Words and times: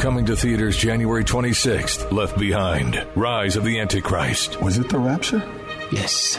Coming 0.00 0.26
to 0.26 0.36
theaters 0.36 0.76
January 0.76 1.24
26th, 1.24 2.12
Left 2.12 2.38
Behind, 2.38 3.04
Rise 3.16 3.56
of 3.56 3.64
the 3.64 3.80
Antichrist. 3.80 4.60
Was 4.60 4.78
it 4.78 4.88
the 4.88 4.98
rapture? 4.98 5.42
Yes. 5.90 6.38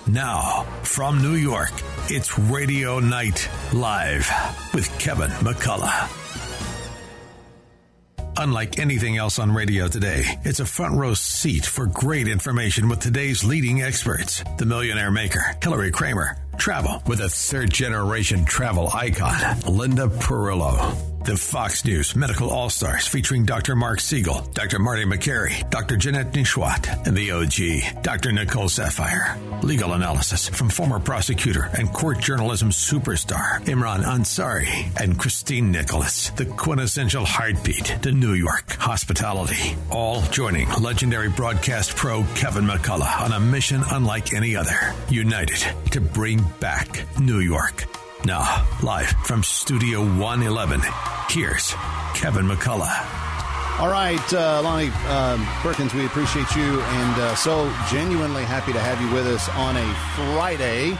Now, 0.11 0.63
from 0.83 1.21
New 1.21 1.35
York, 1.35 1.71
it's 2.09 2.37
Radio 2.37 2.99
Night 2.99 3.49
Live 3.71 4.29
with 4.73 4.89
Kevin 4.99 5.31
McCullough. 5.39 6.09
Unlike 8.35 8.77
anything 8.77 9.15
else 9.15 9.39
on 9.39 9.53
radio 9.53 9.87
today, 9.87 10.25
it's 10.43 10.59
a 10.59 10.65
front 10.65 10.97
row 10.97 11.13
seat 11.13 11.65
for 11.65 11.85
great 11.85 12.27
information 12.27 12.89
with 12.89 12.99
today's 12.99 13.45
leading 13.45 13.83
experts. 13.83 14.43
The 14.57 14.65
Millionaire 14.65 15.11
Maker, 15.11 15.53
Hilary 15.63 15.91
Kramer. 15.91 16.37
Travel 16.61 17.01
with 17.07 17.21
a 17.21 17.27
third 17.27 17.73
generation 17.73 18.45
travel 18.45 18.87
icon, 18.93 19.61
Linda 19.61 20.05
Perillo. 20.05 20.95
The 21.23 21.37
Fox 21.37 21.85
News 21.85 22.15
Medical 22.15 22.49
All 22.49 22.71
Stars 22.71 23.07
featuring 23.07 23.45
Dr. 23.45 23.75
Marc 23.75 23.99
Siegel, 23.99 24.41
Dr. 24.55 24.79
Marty 24.79 25.05
Makary, 25.05 25.69
Dr. 25.69 25.95
Janette 25.95 26.31
Nesheiwat, 26.33 27.05
and 27.05 27.15
the 27.15 27.29
OG, 27.29 28.01
Dr. 28.01 28.31
Nicole 28.31 28.67
Saphier. 28.67 29.37
Legal 29.61 29.93
analysis 29.93 30.49
from 30.49 30.69
former 30.69 30.99
prosecutor 30.99 31.69
and 31.77 31.93
court 31.93 32.19
journalism 32.19 32.71
superstar 32.71 33.63
Imran 33.65 34.03
Ansari 34.03 34.89
and 34.99 35.19
Christine 35.19 35.71
Nicholas, 35.71 36.31
the 36.31 36.45
quintessential 36.45 37.23
heartbeat 37.25 37.85
to 38.01 38.11
New 38.11 38.33
York 38.33 38.71
hospitality. 38.73 39.75
All 39.91 40.23
joining 40.23 40.69
legendary 40.81 41.29
broadcast 41.29 41.95
pro 41.95 42.23
Kevin 42.33 42.65
McCullough 42.65 43.21
on 43.21 43.33
a 43.33 43.39
mission 43.39 43.83
unlike 43.91 44.33
any 44.33 44.55
other, 44.55 44.95
united 45.07 45.63
to 45.91 46.01
bring 46.01 46.43
back 46.59 47.05
New 47.19 47.39
York. 47.39 47.85
Now, 48.25 48.67
live 48.83 49.09
from 49.25 49.43
Studio 49.43 50.01
111, 50.01 50.81
here's 51.29 51.73
Kevin 52.13 52.45
McCullough. 52.45 53.21
All 53.79 53.89
right, 53.89 54.33
uh, 54.33 54.61
Lonnie 54.63 54.89
um, 55.07 55.43
Perkins, 55.61 55.93
we 55.93 56.05
appreciate 56.05 56.55
you 56.55 56.81
and 56.81 57.21
uh, 57.21 57.35
so 57.35 57.71
genuinely 57.89 58.43
happy 58.43 58.73
to 58.73 58.79
have 58.79 59.01
you 59.01 59.11
with 59.11 59.25
us 59.25 59.49
on 59.49 59.75
a 59.75 59.93
Friday, 60.15 60.97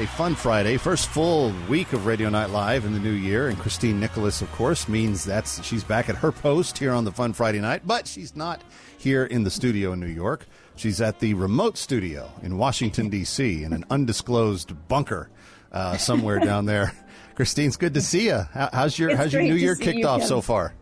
a 0.00 0.06
fun 0.06 0.34
Friday, 0.34 0.76
first 0.76 1.08
full 1.08 1.52
week 1.68 1.92
of 1.92 2.04
Radio 2.04 2.28
Night 2.28 2.50
Live 2.50 2.84
in 2.84 2.92
the 2.92 2.98
new 2.98 3.12
year. 3.12 3.48
And 3.48 3.56
Christine 3.56 4.00
Nicholas, 4.00 4.42
of 4.42 4.50
course, 4.50 4.88
means 4.88 5.24
that's 5.24 5.64
she's 5.64 5.84
back 5.84 6.08
at 6.08 6.16
her 6.16 6.32
post 6.32 6.78
here 6.78 6.92
on 6.92 7.04
the 7.04 7.12
Fun 7.12 7.32
Friday 7.32 7.60
night, 7.60 7.82
but 7.86 8.08
she's 8.08 8.34
not 8.34 8.60
here 8.98 9.24
in 9.24 9.44
the 9.44 9.50
studio 9.50 9.92
in 9.92 10.00
New 10.00 10.06
York. 10.06 10.46
She's 10.74 11.00
at 11.00 11.20
the 11.20 11.34
remote 11.34 11.78
studio 11.78 12.28
in 12.42 12.58
Washington 12.58 13.08
D.C. 13.08 13.62
in 13.62 13.72
an 13.72 13.84
undisclosed 13.88 14.88
bunker 14.88 15.30
uh, 15.70 15.96
somewhere 15.96 16.40
down 16.40 16.66
there. 16.66 16.92
Christine's 17.36 17.76
good 17.76 17.94
to 17.94 18.00
see 18.00 18.26
you. 18.26 18.40
How, 18.52 18.70
how's 18.72 18.98
your 18.98 19.10
It's 19.10 19.18
How's 19.18 19.32
your 19.32 19.42
new 19.42 19.54
year 19.54 19.76
kicked 19.76 20.04
off 20.04 20.24
so 20.24 20.40
far? 20.40 20.74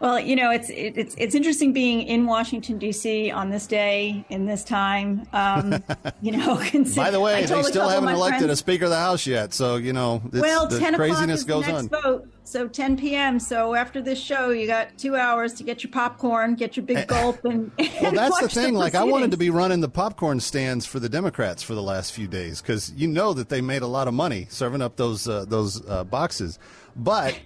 Well, 0.00 0.18
you 0.18 0.34
know, 0.34 0.50
it's 0.50 0.70
it, 0.70 0.94
it's 0.96 1.14
it's 1.18 1.34
interesting 1.34 1.74
being 1.74 2.02
in 2.02 2.24
Washington 2.24 2.78
D.C. 2.78 3.30
on 3.30 3.50
this 3.50 3.66
day 3.66 4.24
in 4.30 4.46
this 4.46 4.64
time. 4.64 5.26
Um, 5.34 5.84
you 6.22 6.32
know, 6.32 6.56
By 6.96 7.10
the 7.10 7.20
way, 7.20 7.44
they 7.44 7.62
still 7.64 7.88
haven't 7.88 8.08
elected 8.08 8.40
friends- 8.40 8.52
a 8.52 8.56
Speaker 8.56 8.84
of 8.86 8.90
the 8.90 8.96
House 8.98 9.26
yet, 9.26 9.52
so 9.52 9.76
you 9.76 9.92
know 9.92 10.22
well, 10.32 10.66
the 10.66 10.78
10 10.78 10.94
o'clock 10.94 11.08
craziness 11.10 11.40
is 11.40 11.44
goes 11.44 11.66
the 11.66 11.72
next 11.72 11.92
on. 11.94 12.02
vote. 12.02 12.28
So 12.44 12.66
10 12.66 12.96
p.m. 12.96 13.38
So 13.38 13.74
after 13.76 14.00
this 14.02 14.18
show, 14.18 14.50
you 14.50 14.66
got 14.66 14.96
two 14.98 15.14
hours 15.14 15.52
to 15.54 15.62
get 15.62 15.84
your 15.84 15.92
popcorn, 15.92 16.56
get 16.56 16.76
your 16.76 16.84
big 16.84 17.06
gulp, 17.06 17.44
and, 17.44 17.70
Eh, 17.78 17.88
Well, 18.00 18.06
and 18.08 18.18
that's 18.18 18.40
the 18.40 18.48
thing. 18.48 18.74
like, 18.74 18.96
I 18.96 19.04
wanted 19.04 19.30
to 19.32 19.36
be 19.36 19.50
running 19.50 19.80
the 19.82 19.88
popcorn 19.88 20.40
stands 20.40 20.84
for 20.84 20.98
the 20.98 21.08
Democrats 21.08 21.62
for 21.62 21.74
the 21.76 21.82
last 21.82 22.12
few 22.12 22.26
days 22.26 22.60
because 22.60 22.90
you 22.96 23.06
know 23.06 23.34
that 23.34 23.50
they 23.50 23.60
made 23.60 23.82
a 23.82 23.86
lot 23.86 24.08
of 24.08 24.14
money 24.14 24.46
serving 24.50 24.80
up 24.82 24.96
those 24.96 25.28
uh, 25.28 25.44
those 25.46 25.86
uh, 25.88 26.02
boxes. 26.04 26.58
But 26.96 27.38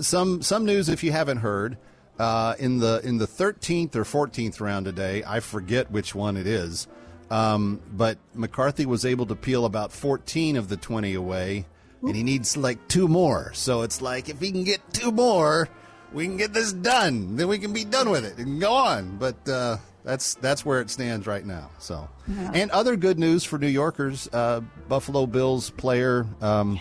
some 0.00 0.42
some 0.42 0.64
news, 0.66 0.88
if 0.88 1.02
you 1.02 1.10
haven't 1.10 1.38
heard, 1.38 1.76
uh, 2.18 2.54
in 2.58 2.78
the 2.78 3.00
in 3.04 3.18
the 3.18 3.26
13th 3.26 3.96
or 3.96 4.04
14th 4.04 4.60
round 4.60 4.86
today, 4.86 5.22
I 5.26 5.40
forget 5.40 5.90
which 5.90 6.14
one 6.14 6.36
it 6.36 6.46
is. 6.46 6.86
Um, 7.30 7.80
but 7.92 8.18
McCarthy 8.34 8.86
was 8.86 9.04
able 9.04 9.26
to 9.26 9.34
peel 9.34 9.64
about 9.64 9.92
14 9.92 10.56
of 10.56 10.68
the 10.68 10.76
20 10.76 11.14
away, 11.14 11.66
and 12.02 12.14
he 12.14 12.22
needs 12.22 12.56
like 12.56 12.86
two 12.86 13.08
more. 13.08 13.52
So 13.54 13.82
it's 13.82 14.00
like 14.00 14.28
if 14.28 14.40
he 14.40 14.52
can 14.52 14.64
get 14.64 14.80
two 14.92 15.10
more, 15.10 15.68
we 16.12 16.26
can 16.26 16.36
get 16.36 16.52
this 16.52 16.72
done. 16.72 17.36
Then 17.36 17.48
we 17.48 17.58
can 17.58 17.72
be 17.72 17.84
done 17.84 18.10
with 18.10 18.24
it 18.24 18.38
and 18.38 18.60
go 18.60 18.72
on. 18.72 19.16
But 19.16 19.48
uh, 19.48 19.78
that's 20.04 20.34
that's 20.34 20.64
where 20.64 20.80
it 20.80 20.90
stands 20.90 21.26
right 21.26 21.44
now. 21.44 21.70
So, 21.78 22.08
and 22.52 22.70
other 22.70 22.94
good 22.94 23.18
news 23.18 23.42
for 23.42 23.58
New 23.58 23.68
Yorkers: 23.68 24.28
uh, 24.32 24.60
Buffalo 24.88 25.26
Bills 25.26 25.70
player 25.70 26.26
um, 26.40 26.78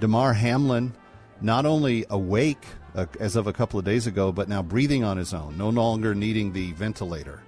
Damar 0.00 0.32
Hamlin, 0.32 0.94
not 1.40 1.66
only 1.66 2.06
awake 2.10 2.64
uh, 2.94 3.06
as 3.20 3.36
of 3.36 3.46
a 3.46 3.52
couple 3.52 3.78
of 3.78 3.84
days 3.84 4.06
ago, 4.06 4.32
but 4.32 4.48
now 4.48 4.62
breathing 4.62 5.04
on 5.04 5.16
his 5.16 5.34
own, 5.34 5.56
no 5.56 5.68
longer 5.68 6.14
needing 6.14 6.52
the 6.52 6.72
ventilator, 6.72 7.40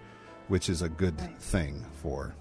which 0.48 0.68
is 0.68 0.82
a 0.82 0.88
good 0.88 1.18
thing 1.40 1.84
for 2.02 2.34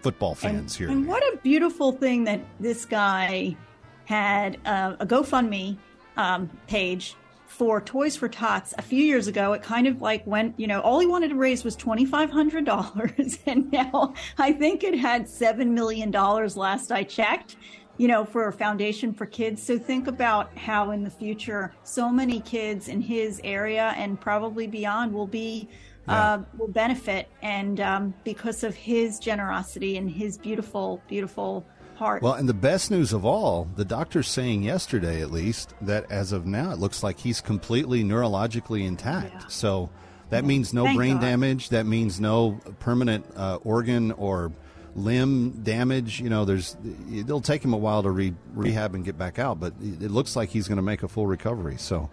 football 0.00 0.34
fans 0.34 0.76
here. 0.76 0.90
And 0.90 1.06
what 1.06 1.22
a 1.22 1.38
beautiful 1.38 1.92
thing 1.92 2.24
that 2.24 2.40
this 2.60 2.84
guy 2.84 3.56
had 4.04 4.58
uh, 4.66 4.96
a 5.00 5.06
GoFundMe 5.06 5.78
um, 6.16 6.50
page 6.66 7.16
for 7.46 7.80
Toys 7.80 8.16
for 8.16 8.28
Tots 8.28 8.74
a 8.76 8.82
few 8.82 9.02
years 9.02 9.28
ago. 9.28 9.52
It 9.52 9.62
kind 9.62 9.86
of 9.86 10.02
like 10.02 10.26
went, 10.26 10.58
you 10.58 10.66
know, 10.66 10.80
all 10.80 10.98
he 10.98 11.06
wanted 11.06 11.28
to 11.28 11.36
raise 11.36 11.64
was 11.64 11.76
twenty 11.76 12.04
five 12.04 12.30
hundred 12.30 12.64
dollars, 12.64 13.38
and 13.46 13.70
now 13.72 14.12
I 14.38 14.52
think 14.52 14.84
it 14.84 14.98
had 14.98 15.28
seven 15.28 15.72
million 15.72 16.10
dollars 16.10 16.56
last 16.56 16.92
I 16.92 17.04
checked. 17.04 17.56
You 17.96 18.08
know, 18.08 18.24
for 18.24 18.48
a 18.48 18.52
foundation 18.52 19.14
for 19.14 19.24
kids. 19.24 19.62
So 19.62 19.78
think 19.78 20.08
about 20.08 20.56
how 20.58 20.90
in 20.90 21.04
the 21.04 21.10
future, 21.10 21.72
so 21.84 22.10
many 22.10 22.40
kids 22.40 22.88
in 22.88 23.00
his 23.00 23.40
area 23.44 23.94
and 23.96 24.20
probably 24.20 24.66
beyond 24.66 25.12
will 25.12 25.28
be 25.28 25.68
uh, 26.08 26.40
will 26.58 26.68
benefit, 26.68 27.28
and 27.40 27.80
um, 27.80 28.14
because 28.24 28.62
of 28.64 28.74
his 28.74 29.18
generosity 29.18 29.96
and 29.96 30.10
his 30.10 30.36
beautiful, 30.36 31.00
beautiful 31.08 31.64
heart. 31.96 32.22
Well, 32.22 32.34
and 32.34 32.48
the 32.48 32.54
best 32.54 32.90
news 32.90 33.12
of 33.12 33.24
all, 33.24 33.68
the 33.76 33.84
doctor's 33.84 34.28
saying 34.28 34.64
yesterday, 34.64 35.22
at 35.22 35.30
least, 35.30 35.74
that 35.80 36.10
as 36.10 36.32
of 36.32 36.46
now, 36.46 36.72
it 36.72 36.78
looks 36.78 37.02
like 37.02 37.18
he's 37.18 37.40
completely 37.40 38.02
neurologically 38.02 38.84
intact. 38.84 39.34
Yeah. 39.34 39.48
So 39.48 39.90
that 40.30 40.44
means 40.44 40.74
no 40.74 40.84
Thank 40.84 40.96
brain 40.96 41.14
God. 41.14 41.22
damage. 41.22 41.68
That 41.70 41.86
means 41.86 42.20
no 42.20 42.60
permanent 42.80 43.24
uh, 43.36 43.60
organ 43.64 44.12
or 44.12 44.52
limb 44.94 45.50
damage. 45.62 46.20
You 46.20 46.30
know, 46.30 46.44
there's 46.44 46.76
it'll 47.12 47.40
take 47.40 47.64
him 47.64 47.72
a 47.72 47.76
while 47.78 48.02
to 48.02 48.10
re- 48.10 48.34
rehab 48.54 48.94
and 48.94 49.04
get 49.04 49.18
back 49.18 49.38
out, 49.38 49.60
but 49.60 49.74
it 49.80 50.10
looks 50.10 50.36
like 50.36 50.50
he's 50.50 50.68
going 50.68 50.76
to 50.76 50.82
make 50.82 51.02
a 51.02 51.08
full 51.08 51.26
recovery. 51.26 51.76
So 51.78 52.10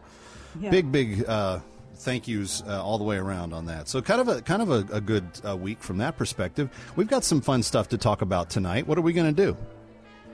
Yeah. 0.60 0.70
big, 0.72 0.92
big. 0.92 1.26
Uh, 1.28 1.60
Thank 1.94 2.28
yous 2.28 2.64
uh, 2.66 2.84
all 2.84 2.98
the 2.98 3.04
way 3.04 3.18
around 3.18 3.54
on 3.54 3.68
that. 3.68 3.88
So 3.88 4.02
kind 4.02 4.20
of 4.20 4.28
a 4.28 4.42
kind 4.42 4.64
of 4.64 4.72
a, 4.72 4.96
a 4.96 5.00
good 5.00 5.24
uh, 5.48 5.56
week 5.56 5.84
from 5.84 6.00
that 6.00 6.18
perspective. 6.18 6.68
We've 6.96 7.08
got 7.08 7.24
some 7.24 7.42
fun 7.42 7.62
stuff 7.62 7.90
to 7.90 7.98
talk 8.00 8.24
about 8.24 8.50
tonight. 8.50 8.88
What 8.88 8.98
are 8.98 9.02
we 9.02 9.14
going 9.14 9.36
to 9.36 9.46
do? 9.46 9.56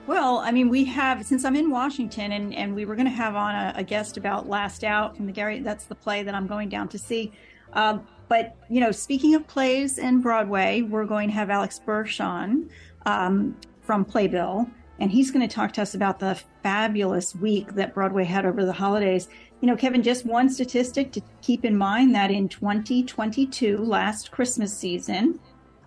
Well, 0.06 0.38
I 0.38 0.52
mean, 0.52 0.70
we 0.70 0.86
have 0.86 1.26
since 1.26 1.44
I'm 1.44 1.58
in 1.58 1.70
Washington, 1.70 2.32
and 2.32 2.56
and 2.56 2.74
we 2.74 2.86
were 2.86 2.96
going 2.96 3.08
to 3.08 3.12
have 3.12 3.36
on 3.36 3.54
a, 3.54 3.74
a 3.78 3.84
guest 3.84 4.16
about 4.16 4.48
Last 4.48 4.86
Out 4.86 5.18
from 5.18 5.26
the 5.26 5.34
Gary. 5.34 5.60
That's 5.60 5.84
the 5.86 5.96
play 5.96 6.24
that 6.24 6.34
I'm 6.34 6.48
going 6.48 6.70
down 6.70 6.88
to 6.90 6.98
see. 6.98 7.34
Um, 7.74 8.08
but 8.30 8.56
you 8.70 8.80
know, 8.80 8.92
speaking 8.92 9.36
of 9.36 9.48
plays 9.48 9.98
and 10.00 10.22
Broadway, 10.22 10.82
we're 10.82 11.06
going 11.06 11.30
to 11.30 11.34
have 11.36 11.50
Alex 11.50 11.80
Bershon 11.86 12.70
um, 13.06 13.56
from 13.82 14.04
Playbill, 14.06 14.70
and 15.00 15.12
he's 15.12 15.32
going 15.32 15.48
to 15.48 15.54
talk 15.54 15.74
to 15.74 15.82
us 15.82 15.96
about 15.96 16.20
the 16.20 16.40
fabulous 16.64 17.36
week 17.36 17.74
that 17.76 17.94
Broadway 17.94 18.26
had 18.26 18.46
over 18.46 18.66
the 18.66 18.74
holidays. 18.74 19.28
You 19.62 19.68
know, 19.68 19.76
Kevin, 19.76 20.04
just 20.04 20.26
one 20.26 20.50
statistic 20.50 21.12
to 21.14 21.22
keep 21.42 21.66
in 21.66 21.78
mind 21.78 22.14
that 22.16 22.30
in 22.30 22.48
2022, 22.50 23.78
last 23.78 24.32
Christmas 24.32 24.76
season, 24.78 25.40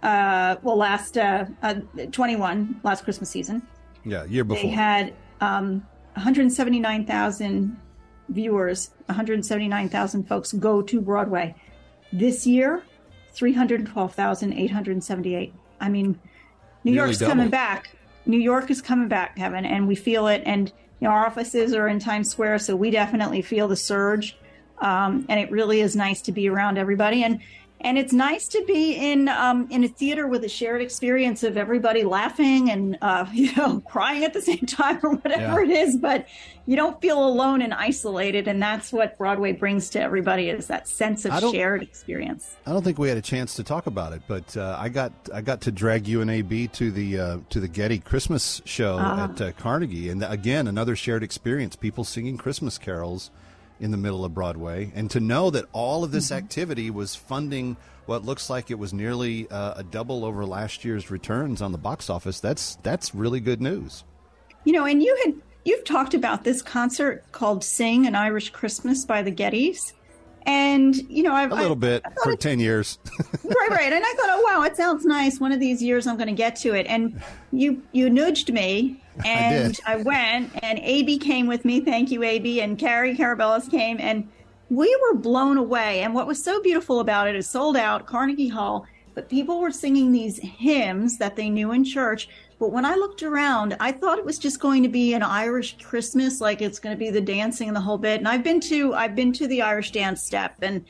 uh, 0.03 0.57
well, 0.63 0.77
last 0.77 1.19
uh, 1.19 1.45
uh, 1.63 1.75
21, 2.11 2.81
last 2.83 3.05
Christmas 3.05 3.29
season, 3.29 3.63
Yeah, 4.05 4.25
year 4.25 4.45
before. 4.45 4.63
they 4.63 4.69
had 4.69 5.15
um, 5.41 5.87
179,000 6.15 7.77
viewers, 8.31 8.91
179,000 9.07 10.25
folks 10.27 10.53
go 10.55 10.83
to 10.83 11.01
Broadway. 11.01 11.55
This 12.13 12.47
year, 12.47 12.83
312,878. 13.33 15.55
I 15.81 15.89
mean, 15.89 16.19
New 16.85 16.93
Nearly 16.93 17.09
York's 17.09 17.19
double. 17.19 17.33
coming 17.33 17.51
back. 17.51 17.97
New 18.27 18.39
York 18.39 18.71
is 18.71 18.83
coming 18.83 19.09
back, 19.09 19.37
Kevin, 19.37 19.65
and 19.65 19.89
we 19.89 19.95
feel 19.95 20.27
it. 20.27 20.43
And 20.45 20.69
you 21.01 21.09
know, 21.09 21.11
our 21.11 21.27
offices 21.27 21.73
are 21.73 21.89
in 21.89 21.99
Times 21.99 22.31
Square, 22.31 22.59
so 22.61 22.77
we 22.77 22.91
definitely 22.91 23.43
feel 23.43 23.69
the 23.69 23.77
surge. 23.77 24.37
Um, 24.79 25.27
and 25.29 25.41
it 25.41 25.51
really 25.51 25.81
is 25.81 25.95
nice 25.95 26.23
to 26.23 26.33
be 26.33 26.49
around 26.49 26.79
everybody. 26.79 27.23
And 27.23 27.41
and 27.83 27.97
it's 27.99 28.13
nice 28.13 28.47
to 28.49 28.65
be 28.67 28.93
in 28.95 29.29
um, 29.29 29.67
in 29.71 29.85
a 29.85 29.89
theater 29.89 30.27
with 30.27 30.45
a 30.45 30.49
shared 30.49 30.83
experience 30.83 31.43
of 31.43 31.57
everybody 31.57 32.05
laughing 32.05 32.71
and 32.71 32.99
uh, 33.03 33.27
you 33.33 33.55
know 33.57 33.81
crying 33.81 34.25
at 34.25 34.33
the 34.33 34.43
same 34.43 34.67
time 34.67 35.01
or 35.03 35.15
whatever 35.15 35.65
Yeah. 35.65 35.77
it 35.83 35.89
is. 35.89 35.97
But 35.97 36.27
you 36.67 36.77
don't 36.77 37.01
feel 37.01 37.25
alone 37.27 37.63
and 37.63 37.75
isolated, 37.75 38.47
and 38.47 38.63
that's 38.63 38.93
what 38.93 39.19
Broadway 39.19 39.53
brings 39.53 39.91
to 39.91 40.01
everybody 40.01 40.49
is 40.51 40.67
that 40.69 40.87
sense 40.87 41.25
of 41.25 41.37
shared 41.51 41.83
experience. 41.83 42.55
I 42.67 42.73
don't 42.73 42.83
think 42.85 42.99
we 42.99 43.09
had 43.09 43.19
a 43.19 43.23
chance 43.23 43.55
to 43.55 43.65
talk 43.65 43.87
about 43.87 44.13
it, 44.13 44.23
but 44.29 44.57
uh, 44.57 44.77
I 44.79 44.89
got 44.89 45.13
I 45.33 45.41
got 45.41 45.63
to 45.63 45.73
drag 45.73 46.07
you 46.07 46.21
and 46.21 46.31
AB 46.31 46.69
to 46.69 46.91
the 46.91 47.19
uh, 47.19 47.39
to 47.51 47.61
the 47.61 47.69
Getty 47.69 47.99
Christmas 47.99 48.63
show 48.65 48.99
at 48.99 49.41
uh, 49.41 49.53
Carnegie, 49.53 50.11
and 50.11 50.23
again 50.23 50.69
another 50.69 50.95
shared 50.95 51.23
experience. 51.23 51.77
People 51.77 52.05
singing 52.05 52.37
Christmas 52.37 52.79
carols 52.79 53.31
in 53.81 53.91
the 53.91 53.97
middle 53.97 54.25
of 54.25 54.35
Broadway, 54.35 54.93
and 54.95 55.11
to 55.11 55.21
know 55.21 55.51
that 55.51 55.65
all 55.73 56.05
of 56.05 56.13
this 56.13 56.31
activity 56.31 56.91
was 56.91 57.15
funding 57.15 57.77
what 58.07 58.25
looks 58.25 58.51
like 58.51 58.71
it 58.71 58.79
was 58.79 58.93
nearly 58.93 59.49
uh, 59.51 59.75
a 59.77 59.83
double 59.85 60.25
over 60.25 60.45
last 60.45 60.85
year's 60.85 61.11
returns 61.11 61.63
on 61.63 61.73
the 61.73 61.79
box 61.79 62.11
office. 62.11 62.41
That's 62.41 62.77
that's 62.83 63.15
really 63.15 63.41
good 63.41 63.61
news. 63.61 64.05
You 64.65 64.73
know, 64.73 64.85
and 64.85 65.03
you 65.03 65.17
had 65.25 65.35
you've 65.65 65.85
talked 65.85 66.15
about 66.15 66.45
this 66.45 66.61
concert 66.63 67.25
called 67.33 67.65
"Sing 67.65 68.07
an 68.07 68.15
Irish 68.15 68.51
Christmas" 68.51 69.05
by 69.05 69.23
the 69.23 69.33
Gettys, 69.33 69.93
and 70.45 70.95
you 71.09 71.23
know, 71.23 71.33
I've 71.33 71.53
A 71.53 71.55
little 71.55 71.73
I- 71.73 71.75
bit 71.75 72.03
I 72.05 72.11
for 72.23 72.37
ten 72.37 72.59
years. 72.61 72.99
right, 73.45 73.71
right. 73.71 73.93
And 73.93 74.05
I 74.05 74.15
thought, 74.17 74.29
oh 74.31 74.43
wow, 74.45 74.63
it 74.65 74.77
sounds 74.77 75.05
nice. 75.07 75.41
One 75.41 75.53
of 75.53 75.61
these 75.61 75.83
years, 75.83 76.07
I'm 76.07 76.17
going 76.17 76.29
to 76.29 76.35
get 76.35 76.57
to 76.57 76.75
it. 76.75 76.87
And 76.87 77.23
you 77.53 77.83
you 77.93 78.11
nudged 78.11 78.53
me, 78.53 79.00
and 79.25 79.75
did. 79.75 79.85
I, 79.87 79.97
went. 79.97 80.51
And 80.63 80.79
AB 80.79 81.19
came 81.19 81.47
with 81.47 81.65
me. 81.65 81.81
Thank 81.81 82.11
you, 82.11 82.23
AB. 82.23 82.61
And 82.61 82.79
Carrie 82.79 83.17
Carabellas 83.17 83.71
came, 83.71 83.99
and 84.01 84.29
we 84.71 84.97
were 85.03 85.19
blown 85.19 85.57
away. 85.57 86.01
And 86.03 86.15
what 86.15 86.27
was 86.27 86.43
so 86.43 86.63
beautiful 86.63 87.01
about 87.01 87.29
it 87.29 87.35
is 87.37 87.49
sold 87.49 87.77
out 87.77 88.07
Carnegie 88.07 88.49
Hall, 88.49 88.87
but 89.15 89.29
people 89.29 89.61
were 89.61 89.73
singing 89.73 90.13
these 90.13 90.39
hymns 90.39 91.19
that 91.19 91.37
they 91.37 91.51
knew 91.51 91.73
in 91.73 91.85
church. 91.85 92.29
But 92.59 92.73
when 92.73 92.85
I 92.85 92.95
looked 92.95 93.23
around, 93.23 93.77
I 93.81 93.91
thought 93.91 94.19
it 94.19 94.25
was 94.25 94.39
just 94.39 94.61
going 94.61 94.83
to 94.83 94.89
be 94.89 95.15
an 95.15 95.23
Irish 95.23 95.79
Christmas, 95.83 96.41
like 96.41 96.61
it's 96.61 96.79
going 96.79 96.95
to 96.95 96.99
be 96.99 97.11
the 97.11 97.21
dancing 97.21 97.69
and 97.69 97.77
the 97.77 97.81
whole 97.81 97.99
bit. 97.99 98.19
And 98.19 98.29
I've 98.29 98.45
been 98.45 98.61
to 98.61 98.95
I've 98.95 99.17
been 99.17 99.33
to 99.35 99.47
the 99.49 99.63
Irish 99.63 99.93
dance 99.93 100.23
step, 100.23 100.55
and 100.63 100.85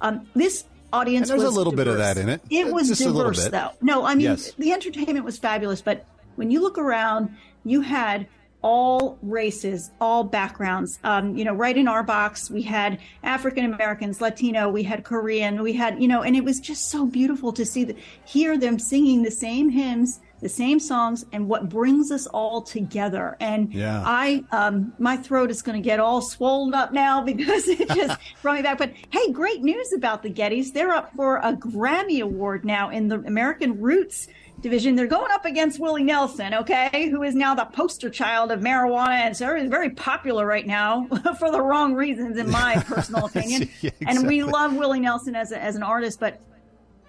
um, 0.00 0.26
this 0.34 0.64
audience 0.92 1.28
And 1.28 1.40
there's 1.40 1.42
a 1.44 1.46
was 1.48 1.56
little 1.56 1.72
bit 1.72 1.88
of 1.88 1.98
that 1.98 2.16
in 2.16 2.28
it. 2.28 2.40
It 2.48 2.72
was 2.72 2.88
Just 2.88 3.02
diverse, 3.02 3.48
though. 3.48 3.70
No, 3.82 4.04
I 4.04 4.14
mean 4.14 4.26
Yes. 4.26 4.52
the 4.52 4.72
entertainment 4.72 5.24
was 5.24 5.36
fabulous, 5.38 5.82
but 5.82 6.06
when 6.36 6.50
you 6.50 6.60
look 6.62 6.78
around, 6.78 7.36
you 7.66 7.80
had 7.82 8.26
all 8.62 9.18
races, 9.22 9.90
all 10.00 10.24
backgrounds. 10.24 10.98
Um, 11.04 11.36
you 11.36 11.44
know, 11.44 11.54
right 11.54 11.76
in 11.76 11.86
our 11.86 12.02
box, 12.02 12.50
we 12.50 12.62
had 12.62 12.98
African 13.22 13.64
Americans, 13.72 14.20
Latino, 14.20 14.68
we 14.68 14.82
had 14.82 15.04
Korean, 15.04 15.62
we 15.62 15.72
had 15.72 16.02
you 16.02 16.08
know, 16.08 16.22
and 16.22 16.34
it 16.34 16.42
was 16.42 16.58
just 16.58 16.90
so 16.90 17.06
beautiful 17.06 17.52
to 17.52 17.64
see 17.64 17.84
the, 17.84 17.94
hear 18.24 18.58
them 18.58 18.78
singing 18.78 19.22
the 19.22 19.30
same 19.30 19.68
hymns. 19.68 20.20
The 20.42 20.50
same 20.50 20.78
songs 20.80 21.24
and 21.32 21.48
what 21.48 21.70
brings 21.70 22.12
us 22.12 22.26
all 22.26 22.60
together. 22.60 23.38
And 23.40 23.72
Yeah. 23.72 24.02
I, 24.04 24.44
um, 24.52 24.92
my 24.98 25.16
throat 25.16 25.50
is 25.50 25.62
going 25.62 25.80
to 25.80 25.84
get 25.84 25.98
all 25.98 26.20
swollen 26.20 26.74
up 26.74 26.92
now 26.92 27.22
because 27.32 27.66
it 27.66 27.88
just 27.88 28.20
brought 28.42 28.56
me 28.56 28.62
back. 28.62 28.76
But 28.76 28.92
hey, 29.10 29.32
great 29.32 29.62
news 29.62 29.94
about 29.94 30.22
the 30.22 30.28
Gettys. 30.28 30.74
They're 30.74 30.90
up 30.92 31.10
for 31.16 31.38
a 31.38 31.54
Grammy 31.54 32.20
Award 32.20 32.66
now 32.66 32.90
in 32.90 33.08
the 33.08 33.16
American 33.20 33.80
Roots 33.80 34.28
division. 34.60 34.96
They're 34.96 35.06
going 35.06 35.30
up 35.32 35.44
against 35.44 35.78
Willie 35.78 36.02
Nelson, 36.02 36.54
okay, 36.54 37.08
who 37.10 37.22
is 37.22 37.34
now 37.34 37.54
the 37.54 37.64
poster 37.66 38.10
child 38.10 38.50
of 38.50 38.60
marijuana 38.60 39.10
and 39.26 39.36
so 39.36 39.54
is 39.54 39.68
very 39.68 39.90
popular 39.90 40.46
right 40.46 40.66
now 40.66 41.06
for 41.38 41.50
the 41.50 41.60
wrong 41.60 41.94
reasons, 41.94 42.38
in 42.38 42.50
my 42.50 42.76
personal 42.86 43.26
opinion. 43.26 43.68
Yeah, 43.80 43.90
And 44.06 44.26
we 44.26 44.42
love 44.42 44.74
Willie 44.74 45.00
Nelson 45.00 45.36
as, 45.36 45.52
a, 45.52 45.62
as 45.62 45.76
an 45.76 45.82
artist, 45.82 46.18
but 46.20 46.40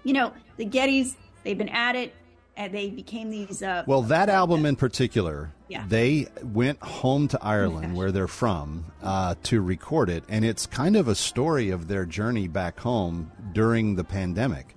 you 0.04 0.12
know, 0.12 0.32
the 0.56 0.66
Gettys, 0.66 1.16
they've 1.44 1.58
been 1.58 1.68
at 1.68 1.96
it. 1.96 2.14
And 2.56 2.74
they 2.74 2.90
became 2.90 3.30
these. 3.30 3.62
Uh, 3.62 3.84
Well, 3.86 4.02
that 4.02 4.28
album 4.28 4.66
in 4.66 4.74
particular, 4.74 5.52
Yeah. 5.68 5.84
they 5.86 6.26
went 6.42 6.82
home 6.82 7.28
to 7.28 7.38
Ireland, 7.40 7.94
where 7.96 8.10
they're 8.10 8.26
from, 8.26 8.86
uh, 9.00 9.36
to 9.44 9.60
record 9.60 10.10
it, 10.10 10.24
and 10.28 10.44
it's 10.44 10.66
kind 10.66 10.96
of 10.96 11.06
a 11.06 11.14
story 11.14 11.70
of 11.70 11.86
their 11.86 12.04
journey 12.04 12.48
back 12.48 12.80
home 12.80 13.30
during 13.52 13.94
the 13.94 14.02
pandemic. 14.02 14.74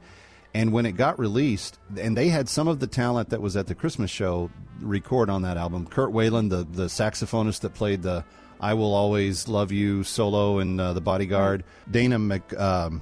And 0.54 0.74
when 0.74 0.86
it 0.86 0.94
got 0.94 1.18
released, 1.18 1.80
and 1.98 2.18
they 2.18 2.28
had 2.28 2.50
some 2.50 2.68
of 2.68 2.80
the 2.80 2.88
talent 2.88 3.30
that 3.30 3.42
was 3.42 3.56
at 3.56 3.68
the 3.68 3.76
Christmas 3.76 4.12
show 4.12 4.50
record 4.82 5.30
on 5.30 5.44
that 5.44 5.56
album. 5.56 5.86
Kirk 5.88 6.12
Whalum, 6.12 6.50
the 6.50 6.68
the 6.70 6.88
saxophonist 6.88 7.62
that 7.62 7.74
played 7.74 8.02
the 8.02 8.26
"I 8.60 8.74
Will 8.74 8.94
Always 8.94 9.48
Love 9.48 9.72
You" 9.72 10.04
solo 10.04 10.60
in 10.60 10.80
uh, 10.80 10.92
the 10.94 11.00
Bodyguard. 11.02 11.64
Dana 11.90 12.20
Mc. 12.20 12.60
Um, 12.60 13.02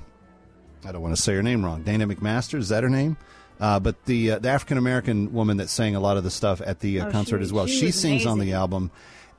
I 0.85 0.91
don't 0.91 1.01
want 1.01 1.15
to 1.15 1.21
say 1.21 1.33
her 1.33 1.41
name 1.43 1.65
wrong. 1.65 1.81
Dana 1.83 2.05
McMaster, 2.07 2.59
is 2.59 2.69
that 2.69 2.83
her 2.83 2.89
name? 2.89 3.17
Uh, 3.59 3.79
but 3.79 4.05
the 4.05 4.31
uh, 4.33 4.39
the 4.39 4.49
African 4.49 4.77
American 4.77 5.33
woman 5.33 5.57
that 5.57 5.69
sang 5.69 5.95
a 5.95 5.99
lot 5.99 6.17
of 6.17 6.23
the 6.23 6.31
stuff 6.31 6.61
at 6.63 6.79
the 6.81 7.01
uh, 7.01 7.07
Oh, 7.07 7.11
concert 7.11 7.39
she- 7.39 7.43
as 7.43 7.51
well, 7.53 7.65
she 7.65 7.79
she, 7.87 7.91
sings 7.91 8.25
on 8.27 8.37
the 8.39 8.53
album. 8.53 8.91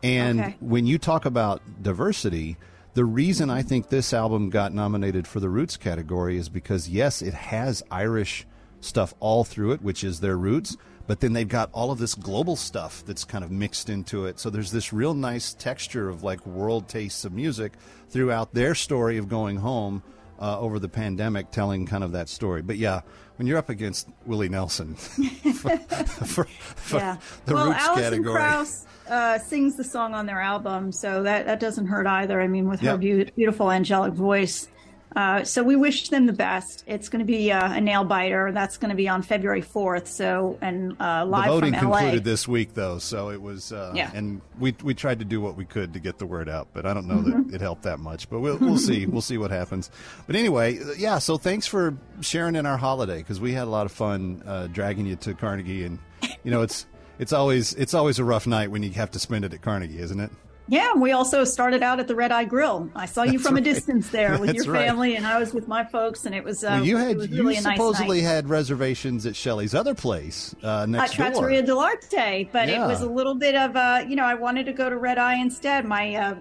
And 0.03 0.41
Okay. 0.41 0.57
when 0.61 0.85
you 0.87 0.99
talk 0.99 1.27
about 1.27 1.63
diversity, 1.83 2.57
the 2.95 3.05
reason 3.05 3.51
I 3.51 3.63
think 3.63 3.89
this 3.89 4.13
album 4.13 4.51
got 4.51 4.73
nominated 4.73 5.27
for 5.27 5.41
the 5.41 5.49
Roots 5.49 5.77
category 5.77 6.37
is 6.37 6.49
because 6.49 6.89
yes, 6.89 7.23
it 7.23 7.35
has 7.35 7.83
Irish 7.91 8.47
stuff 8.81 9.15
all 9.21 9.45
through 9.45 9.73
it, 9.73 9.83
which 9.83 10.03
is 10.03 10.21
their 10.21 10.37
roots. 10.37 10.77
But 11.07 11.21
then 11.21 11.33
they've 11.33 11.49
got 11.49 11.71
all 11.73 11.91
of 11.91 11.99
this 11.99 12.15
global 12.15 12.55
stuff 12.57 13.05
that's 13.05 13.25
kind 13.25 13.43
of 13.43 13.51
mixed 13.51 13.91
into 13.91 14.27
it. 14.27 14.39
So 14.39 14.49
there's 14.49 14.71
this 14.71 14.93
real 14.93 15.15
nice 15.15 15.55
texture 15.55 16.09
of 16.09 16.23
like 16.23 16.47
world 16.47 16.89
tastes 16.89 17.25
of 17.25 17.33
music 17.33 17.73
throughout 18.09 18.55
their 18.55 18.75
story 18.75 19.19
of 19.19 19.29
going 19.29 19.57
home 19.57 20.03
uh, 20.39 20.59
over 20.59 20.79
the 20.79 20.89
pandemic, 20.89 21.51
telling 21.51 21.87
kind 21.87 22.05
of 22.05 22.13
that 22.13 22.29
story. 22.29 22.63
But 22.63 22.77
yeah, 22.77 23.01
when 23.41 23.47
you're 23.47 23.57
up 23.57 23.71
against 23.71 24.07
Willie 24.27 24.51
Nelson 24.51 24.95
for, 24.97 25.79
for, 25.79 26.45
for 26.45 26.97
yeah. 26.99 27.17
the 27.47 27.55
well, 27.55 27.69
Roots 27.69 27.79
Alison 27.81 28.03
category, 28.03 28.35
Krauss 28.35 28.87
uh, 29.09 29.39
sings 29.39 29.77
the 29.77 29.83
song 29.83 30.13
on 30.13 30.27
their 30.27 30.43
album, 30.43 30.93
so 30.93 31.23
that, 31.23 31.47
that 31.47 31.59
doesn't 31.59 31.87
hurt 31.87 32.07
either. 32.07 32.39
I 32.43 32.49
mean, 32.49 32.69
with 32.69 32.81
her 32.81 32.99
beau- 32.99 33.25
beautiful 33.35 33.71
angelic 33.71 34.13
voice. 34.13 34.69
Uh, 35.17 35.43
so 35.45 35.63
we 35.63 35.75
wish 35.77 36.09
them 36.09 36.27
the 36.27 36.33
best. 36.33 36.85
It's 36.87 37.09
going 37.09 37.19
to 37.19 37.25
be 37.25 37.51
uh, 37.51 37.73
a 37.75 37.81
nail 37.81 38.05
biter. 38.05 38.53
That's 38.53 38.77
going 38.77 38.91
to 38.91 38.95
be 38.97 39.09
on 39.09 39.23
February 39.23 39.63
4th. 39.63 40.07
So 40.07 40.57
and 40.61 40.97
uh, 41.01 41.25
the 41.25 41.31
live 41.31 41.47
voting 41.47 41.75
from 41.75 41.89
LA. 41.91 41.99
concluded 41.99 42.25
this 42.25 42.47
week, 42.47 42.75
though, 42.75 42.99
so 42.99 43.31
it 43.31 43.43
was. 43.43 43.73
Uh, 43.73 43.93
Yeah. 43.95 44.11
And 44.15 44.41
we 44.59 44.75
we 44.83 44.95
tried 44.95 45.19
to 45.19 45.25
do 45.25 45.41
what 45.41 45.57
we 45.57 45.65
could 45.65 45.95
to 45.95 46.01
get 46.01 46.19
the 46.19 46.27
word 46.27 46.49
out, 46.49 46.69
but 46.73 46.87
I 46.87 46.95
don't 46.95 47.07
know 47.09 47.15
Mm-hmm. 47.17 47.49
that 47.51 47.57
it 47.57 47.61
helped 47.61 47.83
that 47.83 47.99
much. 47.99 48.31
But 48.31 48.41
we'll 48.41 48.57
we'll 48.59 48.79
see. 48.79 49.07
We'll 49.07 49.21
see 49.21 49.37
what 49.39 49.51
happens. 49.51 49.91
But 50.27 50.37
anyway, 50.37 50.79
yeah. 50.97 51.19
So 51.19 51.37
thanks 51.37 51.67
for 51.67 51.97
sharing 52.21 52.55
in 52.57 52.65
our 52.67 52.77
holiday 52.77 53.19
because 53.19 53.41
we 53.41 53.53
had 53.53 53.65
a 53.65 53.71
lot 53.71 53.87
of 53.87 53.93
fun 53.93 54.43
uh, 54.47 54.69
dragging 54.69 55.07
you 55.07 55.17
to 55.17 55.35
Carnegie, 55.35 55.85
and 55.85 55.99
you 56.45 56.51
know 56.51 56.63
it's 56.63 56.87
it's 57.19 57.33
always 57.33 57.75
it's 57.75 57.95
always 57.95 58.19
a 58.19 58.25
rough 58.25 58.47
night 58.47 58.71
when 58.71 58.83
you 58.83 58.91
have 58.93 59.11
to 59.11 59.19
spend 59.19 59.45
it 59.45 59.53
at 59.53 59.61
Carnegie, 59.63 59.99
isn't 59.99 60.21
it? 60.21 60.31
Yeah, 60.71 60.95
we 60.95 61.11
also 61.11 61.43
started 61.43 61.83
out 61.83 61.99
at 61.99 62.07
the 62.07 62.15
Red 62.15 62.31
Eye 62.31 62.45
Grill. 62.45 62.89
I 62.95 63.07
saw 63.07 63.25
you 63.25 63.33
That's 63.33 63.43
from 63.43 63.55
right. 63.57 63.61
a 63.67 63.73
distance 63.75 64.09
there 64.11 64.39
with 64.39 64.47
That's 64.55 64.65
your 64.67 64.73
right. 64.75 64.87
family, 64.87 65.17
and 65.17 65.27
I 65.27 65.37
was 65.41 65.53
with 65.53 65.67
my 65.67 65.83
folks, 65.85 66.27
and 66.27 66.35
it 66.35 66.45
was. 66.45 66.63
Uh, 66.63 66.69
Well, 66.81 66.85
you 66.87 66.97
had 66.97 67.21
you 67.29 67.43
really 67.43 67.57
a 67.57 67.61
nice 67.63 67.77
supposedly 67.77 68.21
had 68.21 68.49
reservations 68.49 69.27
at 69.27 69.35
Shelly's 69.35 69.75
other 69.75 69.95
place 69.95 70.55
uh, 70.63 70.87
next 70.87 71.17
door. 71.17 71.27
Trattoria 71.27 71.63
dell'Arte, 71.65 72.51
but 72.53 72.69
Yeah. 72.69 72.85
it 72.85 72.87
was 72.87 73.01
a 73.03 73.09
little 73.11 73.35
bit 73.35 73.57
of 73.57 73.75
uh, 73.75 74.05
you 74.09 74.15
know, 74.15 74.25
I 74.25 74.35
wanted 74.35 74.65
to 74.67 74.73
go 74.73 74.89
to 74.89 74.97
Red 74.97 75.19
Eye 75.19 75.35
instead. 75.41 75.85
My 75.87 76.15
uh, 76.15 76.35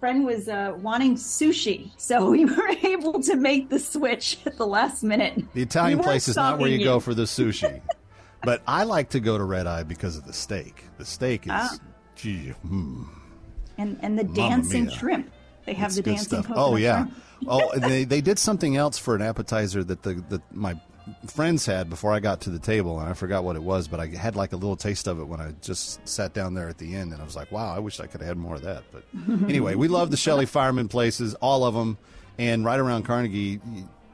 friend 0.00 0.26
was 0.26 0.50
uh, 0.50 0.74
wanting 0.82 1.14
sushi, 1.16 1.90
so 1.96 2.28
we 2.36 2.44
were 2.44 2.68
able 2.82 3.22
to 3.22 3.36
make 3.36 3.70
the 3.70 3.78
switch 3.78 4.36
at 4.44 4.58
the 4.58 4.66
last 4.66 5.02
minute. 5.02 5.42
The 5.54 5.62
Italian 5.62 5.98
We 6.00 6.04
place 6.04 6.28
is 6.28 6.36
not 6.36 6.58
where 6.58 6.68
you, 6.68 6.76
stalking 6.76 6.92
go 6.92 7.00
for 7.00 7.14
the 7.14 7.22
sushi. 7.22 7.80
but 8.42 8.60
I 8.68 8.82
like 8.82 9.08
to 9.10 9.20
go 9.20 9.38
to 9.38 9.44
Red 9.44 9.66
Eye 9.66 9.82
because 9.82 10.18
of 10.18 10.26
the 10.26 10.34
steak. 10.34 10.84
The 10.98 11.06
steak 11.06 11.46
is, 11.46 11.52
Ah. 11.54 11.70
gee, 12.16 12.50
hmm, 12.50 13.04
and 13.78 13.98
and 14.02 14.18
the 14.18 14.24
Mamma 14.24 14.34
dancing 14.34 14.86
mia. 14.86 14.94
shrimp. 14.96 15.30
They 15.64 15.74
have 15.74 15.88
it's 15.88 15.96
the 15.96 16.02
dancing 16.02 16.26
stuff. 16.28 16.46
coconut 16.46 16.68
Oh 16.68 16.76
yeah. 16.76 17.04
shrimp. 17.06 17.22
oh, 17.48 17.78
they 17.78 18.04
they 18.04 18.20
did 18.20 18.38
something 18.38 18.76
else 18.76 18.98
for 18.98 19.14
an 19.14 19.22
appetizer 19.22 19.84
that 19.84 20.02
the 20.02 20.14
that 20.30 20.40
my 20.54 20.80
friends 21.28 21.64
had 21.66 21.88
before 21.88 22.12
I 22.12 22.18
got 22.20 22.40
to 22.42 22.50
the 22.50 22.58
table, 22.58 22.98
and 22.98 23.08
I 23.08 23.12
forgot 23.12 23.44
what 23.44 23.54
it 23.56 23.62
was, 23.62 23.86
but 23.88 24.00
I 24.00 24.06
had 24.06 24.34
like 24.36 24.52
a 24.52 24.56
little 24.56 24.76
taste 24.76 25.06
of 25.06 25.20
it 25.20 25.24
when 25.24 25.40
I 25.40 25.52
just 25.62 26.06
sat 26.08 26.32
down 26.34 26.54
there 26.54 26.68
at 26.68 26.78
the 26.78 26.94
end, 26.96 27.12
and 27.12 27.20
I 27.22 27.24
was 27.24 27.36
like, 27.36 27.52
wow, 27.52 27.72
I 27.74 27.78
wish 27.78 28.00
I 28.00 28.06
could 28.06 28.20
have 28.20 28.28
had 28.28 28.36
more 28.38 28.56
of 28.56 28.62
that. 28.62 28.82
But 28.90 29.04
anyway, 29.48 29.74
we 29.76 29.86
love 29.88 30.10
the 30.10 30.16
Shelly 30.16 30.46
Fireman 30.46 30.88
places, 30.88 31.34
all 31.34 31.64
of 31.64 31.74
them, 31.74 31.96
and 32.38 32.64
right 32.64 32.80
around 32.80 33.04
Carnegie, 33.04 33.60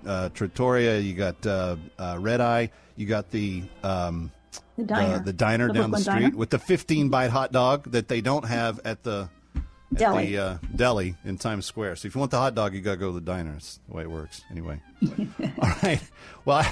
uh, 0.06 0.28
Trattoria, 0.30 0.98
you 0.98 1.14
got 1.14 1.46
uh, 1.46 1.76
uh, 1.98 2.16
Red 2.20 2.40
Eye, 2.40 2.70
you 2.96 3.06
got 3.06 3.30
the. 3.30 3.62
Um, 3.82 4.30
The 4.76 4.84
diner. 4.84 5.18
the, 5.18 5.24
the 5.26 5.32
diner 5.32 5.68
The 5.68 5.74
down 5.74 5.90
the 5.92 5.98
street 5.98 6.12
diner. 6.20 6.36
with 6.36 6.50
the 6.50 6.58
15 6.58 7.08
bite 7.08 7.30
hot 7.30 7.52
dog 7.52 7.90
that 7.92 8.08
they 8.08 8.20
don't 8.20 8.44
have 8.44 8.80
at 8.84 9.02
the 9.02 9.22
at 9.22 9.30
Deli. 9.94 10.26
the 10.26 10.38
uh, 10.38 10.58
deli 10.74 11.14
in 11.24 11.38
Times 11.38 11.66
Square. 11.66 11.96
So 11.96 12.06
if 12.06 12.14
you 12.14 12.18
want 12.18 12.30
the 12.30 12.38
hot 12.38 12.54
dog, 12.54 12.74
you 12.74 12.80
got 12.80 12.92
to 12.92 12.96
go 12.96 13.08
to 13.08 13.14
the 13.14 13.20
diner. 13.20 13.54
It's 13.56 13.80
the 13.88 13.94
way 13.94 14.02
it 14.02 14.10
works. 14.10 14.42
Anyway. 14.50 14.80
All 15.40 15.72
right. 15.82 16.00
Well, 16.44 16.66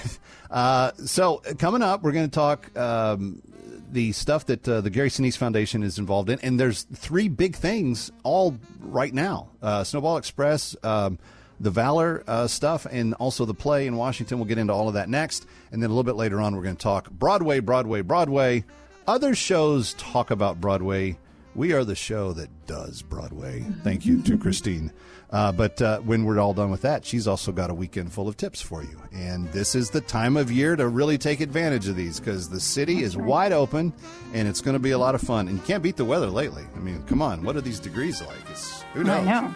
uh, 0.51 0.93
so 1.05 1.43
coming 1.59 1.83
up, 1.83 2.03
we're 2.03 2.13
going 2.13 2.29
to 2.29 2.35
talk 2.35 2.77
um, 2.77 3.43
the 3.91 4.13
stuff 4.13 4.47
that 4.47 4.69
uh, 4.69 4.81
the 4.81 4.91
Gary 4.91 5.11
Sinise 5.11 5.37
Foundation 5.37 5.83
is 5.83 5.99
involved 5.99 6.31
in. 6.31 6.39
And 6.41 6.59
there's 6.59 6.83
three 6.83 7.29
big 7.29 7.57
things 7.57 8.11
all 8.23 8.57
right 8.81 9.13
now. 9.13 9.51
Uh, 9.63 9.85
Snowball 9.85 10.17
Express. 10.17 10.77
Um, 10.83 11.19
the 11.61 11.71
Valor 11.71 12.25
uh, 12.27 12.47
stuff 12.47 12.87
and 12.91 13.13
also 13.15 13.45
the 13.45 13.55
play 13.55 13.87
in 13.87 13.95
Washington. 13.97 14.39
We'll 14.39 14.49
get 14.49 14.57
into 14.57 14.73
all 14.73 14.89
of 14.89 14.95
that 14.95 15.11
next. 15.11 15.47
And 15.71 15.83
then 15.83 15.91
a 15.91 15.93
little 15.93 16.05
bit 16.05 16.17
later 16.17 16.41
on, 16.41 16.57
we're 16.57 16.63
going 16.63 16.77
to 16.77 16.83
talk 16.83 17.11
Broadway, 17.11 17.61
Broadway, 17.61 18.01
Broadway. 18.01 18.65
Other 19.07 19.35
shows 19.35 19.93
talk 19.95 20.31
about 20.31 20.61
Broadway. 20.61 21.19
We 21.55 21.73
are 21.73 21.85
the 21.85 21.95
show 21.97 22.33
that 22.35 22.49
does 22.67 23.03
Broadway. 23.03 23.65
Thank 23.83 24.07
you 24.07 24.23
to 24.23 24.39
Christine. 24.39 24.93
Uh, 25.31 25.53
but 25.53 25.81
uh, 25.81 25.99
when 26.01 26.25
we're 26.25 26.39
all 26.41 26.55
done 26.55 26.71
with 26.71 26.83
that, 26.83 27.05
she's 27.05 27.29
also 27.29 27.53
got 27.53 27.71
a 27.71 27.75
weekend 27.75 28.13
full 28.13 28.29
of 28.29 28.37
tips 28.37 28.61
for 28.61 28.83
you. 28.83 29.01
And 29.13 29.51
this 29.53 29.75
is 29.75 29.91
the 29.91 30.01
time 30.01 30.37
of 30.37 30.51
year 30.51 30.75
to 30.77 30.89
really 30.89 31.19
take 31.19 31.41
advantage 31.41 31.87
of 31.89 31.97
these 31.97 32.19
because 32.19 32.49
the 32.49 32.61
city 32.61 33.03
is 33.03 33.17
wide 33.17 33.53
open 33.53 33.93
and 34.33 34.49
it's 34.49 34.61
going 34.61 34.75
to 34.75 34.81
be 34.81 34.91
a 34.91 34.99
lot 34.99 35.15
of 35.15 35.21
fun. 35.21 35.49
And 35.49 35.57
you 35.57 35.63
can't 35.65 35.83
beat 35.83 35.97
the 35.97 36.05
weather 36.05 36.29
lately. 36.29 36.65
I 36.75 36.79
mean, 36.81 37.03
come 37.05 37.23
on, 37.23 37.45
what 37.45 37.57
are 37.57 37.61
these 37.61 37.79
degrees 37.79 38.21
like? 38.23 38.51
It's, 38.51 38.83
who 38.95 39.05
knows? 39.05 39.27
I 39.27 39.41
know. 39.41 39.55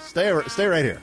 Stay, 0.00 0.40
stay 0.48 0.66
right 0.66 0.84
here. 0.84 1.02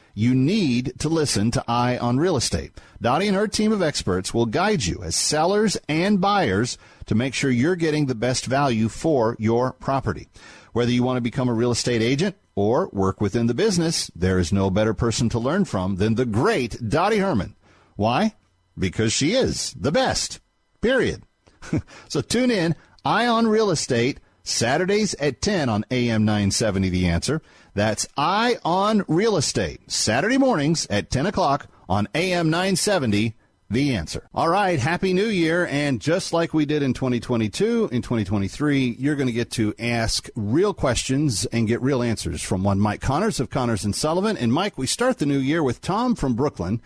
you 0.13 0.35
need 0.35 0.93
to 0.99 1.09
listen 1.09 1.51
to 1.51 1.63
Eye 1.67 1.97
on 1.97 2.17
Real 2.17 2.35
Estate. 2.35 2.71
Dottie 3.01 3.27
and 3.27 3.35
her 3.35 3.47
team 3.47 3.71
of 3.71 3.81
experts 3.81 4.33
will 4.33 4.45
guide 4.45 4.83
you 4.83 5.01
as 5.03 5.15
sellers 5.15 5.77
and 5.87 6.21
buyers 6.21 6.77
to 7.05 7.15
make 7.15 7.33
sure 7.33 7.49
you're 7.49 7.75
getting 7.75 8.05
the 8.05 8.15
best 8.15 8.45
value 8.45 8.89
for 8.89 9.35
your 9.39 9.73
property. 9.73 10.27
Whether 10.73 10.91
you 10.91 11.03
want 11.03 11.17
to 11.17 11.21
become 11.21 11.49
a 11.49 11.53
real 11.53 11.71
estate 11.71 12.01
agent 12.01 12.35
or 12.55 12.89
work 12.91 13.19
within 13.19 13.47
the 13.47 13.53
business, 13.53 14.09
there 14.15 14.39
is 14.39 14.53
no 14.53 14.69
better 14.69 14.93
person 14.93 15.29
to 15.29 15.39
learn 15.39 15.65
from 15.65 15.97
than 15.97 16.15
the 16.15 16.25
great 16.25 16.77
Dottie 16.89 17.17
Herman. 17.17 17.55
Why? 17.95 18.35
Because 18.77 19.11
she 19.11 19.33
is 19.33 19.73
the 19.73 19.91
best. 19.91 20.39
Period. 20.81 21.23
so 22.07 22.21
tune 22.21 22.51
in, 22.51 22.75
Eye 23.03 23.27
on 23.27 23.47
Real 23.47 23.69
Estate, 23.69 24.19
Saturdays 24.43 25.13
at 25.15 25.41
10 25.41 25.69
on 25.69 25.85
AM 25.91 26.25
970 26.25 26.89
The 26.89 27.07
Answer. 27.07 27.41
That's 27.73 28.05
Eye 28.17 28.57
on 28.65 29.05
Real 29.07 29.37
Estate, 29.37 29.89
Saturday 29.89 30.37
mornings 30.37 30.85
at 30.89 31.09
10 31.09 31.25
o'clock 31.25 31.67
on 31.87 32.07
AM 32.13 32.49
970. 32.49 33.35
The 33.69 33.95
answer. 33.95 34.27
All 34.33 34.49
right, 34.49 34.77
Happy 34.77 35.13
New 35.13 35.27
Year. 35.27 35.65
And 35.65 36.01
just 36.01 36.33
like 36.33 36.53
we 36.53 36.65
did 36.65 36.83
in 36.83 36.93
2022, 36.93 37.87
in 37.93 38.01
2023, 38.01 38.97
you're 38.99 39.15
going 39.15 39.27
to 39.27 39.33
get 39.33 39.49
to 39.51 39.73
ask 39.79 40.27
real 40.35 40.73
questions 40.73 41.45
and 41.45 41.69
get 41.69 41.81
real 41.81 42.03
answers 42.03 42.43
from 42.43 42.63
one 42.65 42.81
Mike 42.81 42.99
Connors 42.99 43.39
of 43.39 43.49
Connors 43.49 43.85
and 43.85 43.95
Sullivan. 43.95 44.35
And 44.35 44.51
Mike, 44.51 44.77
we 44.77 44.87
start 44.87 45.19
the 45.19 45.25
new 45.25 45.39
year 45.39 45.63
with 45.63 45.79
Tom 45.79 46.15
from 46.15 46.33
Brooklyn. 46.33 46.81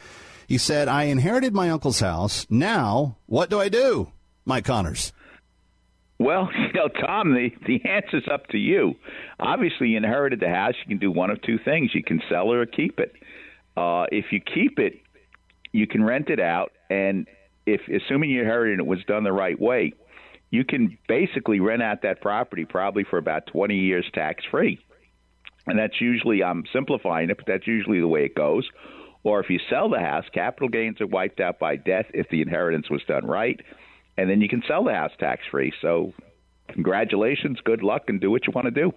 He 0.48 0.60
said, 0.60 0.88
I 0.88 1.06
inherited 1.06 1.56
my 1.56 1.72
uncle's 1.72 2.02
house. 2.02 2.46
Now, 2.52 3.18
what 3.26 3.50
do 3.50 3.60
I 3.60 3.68
do? 3.68 4.12
Mike 4.46 4.66
Connors. 4.66 5.12
Well, 6.20 6.50
you 6.58 6.74
know, 6.74 6.88
Tom, 6.88 7.34
the 7.34 7.52
the 7.66 7.88
answer's 7.88 8.28
up 8.32 8.48
to 8.48 8.58
you. 8.58 8.96
Obviously, 9.40 9.90
you 9.90 9.98
inherited 9.98 10.40
the 10.40 10.50
house. 10.50 10.74
You 10.84 10.90
can 10.90 11.00
do 11.00 11.12
one 11.12 11.30
of 11.30 11.42
two 11.42 11.58
things: 11.64 11.92
you 11.94 12.04
can 12.04 12.22
sell 12.30 12.52
it 12.52 12.56
or 12.56 12.66
keep 12.66 13.00
it. 13.00 13.14
Uh, 13.76 14.06
if 14.12 14.26
you 14.32 14.40
keep 14.40 14.80
it, 14.80 15.02
you 15.72 15.88
can 15.88 16.04
rent 16.04 16.30
it 16.30 16.40
out, 16.40 16.72
and 16.90 17.28
if 17.66 17.82
assuming 17.90 18.30
you 18.30 18.42
inherited 18.42 18.80
it 18.80 18.86
was 18.86 19.04
done 19.06 19.24
the 19.24 19.34
right 19.34 19.60
way, 19.60 19.94
you 20.50 20.64
can 20.64 20.98
basically 21.08 21.60
rent 21.60 21.82
out 21.82 22.04
that 22.04 22.22
property 22.22 22.64
probably 22.64 23.04
for 23.04 23.18
about 23.18 23.48
20 23.48 23.76
years 23.76 24.06
tax 24.14 24.44
free. 24.50 24.80
And 25.68 25.80
that's 25.80 26.00
usually 26.00 26.44
I'm 26.44 26.64
simplifying 26.72 27.32
it, 27.32 27.38
but 27.38 27.48
that's 27.48 27.66
usually 27.66 28.00
the 28.00 28.08
way 28.08 28.24
it 28.24 28.36
goes. 28.36 28.70
Or 29.24 29.40
if 29.40 29.50
you 29.50 29.60
sell 29.68 29.90
the 29.90 30.00
house, 30.00 30.26
capital 30.32 30.70
gains 30.70 31.02
are 31.02 31.08
wiped 31.08 31.40
out 31.40 31.58
by 31.58 31.76
death 31.76 32.06
if 32.14 32.30
the 32.30 32.42
inheritance 32.42 32.90
was 32.90 33.02
done 33.08 33.26
right 33.26 33.60
and 34.18 34.30
then 34.30 34.42
you 34.42 34.50
can 34.50 34.64
sell 34.68 34.84
the 34.84 34.94
house 34.94 35.12
tax 35.20 35.44
free. 35.50 35.74
So, 35.82 36.14
congratulations, 36.70 37.60
good 37.64 37.84
luck, 37.84 38.04
and 38.08 38.20
do 38.20 38.32
what 38.32 38.48
you 38.48 38.54
want 38.54 38.66
to 38.66 38.72
do. 38.72 38.92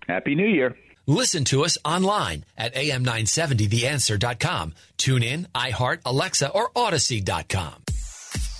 Happy 0.07 0.33
new 0.33 0.47
year 0.47 0.75
Listen 1.07 1.45
to 1.45 1.63
us 1.63 1.77
online 1.85 2.43
at 2.57 2.75
am970theanswer.com. 2.75 4.73
Tune 4.97 5.23
in, 5.23 5.47
iHeart, 5.55 5.99
Alexa, 6.05 6.51
or 6.51 6.69
Audacy.com. 6.71 7.83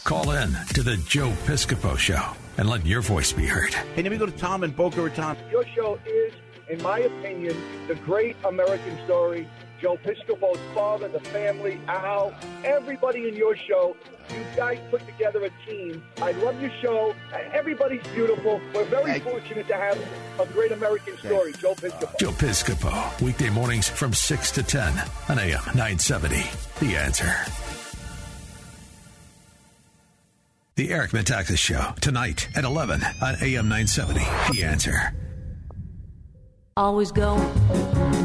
Call 0.06 0.32
in 0.32 0.56
to 0.74 0.82
the 0.82 0.96
Joe 1.06 1.32
Piscopo 1.46 1.98
Show 1.98 2.25
and 2.58 2.70
let 2.70 2.86
your 2.86 3.01
voice 3.01 3.34
be 3.34 3.46
heard. 3.46 3.74
Hey, 3.74 4.04
let 4.04 4.12
me 4.13 4.18
go 4.18 4.25
to 4.25 4.32
Tom 4.32 4.63
and 4.63 4.74
Boca 4.74 5.01
Raton. 5.01 5.36
Your 5.51 5.66
show 5.75 6.00
is, 6.06 6.34
in 6.70 6.82
my 6.82 7.00
opinion, 7.00 7.58
the 7.89 7.96
great 7.96 8.38
American 8.46 8.98
story. 9.04 9.50
Joe 9.79 9.98
Piscopo's 9.98 10.60
father, 10.74 11.07
the 11.07 11.19
family, 11.19 11.79
Al, 11.88 12.34
everybody 12.63 13.27
in 13.27 13.36
your 13.36 13.55
show. 13.55 13.96
You 14.29 14.43
guys 14.55 14.79
put 14.89 15.05
together 15.05 15.46
a 15.46 15.69
team. 15.69 16.03
I 16.22 16.31
love 16.31 16.60
your 16.62 16.72
show. 16.81 17.15
Everybody's 17.53 18.05
beautiful. 18.07 18.60
We're 18.74 18.86
very 18.86 19.19
fortunate 19.19 19.67
to 19.67 19.75
have 19.75 19.98
a 20.39 20.46
great 20.48 20.72
American 20.72 21.17
story. 21.17 21.53
Joe 21.53 21.75
Piscopo. 21.75 22.19
Joe 22.19 22.31
Piscopo, 22.31 23.22
weekday 23.22 23.50
mornings 23.50 23.88
from 23.88 24.13
6 24.13 24.51
to 24.51 24.63
10 24.63 24.93
on 25.29 25.39
AM 25.39 25.62
970. 25.75 26.43
The 26.79 26.98
answer. 26.98 27.34
The 30.75 30.91
Eric 30.91 31.12
Metaxas 31.12 31.57
Show, 31.57 31.93
tonight 32.01 32.50
at 32.55 32.63
11 32.63 33.01
on 33.22 33.36
AM 33.41 33.67
970. 33.67 34.19
The 34.53 34.63
answer. 34.63 35.13
Always 36.77 37.12
going, 37.12 37.41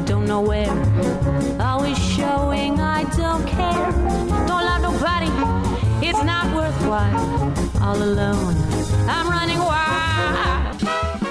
don't 0.05 0.27
know 0.27 0.41
where. 0.41 0.69
Always 1.59 1.97
showing 1.97 2.79
I 2.79 3.01
don't 3.17 3.47
care. 3.47 3.91
Don't 4.45 4.63
love 4.63 4.81
nobody, 4.83 6.07
it's 6.07 6.23
not 6.23 6.55
worthwhile. 6.55 7.81
All 7.81 7.95
alone, 7.95 8.55
I'm 9.09 9.27
running 9.27 9.57
wild. 9.57 10.83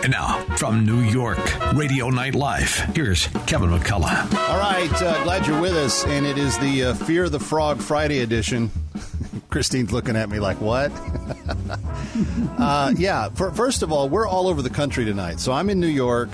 And 0.03 0.11
now, 0.11 0.41
from 0.57 0.85
New 0.85 0.99
York, 0.99 1.39
Radio 1.75 2.11
Night 2.11 2.35
Live, 2.35 2.75
here's 2.97 3.29
Kevin 3.47 3.71
McCullough. 3.71 4.35
All 4.49 4.59
right, 4.59 4.93
uh, 5.01 5.23
glad 5.23 5.47
you're 5.47 5.61
with 5.61 5.75
us, 5.75 6.05
and 6.05 6.27
it 6.27 6.37
is 6.37 6.59
the 6.59 6.87
uh, 6.87 6.95
Fear 6.95 7.29
the 7.29 7.39
Frog 7.39 7.79
Friday 7.81 8.19
edition. 8.23 8.69
Christine's 9.49 9.93
looking 9.93 10.17
at 10.17 10.29
me 10.29 10.41
like, 10.41 10.61
what? 10.61 10.91
uh, 12.59 12.93
yeah, 12.97 13.29
for, 13.29 13.53
first 13.53 13.85
of 13.85 13.93
all, 13.93 14.09
we're 14.09 14.27
all 14.27 14.49
over 14.49 14.61
the 14.61 14.71
country 14.71 15.05
tonight. 15.05 15.39
So 15.39 15.53
I'm 15.53 15.71
in 15.71 15.79
New 15.79 15.87
York. 15.87 16.29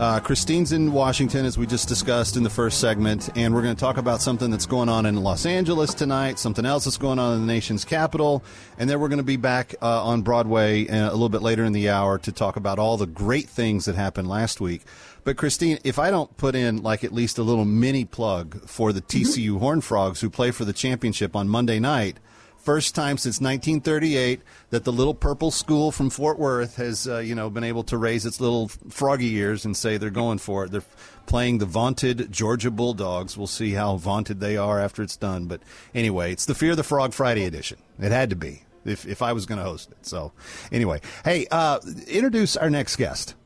Uh, 0.00 0.18
Christine's 0.18 0.72
in 0.72 0.92
Washington, 0.92 1.44
as 1.44 1.58
we 1.58 1.66
just 1.66 1.86
discussed 1.86 2.34
in 2.34 2.42
the 2.42 2.48
first 2.48 2.80
segment, 2.80 3.28
and 3.36 3.52
we're 3.52 3.60
going 3.60 3.76
to 3.76 3.78
talk 3.80 3.98
about 3.98 4.22
something 4.22 4.50
that's 4.50 4.64
going 4.64 4.88
on 4.88 5.04
in 5.04 5.14
Los 5.16 5.44
Angeles 5.44 5.92
tonight, 5.92 6.38
something 6.38 6.64
else 6.64 6.86
that's 6.86 6.96
going 6.96 7.18
on 7.18 7.34
in 7.34 7.46
the 7.46 7.46
nation's 7.46 7.84
capital, 7.84 8.42
and 8.78 8.88
then 8.88 8.98
we're 8.98 9.10
going 9.10 9.18
to 9.18 9.22
be 9.22 9.36
back 9.36 9.74
uh, 9.82 10.02
on 10.02 10.22
Broadway 10.22 10.88
uh, 10.88 11.10
a 11.10 11.12
little 11.12 11.28
bit 11.28 11.42
later 11.42 11.64
in 11.64 11.74
the 11.74 11.90
hour 11.90 12.16
to 12.16 12.32
talk 12.32 12.56
about 12.56 12.78
all 12.78 12.96
the 12.96 13.06
great 13.06 13.46
things 13.46 13.84
that 13.84 13.94
happened 13.94 14.26
last 14.26 14.58
week. 14.58 14.84
But 15.22 15.36
Christine, 15.36 15.78
if 15.84 15.98
I 15.98 16.10
don't 16.10 16.34
put 16.38 16.54
in 16.54 16.82
like 16.82 17.04
at 17.04 17.12
least 17.12 17.36
a 17.36 17.42
little 17.42 17.66
mini 17.66 18.06
plug 18.06 18.66
for 18.66 18.94
the 18.94 19.02
TCU. 19.02 19.58
Horn 19.58 19.82
Frogs 19.82 20.22
who 20.22 20.30
play 20.30 20.50
for 20.50 20.64
the 20.64 20.72
championship 20.72 21.36
on 21.36 21.46
Monday 21.46 21.78
night, 21.78 22.16
First 22.62 22.94
time 22.94 23.16
since 23.16 23.40
1938 23.40 24.42
that 24.68 24.84
the 24.84 24.92
little 24.92 25.14
purple 25.14 25.50
school 25.50 25.90
from 25.90 26.10
Fort 26.10 26.38
Worth 26.38 26.76
has, 26.76 27.08
uh, 27.08 27.18
you 27.18 27.34
know, 27.34 27.48
been 27.48 27.64
able 27.64 27.84
to 27.84 27.96
raise 27.96 28.26
its 28.26 28.38
little 28.38 28.68
froggy 28.68 29.34
ears 29.36 29.64
and 29.64 29.74
say 29.74 29.96
they're 29.96 30.10
going 30.10 30.36
for 30.36 30.64
it. 30.64 30.70
They're 30.70 30.84
playing 31.24 31.56
the 31.58 31.66
vaunted 31.66 32.30
Georgia 32.30 32.70
Bulldogs. 32.70 33.38
We'll 33.38 33.46
see 33.46 33.72
how 33.72 33.96
vaunted 33.96 34.40
they 34.40 34.58
are 34.58 34.78
after 34.78 35.02
it's 35.02 35.16
done. 35.16 35.46
But 35.46 35.62
anyway, 35.94 36.32
it's 36.32 36.44
the 36.44 36.54
Fear 36.54 36.76
the 36.76 36.82
Frog 36.82 37.14
Friday 37.14 37.44
edition. 37.44 37.78
It 37.98 38.12
had 38.12 38.28
to 38.28 38.36
be 38.36 38.62
if, 38.84 39.06
if 39.06 39.22
I 39.22 39.32
was 39.32 39.46
going 39.46 39.58
to 39.58 39.64
host 39.64 39.90
it. 39.90 40.04
So 40.04 40.32
anyway, 40.70 41.00
hey, 41.24 41.46
uh, 41.50 41.80
introduce 42.08 42.58
our 42.58 42.68
next 42.68 42.96
guest. 42.96 43.36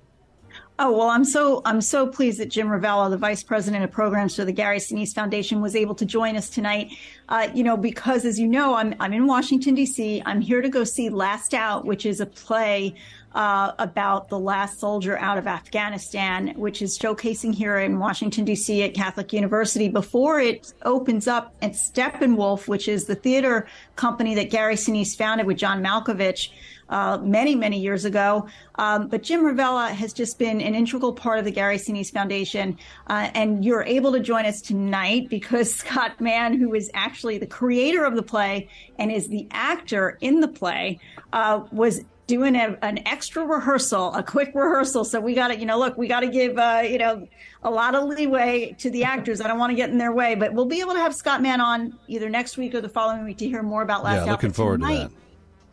Oh 0.76 0.90
well, 0.90 1.08
I'm 1.08 1.24
so 1.24 1.62
I'm 1.64 1.80
so 1.80 2.04
pleased 2.08 2.40
that 2.40 2.48
Jim 2.48 2.66
Ravella, 2.66 3.08
the 3.08 3.16
vice 3.16 3.44
president 3.44 3.84
of 3.84 3.92
programs 3.92 4.34
for 4.34 4.44
the 4.44 4.50
Gary 4.50 4.78
Sinise 4.78 5.14
Foundation, 5.14 5.60
was 5.60 5.76
able 5.76 5.94
to 5.94 6.04
join 6.04 6.34
us 6.34 6.50
tonight. 6.50 6.90
Uh, 7.28 7.46
you 7.54 7.62
know, 7.62 7.76
because 7.76 8.24
as 8.24 8.40
you 8.40 8.48
know, 8.48 8.74
I'm 8.74 8.92
I'm 8.98 9.12
in 9.12 9.28
Washington 9.28 9.76
D.C. 9.76 10.20
I'm 10.26 10.40
here 10.40 10.60
to 10.62 10.68
go 10.68 10.82
see 10.82 11.10
Last 11.10 11.54
Out, 11.54 11.84
which 11.84 12.04
is 12.04 12.18
a 12.18 12.26
play 12.26 12.96
uh, 13.36 13.70
about 13.78 14.28
the 14.30 14.38
last 14.38 14.80
soldier 14.80 15.16
out 15.18 15.38
of 15.38 15.46
Afghanistan, 15.46 16.48
which 16.56 16.82
is 16.82 16.98
showcasing 16.98 17.54
here 17.54 17.78
in 17.78 18.00
Washington 18.00 18.44
D.C. 18.44 18.82
at 18.82 18.94
Catholic 18.94 19.32
University. 19.32 19.88
Before 19.88 20.40
it 20.40 20.72
opens 20.82 21.28
up 21.28 21.54
at 21.62 21.74
Steppenwolf, 21.74 22.66
which 22.66 22.88
is 22.88 23.04
the 23.04 23.14
theater 23.14 23.68
company 23.94 24.34
that 24.34 24.50
Gary 24.50 24.74
Sinise 24.74 25.16
founded 25.16 25.46
with 25.46 25.56
John 25.56 25.84
Malkovich 25.84 26.50
uh, 26.94 27.18
many, 27.18 27.56
many 27.56 27.80
years 27.80 28.04
ago. 28.04 28.46
Um, 28.76 29.08
but 29.08 29.24
Jim 29.24 29.42
Ravella 29.42 29.90
has 29.90 30.12
just 30.12 30.38
been 30.38 30.60
an 30.60 30.76
integral 30.76 31.12
part 31.12 31.40
of 31.40 31.44
the 31.44 31.50
Gary 31.50 31.76
Sinise 31.76 32.12
Foundation. 32.12 32.78
Uh, 33.08 33.30
and 33.34 33.64
you're 33.64 33.82
able 33.82 34.12
to 34.12 34.20
join 34.20 34.46
us 34.46 34.60
tonight 34.60 35.28
because 35.28 35.74
Scott 35.80 36.20
Mann, 36.20 36.56
who 36.56 36.72
is 36.72 36.92
actually 36.94 37.38
the 37.38 37.48
creator 37.48 38.04
of 38.04 38.14
the 38.14 38.22
play 38.22 38.68
and 38.96 39.10
is 39.10 39.26
the 39.26 39.48
actor 39.50 40.18
in 40.20 40.38
the 40.38 40.46
play, 40.46 41.00
uh, 41.32 41.64
was 41.72 42.02
doing 42.28 42.54
a, 42.54 42.78
an 42.82 43.00
extra 43.08 43.44
rehearsal, 43.44 44.14
a 44.14 44.22
quick 44.22 44.52
rehearsal. 44.54 45.04
So 45.04 45.20
we 45.20 45.34
got 45.34 45.48
to, 45.48 45.58
you 45.58 45.66
know, 45.66 45.80
look, 45.80 45.98
we 45.98 46.06
got 46.06 46.20
to 46.20 46.28
give, 46.28 46.56
uh, 46.56 46.82
you 46.84 46.98
know, 46.98 47.26
a 47.64 47.70
lot 47.70 47.96
of 47.96 48.04
leeway 48.04 48.76
to 48.78 48.88
the 48.88 49.02
actors. 49.02 49.40
I 49.40 49.48
don't 49.48 49.58
want 49.58 49.70
to 49.70 49.76
get 49.76 49.90
in 49.90 49.98
their 49.98 50.12
way, 50.12 50.36
but 50.36 50.54
we'll 50.54 50.64
be 50.64 50.80
able 50.80 50.92
to 50.92 51.00
have 51.00 51.12
Scott 51.12 51.42
Mann 51.42 51.60
on 51.60 51.98
either 52.06 52.30
next 52.30 52.56
week 52.56 52.72
or 52.72 52.80
the 52.80 52.88
following 52.88 53.24
week 53.24 53.38
to 53.38 53.48
hear 53.48 53.64
more 53.64 53.82
about 53.82 54.04
Last 54.04 54.26
Yeah, 54.26 54.30
looking 54.30 54.52
forward 54.52 54.80
tonight, 54.80 55.08
to 55.08 55.08
that 55.08 55.23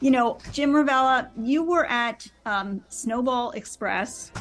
you 0.01 0.09
know, 0.09 0.39
Jim 0.51 0.73
Ravella, 0.73 1.29
you 1.37 1.63
were 1.63 1.85
at 1.85 2.27
um, 2.45 2.83
Snowball 2.89 3.51
Express, 3.51 4.31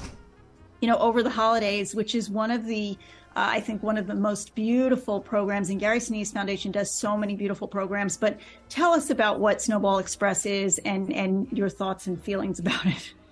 you 0.80 0.88
know, 0.88 0.98
over 0.98 1.22
the 1.22 1.30
holidays, 1.30 1.94
which 1.94 2.14
is 2.14 2.30
one 2.30 2.50
of 2.50 2.64
the, 2.64 2.96
uh, 3.36 3.48
I 3.52 3.60
think, 3.60 3.82
one 3.82 3.98
of 3.98 4.06
the 4.06 4.14
most 4.14 4.54
beautiful 4.54 5.20
programs. 5.20 5.68
And 5.68 5.78
Gary 5.78 5.98
Sinise 5.98 6.32
Foundation 6.32 6.72
does 6.72 6.90
so 6.90 7.14
many 7.14 7.36
beautiful 7.36 7.68
programs. 7.68 8.16
But 8.16 8.40
tell 8.70 8.92
us 8.92 9.10
about 9.10 9.38
what 9.38 9.60
Snowball 9.60 9.98
Express 9.98 10.46
is 10.46 10.78
and 10.78 11.12
and 11.12 11.46
your 11.52 11.68
thoughts 11.68 12.06
and 12.06 12.20
feelings 12.20 12.58
about 12.58 12.86
it. 12.86 13.14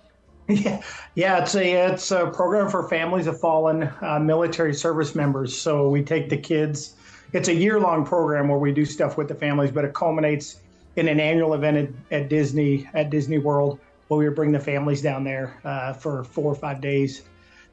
Yeah, 0.51 0.81
yeah, 1.13 1.43
it's 1.43 1.53
a 1.53 1.91
it's 1.91 2.09
a 2.09 2.25
program 2.25 2.71
for 2.71 2.89
families 2.89 3.27
of 3.27 3.39
fallen 3.39 3.83
uh, 4.01 4.17
military 4.17 4.73
service 4.73 5.13
members. 5.13 5.55
So 5.55 5.89
we 5.89 6.01
take 6.01 6.27
the 6.27 6.37
kids. 6.37 6.95
It's 7.33 7.49
a 7.49 7.53
year 7.53 7.79
long 7.79 8.03
program 8.03 8.47
where 8.47 8.57
we 8.57 8.71
do 8.71 8.83
stuff 8.83 9.15
with 9.15 9.27
the 9.27 9.35
families, 9.35 9.69
but 9.69 9.85
it 9.85 9.93
culminates 9.93 10.59
in 10.99 11.07
an 11.07 11.19
annual 11.19 11.53
event 11.53 11.77
at, 12.11 12.21
at 12.21 12.29
Disney 12.29 12.87
at 12.93 13.09
Disney 13.09 13.37
World 13.37 13.79
where 14.09 14.17
we 14.17 14.25
would 14.25 14.35
bring 14.35 14.51
the 14.51 14.59
families 14.59 15.01
down 15.01 15.23
there 15.23 15.59
uh, 15.63 15.93
for 15.93 16.23
four 16.23 16.51
or 16.51 16.55
five 16.55 16.81
days. 16.81 17.23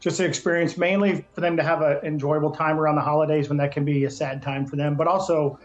Just 0.00 0.21
an 0.21 0.26
experience 0.26 0.76
mainly 0.76 1.25
for 1.33 1.40
them 1.40 1.56
to 1.56 1.62
have 1.62 1.80
an 1.80 1.99
enjoyable 2.04 2.50
time 2.50 2.78
around 2.78 2.97
the 2.97 3.02
holidays 3.02 3.49
when 3.49 3.56
that 3.58 3.73
can 3.73 3.84
be 3.84 4.04
a 4.04 4.10
sad 4.10 4.43
time 4.43 4.67
for 4.67 4.76
them, 4.76 4.95
but 4.95 5.06
also 5.06 5.58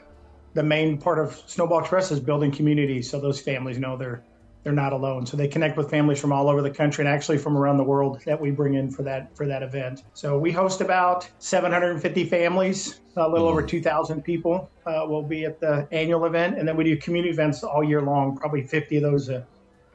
the 0.54 0.64
main 0.64 0.98
part 0.98 1.20
of 1.20 1.42
Snowball 1.46 1.80
Express 1.80 2.12
is 2.12 2.20
building 2.20 2.52
communities 2.52 3.10
so 3.10 3.20
those 3.20 3.40
families 3.40 3.78
know 3.78 3.98
they're 3.98 4.24
they're 4.64 4.74
not 4.74 4.94
alone. 4.94 5.26
So 5.26 5.38
they 5.38 5.48
connect 5.48 5.78
with 5.78 5.90
families 5.90 6.20
from 6.20 6.32
all 6.32 6.48
over 6.48 6.62
the 6.62 6.70
country 6.70 7.04
and 7.04 7.14
actually 7.14 7.38
from 7.38 7.58
around 7.58 7.78
the 7.78 7.84
world 7.84 8.22
that 8.26 8.40
we 8.40 8.52
bring 8.52 8.76
in 8.76 8.92
for 8.92 9.04
that 9.04 9.36
for 9.36 9.48
that 9.48 9.64
event. 9.64 10.04
So 10.14 10.38
we 10.38 10.52
host 10.52 10.82
about 10.82 11.28
750 11.40 12.26
families, 12.26 13.02
a 13.18 13.28
little 13.28 13.48
mm 13.48 13.52
over 13.52 13.62
2,000 13.62 14.22
people 14.22 14.70
uh, 14.86 15.04
will 15.06 15.24
be 15.24 15.44
at 15.44 15.60
the 15.60 15.86
annual 15.92 16.24
event, 16.26 16.58
and 16.58 16.66
then 16.66 16.78
we 16.78 16.86
do 16.86 16.96
community 16.96 17.34
events 17.34 17.64
all 17.64 17.84
year 17.84 18.02
long. 18.02 18.38
Probably 18.38 18.64
50 18.66 18.98
of 18.98 19.04
those 19.04 19.30
uh, 19.30 19.44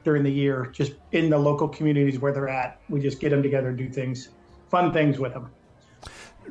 during 0.03 0.21
the 0.21 0.31
year, 0.31 0.69
just 0.71 0.93
in 1.13 1.29
the 1.29 1.37
local 1.37 1.67
communities 1.67 2.19
where 2.19 2.31
they're 2.31 2.49
at. 2.49 2.79
We 2.87 2.99
just 2.99 3.19
get 3.19 3.29
them 3.29 3.41
together 3.41 3.69
and 3.69 3.77
do 3.77 3.89
things, 3.89 4.29
fun 4.69 4.93
things 4.93 5.17
with 5.17 5.33
them. 5.33 5.49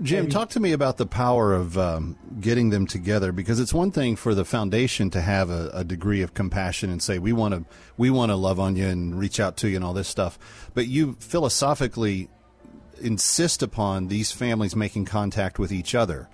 Jim, 0.02 0.28
talk 0.28 0.50
to 0.50 0.60
me 0.60 0.72
about 0.72 0.96
the 0.96 1.06
power 1.06 1.54
of 1.54 1.78
um, 1.78 2.18
getting 2.40 2.70
them 2.70 2.86
together 2.86 3.32
because 3.32 3.60
it's 3.60 3.72
one 3.72 3.90
thing 3.90 4.16
for 4.16 4.34
the 4.34 4.44
foundation 4.44 5.10
to 5.10 5.20
have 5.20 5.50
a, 5.50 5.70
a 5.72 5.84
degree 5.84 6.22
of 6.22 6.34
compassion 6.34 6.90
and 6.90 7.02
say 7.02 7.18
we 7.18 7.32
want 7.32 7.54
to 7.54 7.64
we 7.96 8.10
want 8.10 8.30
to 8.30 8.36
love 8.36 8.60
on 8.60 8.76
you 8.76 8.86
and 8.86 9.18
reach 9.18 9.40
out 9.40 9.56
to 9.58 9.68
you 9.68 9.76
and 9.76 9.84
all 9.84 9.94
this 9.94 10.08
stuff, 10.08 10.38
but 10.74 10.86
you 10.86 11.16
philosophically 11.20 12.28
insist 13.00 13.62
upon 13.62 14.08
these 14.08 14.32
families 14.32 14.76
making 14.76 15.04
contact 15.04 15.58
with 15.58 15.72
each 15.72 15.94
other. 15.94 16.28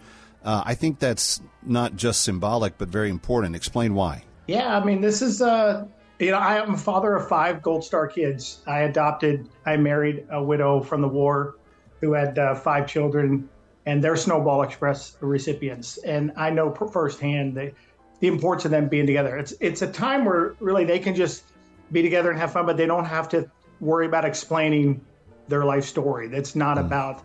Uh, 0.44 0.62
I 0.64 0.74
think 0.74 0.98
that's 0.98 1.40
not 1.62 1.96
just 1.96 2.22
symbolic 2.22 2.78
but 2.78 2.88
very 2.88 3.10
important. 3.10 3.54
Explain 3.54 3.94
why. 3.94 4.24
Yeah, 4.48 4.76
I 4.76 4.84
mean 4.84 5.00
this 5.00 5.22
is 5.22 5.40
uh, 5.40 5.86
you 6.18 6.32
know 6.32 6.38
I 6.38 6.60
am 6.60 6.74
a 6.74 6.78
father 6.78 7.14
of 7.14 7.28
five 7.28 7.62
Gold 7.62 7.84
Star 7.84 8.08
kids. 8.08 8.60
I 8.66 8.80
adopted, 8.80 9.48
I 9.64 9.76
married 9.76 10.26
a 10.30 10.42
widow 10.42 10.80
from 10.80 11.00
the 11.00 11.08
war 11.08 11.56
who 12.02 12.12
had 12.12 12.38
uh, 12.38 12.54
five 12.54 12.86
children 12.86 13.48
and 13.86 14.04
they're 14.04 14.16
Snowball 14.16 14.62
Express 14.62 15.16
recipients. 15.20 15.98
And 15.98 16.32
I 16.36 16.50
know 16.50 16.72
firsthand 16.74 17.56
the, 17.56 17.72
the 18.20 18.28
importance 18.28 18.64
of 18.64 18.70
them 18.70 18.88
being 18.88 19.06
together. 19.06 19.38
It's 19.38 19.54
it's 19.60 19.82
a 19.82 19.90
time 19.90 20.24
where 20.24 20.54
really 20.60 20.84
they 20.84 20.98
can 20.98 21.14
just 21.14 21.44
be 21.90 22.02
together 22.02 22.30
and 22.30 22.38
have 22.38 22.52
fun, 22.52 22.66
but 22.66 22.76
they 22.76 22.86
don't 22.86 23.04
have 23.04 23.28
to 23.30 23.50
worry 23.80 24.06
about 24.06 24.24
explaining 24.24 25.00
their 25.48 25.64
life 25.64 25.84
story. 25.84 26.28
That's 26.28 26.54
not 26.54 26.76
mm. 26.76 26.86
about 26.86 27.22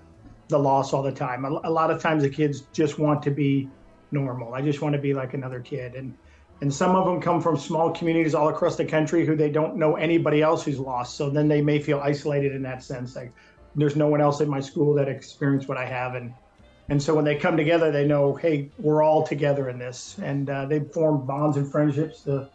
the 0.47 0.57
loss 0.57 0.93
all 0.93 1.03
the 1.03 1.11
time. 1.11 1.45
A, 1.45 1.49
a, 1.65 1.69
lot 1.69 1.91
of 1.91 2.01
times 2.01 2.23
the 2.23 2.29
kids 2.29 2.61
just 2.73 2.97
want 2.97 3.21
to 3.23 3.31
be 3.31 3.69
normal. 4.11 4.53
I 4.53 4.61
just 4.61 4.81
want 4.81 4.93
to 4.93 5.01
be 5.01 5.13
like 5.13 5.33
another 5.33 5.59
kid. 5.59 5.95
And 5.95 6.15
and 6.61 6.73
some 6.73 6.95
of 6.95 7.05
them 7.05 7.21
come 7.21 7.39
from 7.39 7.57
small 7.57 7.91
communities 7.91 8.33
all 8.33 8.49
across 8.49 8.75
the 8.75 8.85
country 8.85 9.25
who 9.25 9.35
they 9.35 9.51
don't 9.51 9.75
know 9.75 9.95
anybody 9.95 10.41
else 10.41 10.65
who's 10.65 10.79
lost. 10.79 11.15
So 11.15 11.29
then 11.29 11.47
they 11.47 11.61
may 11.61 11.79
feel 11.79 11.99
isolated 11.99 12.53
in 12.55 12.63
that 12.63 12.83
sense. 12.83 13.15
Like 13.15 13.31
there's 13.77 13.95
no 13.95 14.07
one 14.07 14.21
else 14.21 14.41
in 14.41 14.49
my 14.49 14.59
school 14.59 14.93
that 14.95 15.07
experienced 15.07 15.67
what 15.67 15.77
I 15.77 15.85
have 15.85 16.15
and 16.15 16.33
and 16.89 17.01
so 17.01 17.13
when 17.13 17.25
they 17.25 17.35
come 17.35 17.57
together, 17.57 17.91
they 17.91 18.05
know, 18.05 18.35
hey, 18.35 18.69
we're 18.77 19.03
all 19.03 19.25
together 19.25 19.69
in 19.69 19.77
this. 19.77 20.17
And 20.21 20.49
uh, 20.49 20.65
they 20.65 20.79
form 20.79 21.25
bonds 21.25 21.57
and 21.57 21.69
friendships. 21.69 22.21
The, 22.21 22.49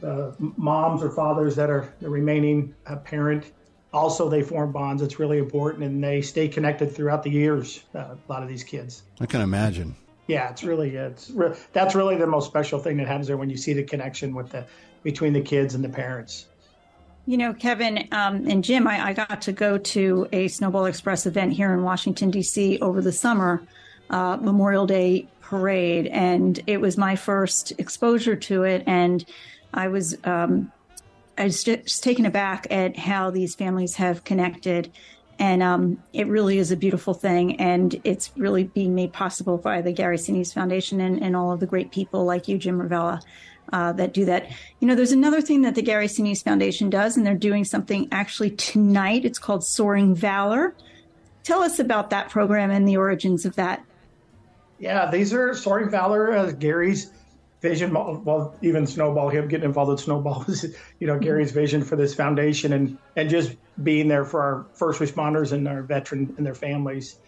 the, 0.00 0.34
moms 0.56 1.02
or 1.02 1.10
fathers 1.10 1.54
that 1.56 1.70
are 1.70 1.92
the 2.00 2.08
remaining 2.08 2.74
uh, 2.86 2.96
parent, 2.96 3.52
also 3.92 4.28
they 4.28 4.42
form 4.42 4.72
bonds. 4.72 5.02
It's 5.02 5.18
really 5.20 5.38
important. 5.38 5.84
And 5.84 6.02
they 6.02 6.20
stay 6.20 6.48
connected 6.48 6.94
throughout 6.94 7.22
the 7.22 7.30
years, 7.30 7.84
uh, 7.94 8.16
a 8.16 8.32
lot 8.32 8.42
of 8.42 8.48
these 8.48 8.64
kids. 8.64 9.04
I 9.20 9.26
can 9.26 9.40
imagine. 9.40 9.94
Yeah, 10.26 10.50
it's 10.50 10.64
really, 10.64 10.96
it's 10.96 11.30
re- 11.30 11.56
that's 11.72 11.94
really 11.94 12.16
the 12.16 12.26
most 12.26 12.46
special 12.46 12.78
thing 12.78 12.96
that 12.96 13.06
happens 13.06 13.26
there 13.28 13.36
when 13.36 13.50
you 13.50 13.56
see 13.56 13.72
the 13.72 13.82
connection 13.82 14.34
with 14.34 14.50
the, 14.50 14.64
between 15.02 15.32
the 15.32 15.40
kids 15.40 15.74
and 15.74 15.84
the 15.84 15.88
parents. 15.88 16.46
You 17.26 17.36
know, 17.36 17.52
Kevin 17.52 18.08
um, 18.12 18.46
and 18.48 18.64
Jim, 18.64 18.86
I, 18.88 19.08
I, 19.08 19.12
got 19.12 19.42
to 19.42 19.52
go 19.52 19.78
to 19.78 20.26
a 20.32 20.48
Snowball 20.48 20.86
Express 20.86 21.26
event 21.26 21.52
here 21.52 21.72
in 21.72 21.82
Washington, 21.82 22.30
D.C. 22.30 22.78
over 22.80 23.00
the 23.00 23.12
summer, 23.12 23.62
uh, 24.08 24.38
Memorial 24.40 24.86
Day 24.86 25.28
parade, 25.40 26.06
and 26.06 26.60
it 26.66 26.80
was 26.80 26.96
my 26.96 27.16
first 27.16 27.72
exposure 27.78 28.36
to 28.36 28.62
it. 28.62 28.82
And 28.86 29.24
I 29.74 29.88
was, 29.88 30.16
um, 30.24 30.72
I 31.36 31.44
was 31.44 31.62
just 31.62 32.02
taken 32.02 32.24
aback 32.24 32.66
at 32.70 32.96
how 32.96 33.30
these 33.30 33.54
families 33.54 33.96
have 33.96 34.24
connected. 34.24 34.90
And 35.38 35.62
um, 35.62 36.02
it 36.12 36.26
really 36.26 36.58
is 36.58 36.70
a 36.70 36.76
beautiful 36.76 37.14
thing. 37.14 37.60
And 37.60 38.00
it's 38.04 38.30
really 38.36 38.64
being 38.64 38.94
made 38.94 39.12
possible 39.12 39.58
by 39.58 39.82
the 39.82 39.92
Gary 39.92 40.18
Sinise 40.18 40.52
Foundation 40.52 41.00
and, 41.00 41.22
and 41.22 41.34
all 41.34 41.52
of 41.52 41.60
the 41.60 41.66
great 41.66 41.90
people 41.90 42.24
like 42.24 42.48
you, 42.48 42.58
Jim 42.58 42.78
Ravella 42.78 43.22
uh, 43.72 43.92
that 43.92 44.14
do 44.14 44.24
that. 44.26 44.50
You 44.80 44.88
know, 44.88 44.94
there's 44.94 45.12
another 45.12 45.40
thing 45.40 45.62
that 45.62 45.74
the 45.74 45.82
Gary 45.82 46.06
Sinise 46.06 46.42
Foundation 46.42 46.90
does, 46.90 47.16
and 47.16 47.26
they're 47.26 47.34
doing 47.34 47.64
something 47.64 48.08
actually 48.12 48.50
tonight. 48.50 49.24
It's 49.24 49.38
called 49.38 49.64
Soaring 49.64 50.14
Valor. 50.14 50.74
Tell 51.42 51.62
us 51.62 51.78
about 51.78 52.10
that 52.10 52.28
program 52.28 52.70
and 52.70 52.86
the 52.86 52.96
origins 52.96 53.44
of 53.44 53.56
that. 53.56 53.84
Yeah, 54.78 55.10
these 55.10 55.32
are 55.32 55.54
Soaring 55.54 55.90
Valor, 55.90 56.32
uh, 56.32 56.50
Gary's 56.52 57.12
vision. 57.60 57.92
Well, 57.92 58.54
even 58.62 58.86
Snowball, 58.86 59.28
him 59.28 59.48
getting 59.48 59.66
involved 59.66 59.90
with 59.90 60.00
Snowball 60.00 60.44
was, 60.46 60.64
you 60.98 61.06
know, 61.06 61.18
Gary's 61.18 61.52
vision 61.52 61.82
for 61.82 61.96
this 61.96 62.14
foundation 62.14 62.72
and 62.72 62.98
and 63.16 63.28
just 63.28 63.56
being 63.82 64.08
there 64.08 64.24
for 64.24 64.42
our 64.42 64.66
first 64.74 65.00
responders 65.00 65.52
and 65.52 65.66
our 65.68 65.82
veteran 65.82 66.34
and 66.36 66.46
their 66.46 66.54
families. 66.54 67.18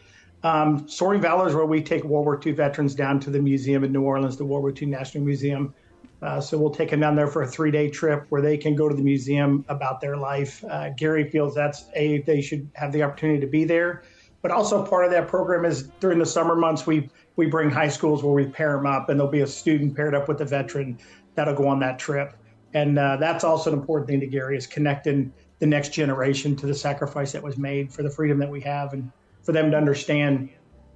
Um, 0.43 0.89
Soaring 0.89 1.21
Valor 1.21 1.49
is 1.49 1.55
where 1.55 1.67
we 1.67 1.83
take 1.83 2.03
World 2.05 2.25
War 2.25 2.41
II 2.45 2.53
veterans 2.53 2.95
down 2.95 3.21
to 3.21 3.31
the 3.31 3.39
museum 3.39 3.85
in 3.85 3.93
New 3.93 4.03
Orleans, 4.03 4.37
the 4.37 4.45
World 4.45 4.63
War 4.63 4.73
II 4.77 4.89
National 4.89 5.25
Museum. 5.25 5.75
Uh, 6.23 6.41
so 6.41 6.57
we'll 6.57 6.71
take 6.71 6.91
them 6.91 7.01
down 7.01 7.17
there 7.17 7.27
for 7.27 7.43
a 7.43 7.47
three-day 7.47 7.91
trip 7.91 8.27
where 8.29 8.41
they 8.41 8.57
can 8.57 8.77
go 8.77 8.89
to 8.89 8.95
the 8.95 9.03
museum 9.03 9.65
about 9.69 10.01
their 10.01 10.17
life. 10.17 10.65
Uh, 10.71 10.91
Gary 10.91 11.29
feels 11.29 11.55
that's 11.55 11.87
a 11.95 12.23
they 12.23 12.41
should 12.41 12.71
have 12.75 12.93
the 12.93 13.03
opportunity 13.03 13.41
to 13.41 13.47
be 13.47 13.65
there, 13.65 14.05
but 14.41 14.53
also 14.53 14.87
part 14.87 15.05
of 15.05 15.11
that 15.11 15.27
program 15.27 15.65
is 15.65 15.89
during 15.99 16.21
the 16.21 16.27
summer 16.27 16.55
months 16.55 16.87
we 16.87 17.11
we 17.35 17.47
bring 17.47 17.71
high 17.71 17.89
schools 17.89 18.23
where 18.23 18.35
we 18.35 18.47
pair 18.47 18.77
them 18.77 18.87
up, 18.87 19.09
and 19.09 19.19
there'll 19.19 19.33
be 19.33 19.41
a 19.41 19.47
student 19.47 19.97
paired 19.97 20.15
up 20.15 20.29
with 20.29 20.41
a 20.41 20.45
veteran 20.45 20.99
that'll 21.35 21.55
go 21.55 21.67
on 21.67 21.81
that 21.81 21.99
trip. 21.99 22.35
And 22.75 22.99
uh, 22.99 23.17
that's 23.17 23.43
also 23.43 23.73
an 23.73 23.79
important 23.79 24.09
thing 24.09 24.21
to 24.21 24.27
Gary 24.27 24.57
is 24.57 24.67
connecting 24.67 25.33
the 25.59 25.67
next 25.67 25.93
generation 25.93 26.55
to 26.57 26.67
the 26.67 26.75
sacrifice 26.75 27.33
that 27.33 27.43
was 27.43 27.57
made 27.57 27.93
for 27.93 28.03
the 28.03 28.11
freedom 28.11 28.39
that 28.39 28.51
we 28.51 28.61
have, 28.61 28.93
and 28.93 29.11
for 29.43 29.53
them 29.53 29.71
to 29.73 29.77
understand 29.77 30.51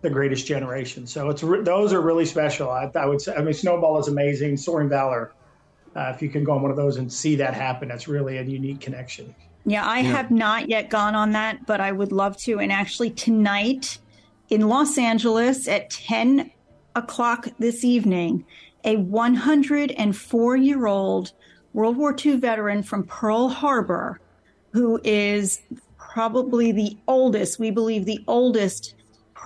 the 0.07 0.12
greatest 0.12 0.47
generation. 0.47 1.05
So 1.05 1.31
it's 1.31 1.42
those 1.42 1.92
are 1.92 2.01
really 2.01 2.27
special. 2.27 2.71
I, 2.71 2.88
I, 2.95 3.07
would 3.07 3.21
say. 3.21 3.35
I 3.35 3.42
mean, 3.42 3.55
Snowball 3.55 3.99
is 3.99 4.07
amazing. 4.07 4.57
Soaring 4.57 4.88
Valor. 4.88 5.33
Uh, 5.97 6.12
if 6.14 6.23
you 6.23 6.29
can 6.29 6.45
go 6.45 6.53
on 6.53 6.62
one 6.62 6.71
of 6.71 6.77
those 6.77 6.97
and 6.97 7.12
see 7.12 7.37
that 7.37 7.55
happen, 7.55 7.88
that's 7.88 8.07
really 8.07 8.38
a 8.38 8.42
unique 8.42 8.81
connection. 8.81 9.35
Yeah, 9.64 9.85
I 9.85 10.01
yeah. 10.01 10.12
have 10.12 10.31
not 10.31 10.69
yet 10.69 10.90
gone 10.90 11.16
on 11.16 11.33
that, 11.33 11.66
but 11.66 11.81
I 11.81 11.90
would 11.90 12.12
love 12.12 12.37
to. 12.42 12.61
And 12.61 12.71
actually, 12.71 13.11
tonight 13.11 13.99
in 14.49 14.69
Los 14.69 14.97
Angeles 14.97 15.66
at 15.66 15.90
10 15.90 16.53
o'clock 16.95 17.49
this 17.59 17.83
evening, 17.83 18.45
a 18.85 18.97
104 18.97 20.57
year 20.57 20.87
old 20.87 21.33
World 21.73 21.97
War 21.97 22.14
II 22.25 22.37
veteran 22.37 22.85
from 22.85 23.03
Pearl 23.03 23.49
Harbor, 23.49 24.21
who 24.71 25.01
is 25.03 25.62
probably 25.99 26.71
the 26.71 26.97
oldest, 27.09 27.59
we 27.59 27.71
believe 27.71 28.05
the 28.05 28.23
oldest 28.29 28.95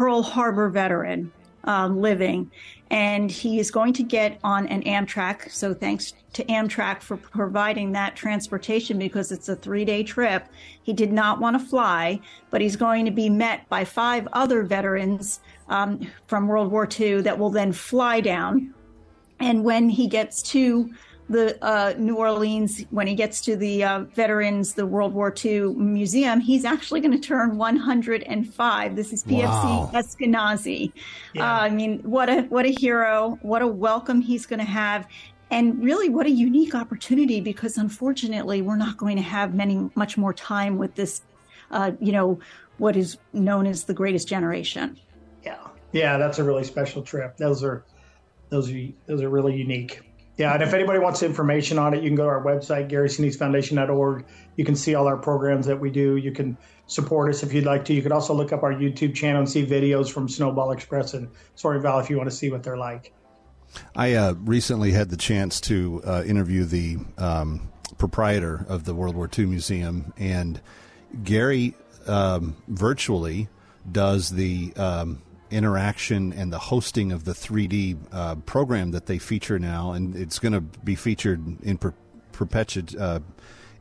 Pearl 0.00 0.22
Harbor 0.22 0.70
veteran 0.70 1.30
um, 1.64 2.00
living, 2.00 2.50
and 2.90 3.30
he 3.30 3.58
is 3.58 3.70
going 3.70 3.92
to 3.92 4.02
get 4.02 4.40
on 4.42 4.66
an 4.68 4.82
Amtrak. 4.84 5.50
So 5.50 5.74
thanks 5.74 6.14
to 6.32 6.44
Amtrak 6.44 7.02
for 7.02 7.18
providing 7.18 7.92
that 7.92 8.16
transportation 8.16 8.98
because 8.98 9.30
it's 9.30 9.50
a 9.50 9.56
three 9.56 9.84
day 9.84 10.02
trip. 10.02 10.46
He 10.82 10.94
did 10.94 11.12
not 11.12 11.38
want 11.38 11.60
to 11.60 11.68
fly, 11.68 12.18
but 12.48 12.62
he's 12.62 12.76
going 12.76 13.04
to 13.04 13.10
be 13.10 13.28
met 13.28 13.68
by 13.68 13.84
five 13.84 14.26
other 14.32 14.62
veterans 14.62 15.40
um, 15.68 16.10
from 16.28 16.48
World 16.48 16.72
War 16.72 16.88
II 16.98 17.20
that 17.20 17.38
will 17.38 17.50
then 17.50 17.70
fly 17.70 18.22
down. 18.22 18.72
And 19.38 19.64
when 19.64 19.90
he 19.90 20.06
gets 20.06 20.40
to 20.52 20.88
the 21.30 21.56
uh, 21.64 21.94
New 21.96 22.16
Orleans, 22.16 22.84
when 22.90 23.06
he 23.06 23.14
gets 23.14 23.40
to 23.42 23.56
the 23.56 23.84
uh, 23.84 24.00
Veterans, 24.00 24.74
the 24.74 24.84
World 24.84 25.14
War 25.14 25.32
II 25.42 25.74
Museum, 25.74 26.40
he's 26.40 26.64
actually 26.64 27.00
going 27.00 27.12
to 27.12 27.20
turn 27.20 27.56
105. 27.56 28.96
This 28.96 29.12
is 29.12 29.22
PFC 29.22 29.44
wow. 29.44 29.90
Eskenazi. 29.94 30.92
Yeah. 31.32 31.44
Uh, 31.44 31.60
I 31.60 31.70
mean, 31.70 32.00
what 32.00 32.28
a 32.28 32.42
what 32.42 32.66
a 32.66 32.70
hero! 32.70 33.38
What 33.42 33.62
a 33.62 33.66
welcome 33.66 34.20
he's 34.20 34.44
going 34.44 34.58
to 34.58 34.64
have, 34.64 35.06
and 35.52 35.80
really, 35.82 36.08
what 36.08 36.26
a 36.26 36.30
unique 36.30 36.74
opportunity 36.74 37.40
because 37.40 37.78
unfortunately, 37.78 38.60
we're 38.60 38.76
not 38.76 38.96
going 38.96 39.16
to 39.16 39.22
have 39.22 39.54
many 39.54 39.88
much 39.94 40.18
more 40.18 40.34
time 40.34 40.78
with 40.78 40.96
this. 40.96 41.22
Uh, 41.70 41.92
you 42.00 42.10
know, 42.10 42.40
what 42.78 42.96
is 42.96 43.18
known 43.32 43.68
as 43.68 43.84
the 43.84 43.94
Greatest 43.94 44.26
Generation. 44.26 44.98
Yeah, 45.44 45.68
yeah, 45.92 46.18
that's 46.18 46.40
a 46.40 46.44
really 46.44 46.64
special 46.64 47.02
trip. 47.02 47.36
Those 47.36 47.62
are 47.62 47.84
those 48.48 48.68
are 48.72 48.88
those 49.06 49.22
are 49.22 49.30
really 49.30 49.54
unique. 49.54 50.09
Yeah, 50.40 50.54
and 50.54 50.62
if 50.62 50.72
anybody 50.72 50.98
wants 50.98 51.22
information 51.22 51.78
on 51.78 51.92
it, 51.92 52.02
you 52.02 52.08
can 52.08 52.16
go 52.16 52.22
to 52.22 52.30
our 52.30 52.42
website, 52.42 52.90
GarySiniseFoundation.org. 52.90 54.24
You 54.56 54.64
can 54.64 54.74
see 54.74 54.94
all 54.94 55.06
our 55.06 55.18
programs 55.18 55.66
that 55.66 55.78
we 55.78 55.90
do. 55.90 56.16
You 56.16 56.32
can 56.32 56.56
support 56.86 57.28
us 57.28 57.42
if 57.42 57.52
you'd 57.52 57.66
like 57.66 57.84
to. 57.84 57.92
You 57.92 58.00
can 58.00 58.10
also 58.10 58.32
look 58.32 58.50
up 58.50 58.62
our 58.62 58.72
YouTube 58.72 59.14
channel 59.14 59.40
and 59.40 59.50
see 59.50 59.66
videos 59.66 60.10
from 60.10 60.30
Snowball 60.30 60.70
Express 60.72 61.12
and 61.12 61.28
Soaring 61.56 61.82
Valor 61.82 62.00
if 62.00 62.08
you 62.08 62.16
want 62.16 62.30
to 62.30 62.34
see 62.34 62.50
what 62.50 62.62
they're 62.62 62.78
like. 62.78 63.12
I 63.94 64.14
uh, 64.14 64.32
recently 64.38 64.92
had 64.92 65.10
the 65.10 65.18
chance 65.18 65.60
to 65.60 66.00
uh, 66.06 66.22
interview 66.26 66.64
the 66.64 66.96
um, 67.18 67.68
proprietor 67.98 68.64
of 68.66 68.86
the 68.86 68.94
World 68.94 69.16
War 69.16 69.28
II 69.38 69.44
Museum, 69.44 70.14
and 70.16 70.58
Gary 71.22 71.74
um, 72.06 72.56
virtually 72.66 73.50
does 73.92 74.30
the 74.30 74.72
um, 74.76 75.20
interaction 75.50 76.32
and 76.32 76.52
the 76.52 76.58
hosting 76.58 77.12
of 77.12 77.24
the 77.24 77.32
3D 77.32 77.96
uh, 78.12 78.34
program 78.36 78.92
that 78.92 79.06
they 79.06 79.18
feature 79.18 79.58
now, 79.58 79.92
and 79.92 80.16
it's 80.16 80.38
going 80.38 80.52
to 80.52 80.60
be 80.60 80.94
featured 80.94 81.60
in 81.62 81.78
per- 81.78 81.94
uh, 82.98 83.20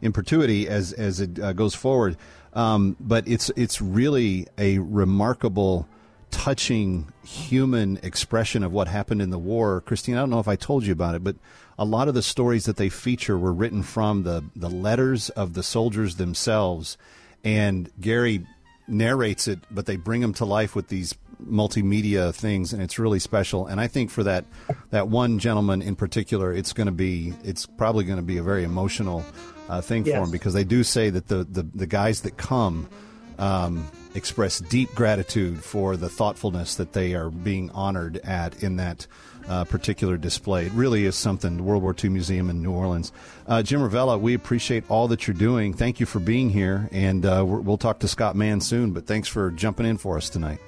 in 0.02 0.12
perpetuity 0.12 0.68
as 0.68 0.94
as 0.94 1.20
it 1.20 1.40
uh, 1.40 1.54
goes 1.54 1.76
forward. 1.76 2.18
Um, 2.54 2.98
but 3.00 3.28
it's 3.28 3.52
it's 3.56 3.82
really 3.82 4.48
a 4.58 4.80
remarkable, 4.80 5.88
touching 6.32 7.12
human 7.24 7.98
expression 8.04 8.64
of 8.64 8.72
what 8.72 8.88
happened 8.88 9.22
in 9.22 9.30
the 9.30 9.40
war. 9.40 9.82
Christine, 9.82 10.16
I 10.16 10.20
don't 10.20 10.30
know 10.30 10.40
if 10.40 10.48
I 10.48 10.56
told 10.56 10.86
you 10.86 10.94
about 10.94 11.16
it, 11.16 11.24
but 11.24 11.36
a 11.78 11.86
lot 11.86 12.08
of 12.08 12.14
the 12.14 12.22
stories 12.22 12.66
that 12.66 12.78
they 12.78 12.90
feature 12.90 13.38
were 13.38 13.54
written 13.54 13.84
from 13.84 14.24
the 14.24 14.44
the 14.56 14.70
letters 14.70 15.30
of 15.30 15.54
the 15.54 15.64
soldiers 15.64 16.16
themselves, 16.16 16.98
and 17.44 17.90
Gary 18.02 18.46
narrates 18.88 19.48
it, 19.48 19.60
but 19.70 19.86
they 19.86 19.96
bring 19.96 20.22
them 20.22 20.34
to 20.34 20.46
life 20.46 20.76
with 20.76 20.88
these 20.88 21.14
multimedia 21.44 22.34
things, 22.34 22.74
and 22.74 22.82
it's 22.82 23.00
really 23.00 23.20
special. 23.20 23.68
And 23.68 23.80
I 23.80 23.88
think 23.88 24.10
for 24.10 24.24
that 24.24 24.46
that 24.90 25.08
one 25.08 25.40
gentleman 25.40 25.82
in 25.82 25.96
particular, 25.96 26.54
it's 26.54 26.74
going 26.74 26.88
to 26.88 26.94
be 26.94 27.34
it's 27.44 27.66
probably 27.66 28.04
going 28.04 28.18
to 28.20 28.24
be 28.24 28.38
a 28.38 28.44
very 28.44 28.64
emotional 28.64 29.24
uh, 29.68 29.82
thing 29.82 30.06
yes. 30.06 30.16
for 30.16 30.24
him 30.24 30.32
because 30.32 30.54
they 30.54 30.64
do 30.64 30.84
say 30.84 31.10
that 31.10 31.28
the 31.28 31.44
the, 31.44 31.64
the 31.74 31.88
guys 31.88 32.22
that 32.22 32.38
come. 32.38 32.90
Um, 33.38 33.90
express 34.16 34.60
deep 34.60 34.94
gratitude 34.96 35.64
for 35.64 35.96
the 35.96 36.10
thoughtfulness 36.10 36.76
that 36.76 36.92
they 36.94 37.14
are 37.14 37.30
being 37.30 37.70
honored 37.72 38.18
at 38.18 38.62
in 38.64 38.76
that 38.78 39.08
uh, 39.48 39.64
particular 39.66 40.18
display. 40.18 40.66
It 40.66 40.74
really 40.74 41.06
is 41.06 41.16
something, 41.16 41.58
the 41.58 41.64
World 41.64 41.84
War 41.84 41.96
II 42.02 42.10
Museum 42.12 42.50
in 42.50 42.62
New 42.62 42.72
Orleans. 42.72 43.12
Uh, 43.48 43.64
Jim 43.64 43.82
Ravella, 43.82 44.20
we 44.20 44.34
appreciate 44.34 44.84
all 44.90 45.08
that 45.10 45.28
you're 45.28 45.36
doing. 45.36 45.74
Thank 45.74 46.00
you 46.00 46.06
for 46.06 46.20
being 46.20 46.50
here, 46.50 46.90
and 46.92 47.26
uh, 47.26 47.44
we'll 47.46 47.78
talk 47.78 48.00
to 48.00 48.08
Scott 48.08 48.36
Mann 48.36 48.62
soon, 48.62 48.92
but 48.92 49.08
thanks 49.08 49.28
for 49.28 49.52
jumping 49.52 49.86
in 49.86 49.98
for 49.98 50.18
us 50.18 50.30
tonight. 50.30 50.60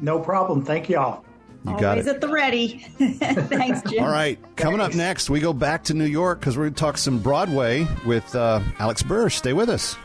No 0.00 0.18
problem. 0.20 0.64
Thank 0.64 0.88
y'all. 0.88 1.24
You 1.64 1.70
Always 1.70 1.80
got 1.82 1.98
it. 1.98 2.06
at 2.06 2.20
the 2.20 2.28
ready. 2.28 2.78
Thanks, 2.98 3.82
Jim. 3.90 4.04
All 4.04 4.10
right. 4.10 4.38
Coming 4.56 4.78
Thanks. 4.78 4.94
up 4.94 4.98
next, 4.98 5.28
we 5.30 5.40
go 5.40 5.52
back 5.52 5.84
to 5.84 5.94
New 5.94 6.04
York 6.04 6.38
because 6.38 6.56
we're 6.56 6.64
going 6.64 6.74
to 6.74 6.80
talk 6.80 6.96
some 6.98 7.18
Broadway 7.18 7.86
with 8.06 8.32
uh, 8.36 8.60
Alex 8.78 9.02
Burr. 9.02 9.28
Stay 9.28 9.52
with 9.52 9.68
us. 9.68 9.96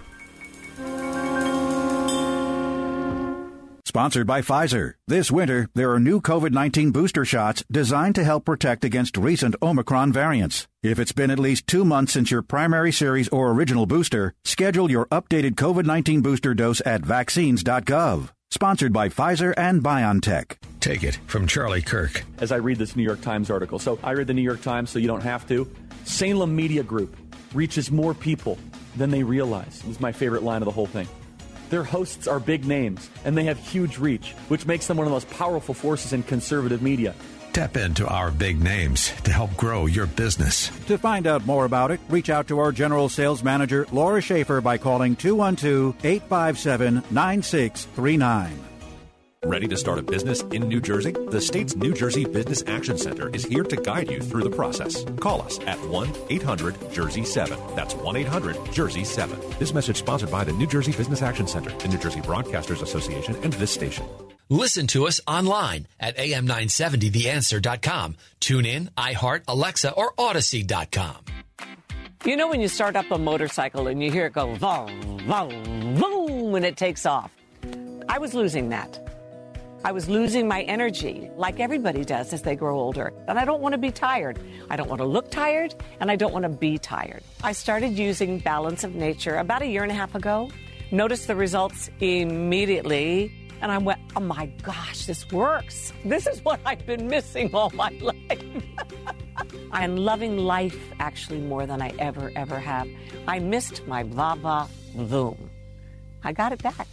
Sponsored 3.85 4.25
by 4.25 4.41
Pfizer. 4.41 4.93
This 5.07 5.29
winter, 5.29 5.69
there 5.75 5.91
are 5.91 5.99
new 5.99 6.19
COVID 6.19 6.51
19 6.51 6.89
booster 6.91 7.23
shots 7.25 7.63
designed 7.71 8.15
to 8.15 8.23
help 8.23 8.43
protect 8.45 8.83
against 8.83 9.15
recent 9.17 9.55
Omicron 9.61 10.11
variants. 10.11 10.67
If 10.81 10.97
it's 10.97 11.11
been 11.11 11.29
at 11.29 11.37
least 11.37 11.67
two 11.67 11.85
months 11.85 12.13
since 12.13 12.31
your 12.31 12.41
primary 12.41 12.91
series 12.91 13.29
or 13.29 13.51
original 13.51 13.85
booster, 13.85 14.33
schedule 14.43 14.89
your 14.89 15.05
updated 15.07 15.51
COVID 15.51 15.85
19 15.85 16.21
booster 16.21 16.55
dose 16.55 16.81
at 16.87 17.01
vaccines.gov. 17.05 18.29
Sponsored 18.53 18.93
by 18.93 19.09
Pfizer 19.09 19.51
and 19.57 19.81
BioNTech. 19.81 20.57
Take 20.79 21.03
it 21.03 21.15
from 21.25 21.47
Charlie 21.47 21.81
Kirk. 21.81 22.23
As 22.37 22.51
I 22.51 22.57
read 22.57 22.77
this 22.77 22.95
New 22.95 23.01
York 23.01 23.19
Times 23.19 23.49
article, 23.49 23.79
so 23.79 23.97
I 24.03 24.11
read 24.11 24.27
the 24.27 24.33
New 24.35 24.43
York 24.43 24.61
Times 24.61 24.91
so 24.91 24.99
you 24.99 25.07
don't 25.07 25.23
have 25.23 25.47
to. 25.47 25.67
Salem 26.03 26.55
Media 26.55 26.83
Group 26.83 27.17
reaches 27.55 27.89
more 27.89 28.13
people 28.13 28.59
than 28.95 29.09
they 29.09 29.23
realize. 29.23 29.81
This 29.81 29.95
is 29.95 29.99
my 29.99 30.11
favorite 30.11 30.43
line 30.43 30.61
of 30.61 30.67
the 30.67 30.71
whole 30.71 30.85
thing. 30.85 31.07
Their 31.71 31.83
hosts 31.83 32.27
are 32.27 32.39
big 32.39 32.63
names, 32.63 33.09
and 33.25 33.35
they 33.35 33.45
have 33.45 33.57
huge 33.57 33.97
reach, 33.97 34.33
which 34.49 34.67
makes 34.67 34.85
them 34.85 34.97
one 34.97 35.07
of 35.07 35.09
the 35.09 35.15
most 35.15 35.31
powerful 35.31 35.73
forces 35.73 36.13
in 36.13 36.21
conservative 36.21 36.83
media. 36.83 37.15
Tap 37.53 37.77
into 37.77 38.07
our 38.07 38.31
big 38.31 38.63
names 38.63 39.11
to 39.21 39.31
help 39.31 39.55
grow 39.55 39.85
your 39.85 40.07
business. 40.07 40.69
To 40.87 40.97
find 40.97 41.27
out 41.27 41.45
more 41.45 41.65
about 41.65 41.91
it, 41.91 41.99
reach 42.09 42.31
out 42.31 42.47
to 42.47 42.57
our 42.57 42.71
general 42.71 43.09
sales 43.09 43.43
manager, 43.43 43.85
Laura 43.91 44.21
Schaefer, 44.21 44.59
by 44.59 44.79
calling 44.79 45.15
212 45.15 45.95
857 46.03 47.03
9639. 47.11 48.59
Ready 49.45 49.67
to 49.67 49.77
start 49.77 49.99
a 49.99 50.01
business 50.01 50.41
in 50.41 50.67
New 50.67 50.81
Jersey? 50.81 51.11
The 51.11 51.41
state's 51.41 51.75
New 51.75 51.93
Jersey 51.93 52.25
Business 52.25 52.63
Action 52.65 52.97
Center 52.97 53.29
is 53.35 53.45
here 53.45 53.63
to 53.63 53.75
guide 53.75 54.09
you 54.09 54.19
through 54.19 54.43
the 54.43 54.49
process. 54.49 55.03
Call 55.19 55.43
us 55.43 55.59
at 55.67 55.77
1 55.89 56.09
800 56.31 56.91
Jersey 56.91 57.23
7. 57.23 57.59
That's 57.75 57.93
1 57.93 58.15
800 58.15 58.71
Jersey 58.71 59.03
7. 59.03 59.39
This 59.59 59.75
message 59.75 59.97
sponsored 59.97 60.31
by 60.31 60.43
the 60.43 60.53
New 60.53 60.65
Jersey 60.65 60.93
Business 60.93 61.21
Action 61.21 61.45
Center, 61.45 61.69
the 61.77 61.89
New 61.89 61.99
Jersey 61.99 62.21
Broadcasters 62.21 62.81
Association, 62.81 63.35
and 63.43 63.53
this 63.53 63.69
station. 63.69 64.05
Listen 64.53 64.85
to 64.93 65.07
us 65.07 65.19
online 65.25 65.87
at 65.99 66.15
am970theanswer.com. 66.17 68.17
Tune 68.39 68.67
in, 68.67 68.91
iHeart, 68.95 69.45
Alexa, 69.47 69.93
or 69.93 70.13
Audacy.com. 70.13 71.25
You 72.23 72.37
know 72.37 72.49
when 72.49 72.61
you 72.61 72.67
start 72.67 72.95
up 72.95 73.09
a 73.09 73.17
motorcycle 73.17 73.87
and 73.87 74.03
you 74.03 74.11
hear 74.11 74.27
it 74.27 74.33
go 74.33 74.55
boom, 74.57 75.17
boom, 75.25 75.95
boom 75.95 76.51
when 76.51 76.63
it 76.63 76.77
takes 76.77 77.07
off? 77.07 77.31
I 78.07 78.19
was 78.19 78.35
losing 78.35 78.69
that. 78.69 78.99
I 79.83 79.91
was 79.91 80.07
losing 80.07 80.47
my 80.47 80.61
energy 80.61 81.31
like 81.35 81.59
everybody 81.59 82.05
does 82.05 82.31
as 82.31 82.43
they 82.43 82.55
grow 82.55 82.79
older. 82.79 83.11
And 83.27 83.39
I 83.39 83.45
don't 83.45 83.59
want 83.59 83.73
to 83.73 83.79
be 83.79 83.89
tired. 83.89 84.37
I 84.69 84.75
don't 84.75 84.87
want 84.87 84.99
to 84.99 85.07
look 85.07 85.31
tired 85.31 85.73
and 85.99 86.11
I 86.11 86.15
don't 86.15 86.31
want 86.31 86.43
to 86.43 86.49
be 86.49 86.77
tired. 86.77 87.23
I 87.43 87.53
started 87.53 87.97
using 87.97 88.37
Balance 88.37 88.83
of 88.83 88.93
Nature 88.93 89.37
about 89.37 89.63
a 89.63 89.65
year 89.65 89.81
and 89.81 89.91
a 89.91 89.95
half 89.95 90.13
ago. 90.13 90.51
Noticed 90.91 91.25
the 91.25 91.35
results 91.35 91.89
immediately. 92.01 93.31
And 93.63 93.71
I 93.71 93.77
went, 93.77 94.01
oh 94.17 94.19
my 94.19 94.47
gosh, 94.61 95.05
this 95.05 95.31
works. 95.31 95.93
This 96.03 96.27
is 96.27 96.43
what 96.43 96.59
I've 96.65 96.85
been 96.85 97.07
missing 97.07 97.49
all 97.55 97.69
my 97.73 97.91
life. 98.01 98.63
I 99.71 99.85
am 99.85 99.95
loving 99.95 100.37
life 100.37 100.77
actually 100.99 101.39
more 101.39 101.65
than 101.65 101.81
I 101.81 101.93
ever, 101.97 102.29
ever 102.35 102.59
have. 102.59 102.89
I 103.25 103.39
missed 103.39 103.87
my 103.87 104.03
va 104.03 104.35
va 104.35 104.67
voom. 104.97 105.37
I 106.25 106.33
got 106.33 106.51
it 106.51 106.61
back. 106.61 106.89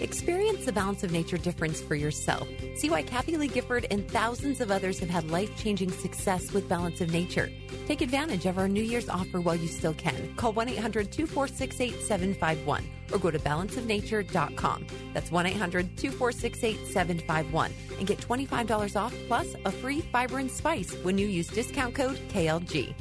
Experience 0.00 0.64
the 0.64 0.72
balance 0.72 1.04
of 1.04 1.12
nature 1.12 1.38
difference 1.38 1.80
for 1.80 1.94
yourself. 1.94 2.48
See 2.76 2.90
why 2.90 3.02
Kathie 3.02 3.36
Lee 3.36 3.48
Gifford 3.48 3.86
and 3.90 4.08
thousands 4.10 4.60
of 4.60 4.70
others 4.70 4.98
have 4.98 5.10
had 5.10 5.30
life 5.30 5.56
changing 5.56 5.90
success 5.90 6.52
with 6.52 6.68
Balance 6.68 7.00
of 7.00 7.12
Nature. 7.12 7.50
Take 7.86 8.00
advantage 8.00 8.46
of 8.46 8.58
our 8.58 8.68
New 8.68 8.82
Year's 8.82 9.08
offer 9.08 9.40
while 9.40 9.56
you 9.56 9.68
still 9.68 9.94
can. 9.94 10.34
Call 10.36 10.52
1 10.52 10.68
800 10.70 11.12
246 11.12 11.80
8751 11.80 12.84
or 13.12 13.18
go 13.18 13.30
to 13.30 13.38
balanceofnature.com. 13.38 14.86
That's 15.12 15.30
1 15.30 15.46
800 15.46 15.96
246 15.96 16.64
8751 16.64 17.72
and 17.98 18.06
get 18.06 18.18
$25 18.18 19.00
off 19.00 19.14
plus 19.28 19.54
a 19.64 19.70
free 19.70 20.00
fiber 20.00 20.38
and 20.38 20.50
spice 20.50 20.94
when 21.02 21.18
you 21.18 21.26
use 21.26 21.48
discount 21.48 21.94
code 21.94 22.18
KLG. 22.28 22.94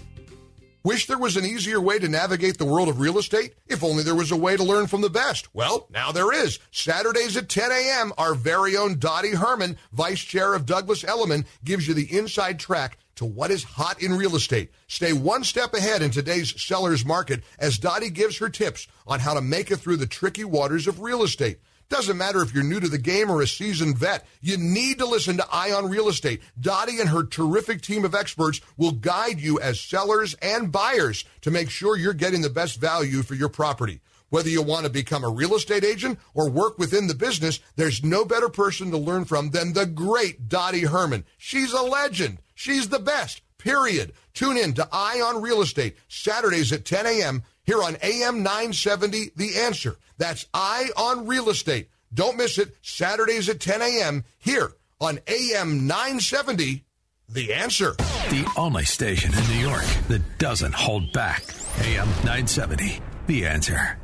Wish 0.84 1.06
there 1.06 1.18
was 1.18 1.38
an 1.38 1.46
easier 1.46 1.80
way 1.80 2.00
to 2.00 2.08
navigate 2.08 2.58
the 2.58 2.66
world 2.66 2.90
of 2.90 3.00
real 3.00 3.20
estate? 3.20 3.54
If 3.68 3.84
only 3.84 4.02
there 4.02 4.16
was 4.16 4.32
a 4.32 4.36
way 4.36 4.58
to 4.58 4.64
learn 4.64 4.88
from 4.88 5.02
the 5.02 5.12
best. 5.12 5.54
Well, 5.54 5.86
now 5.92 6.12
there 6.12 6.34
is. 6.34 6.58
Saturdays 6.72 7.38
at 7.38 7.50
10 7.50 7.72
a.m., 7.72 8.14
our 8.18 8.34
very 8.34 8.76
own 8.76 8.98
Dottie 8.98 9.36
Herman, 9.36 9.78
Vice 9.92 10.22
Chair 10.22 10.56
of 10.56 10.66
Douglas 10.66 11.04
Elliman, 11.04 11.46
gives 11.64 11.88
you 11.88 11.94
the 11.94 12.18
inside 12.18 12.60
track 12.60 12.98
to 13.16 13.26
what 13.26 13.52
is 13.52 13.64
hot 13.64 14.02
in 14.02 14.18
real 14.18 14.36
estate. 14.36 14.72
Stay 14.88 15.14
one 15.14 15.44
step 15.44 15.76
ahead 15.76 16.02
in 16.02 16.10
today's 16.10 16.60
seller's 16.60 17.06
market 17.06 17.44
as 17.60 17.78
Dottie 17.78 18.10
gives 18.10 18.40
her 18.40 18.50
tips 18.50 18.88
on 19.06 19.20
how 19.20 19.36
to 19.36 19.42
make 19.42 19.70
it 19.70 19.78
through 19.78 19.98
the 19.98 20.08
tricky 20.08 20.44
waters 20.44 20.88
of 20.88 21.02
real 21.02 21.22
estate. 21.22 21.60
Doesn't 21.92 22.18
matter 22.18 22.42
if 22.42 22.54
you're 22.54 22.64
new 22.64 22.80
to 22.80 22.88
the 22.88 22.98
game 22.98 23.30
or 23.30 23.42
a 23.42 23.48
seasoned 23.48 23.98
vet, 23.98 24.26
you 24.40 24.56
need 24.56 25.00
to 25.00 25.06
listen 25.06 25.36
to 25.36 25.48
Eye 25.52 25.74
on 25.74 25.90
Real 25.90 26.08
Estate. 26.08 26.40
Dottie 26.58 27.02
and 27.02 27.10
her 27.10 27.22
terrific 27.22 27.82
team 27.82 28.06
of 28.06 28.16
experts 28.16 28.62
will 28.78 28.94
guide 28.94 29.42
you 29.42 29.60
as 29.60 29.82
sellers 29.82 30.34
and 30.36 30.72
buyers 30.72 31.26
to 31.42 31.52
make 31.52 31.70
sure 31.70 31.98
you're 31.98 32.14
getting 32.14 32.44
the 32.44 32.50
best 32.50 32.80
value 32.80 33.24
for 33.24 33.36
your 33.36 33.50
property. 33.50 34.00
Whether 34.30 34.48
you 34.48 34.62
want 34.62 34.86
to 34.86 34.90
become 34.90 35.26
a 35.26 35.30
real 35.30 35.54
estate 35.54 35.84
agent 35.84 36.18
or 36.34 36.50
work 36.50 36.80
within 36.80 37.08
the 37.08 37.14
business, 37.14 37.60
there's 37.76 38.06
no 38.06 38.24
better 38.24 38.48
person 38.48 38.90
to 38.92 38.98
learn 38.98 39.26
from 39.26 39.50
than 39.50 39.74
the 39.74 39.86
great 39.86 40.48
Dottie 40.48 40.86
Herman. 40.86 41.26
She's 41.38 41.74
a 41.74 41.82
legend. 41.82 42.38
She's 42.56 42.88
the 42.88 43.00
best, 43.00 43.42
period. 43.58 44.14
Tune 44.34 44.56
in 44.56 44.76
to 44.76 44.88
Eye 44.94 45.20
on 45.20 45.42
Real 45.42 45.62
Estate, 45.62 45.98
Saturdays 46.08 46.72
at 46.72 46.86
10 46.86 47.06
a.m. 47.06 47.44
here 47.72 47.84
on 47.84 47.96
AM 48.04 48.44
970, 48.44 49.32
The 49.38 49.60
Answer. 49.60 49.96
That's 50.18 50.46
Eye 50.54 50.90
on 50.98 51.26
Real 51.26 51.50
Estate. 51.50 51.88
Don't 52.14 52.36
miss 52.36 52.58
it, 52.58 52.76
Saturdays 52.82 53.48
at 53.48 53.62
10 53.62 53.82
a.m. 53.82 54.26
here 54.40 54.74
on 55.00 55.20
AM 55.26 55.88
970, 55.88 56.84
The 57.30 57.54
Answer. 57.54 57.94
The 58.30 58.46
only 58.58 58.84
station 58.84 59.34
in 59.34 59.48
New 59.48 59.66
York 59.70 59.86
that 60.10 60.38
doesn't 60.38 60.74
hold 60.74 61.14
back. 61.14 61.44
AM 61.80 62.10
970, 62.26 63.00
The 63.28 63.46
Answer. 63.46 63.98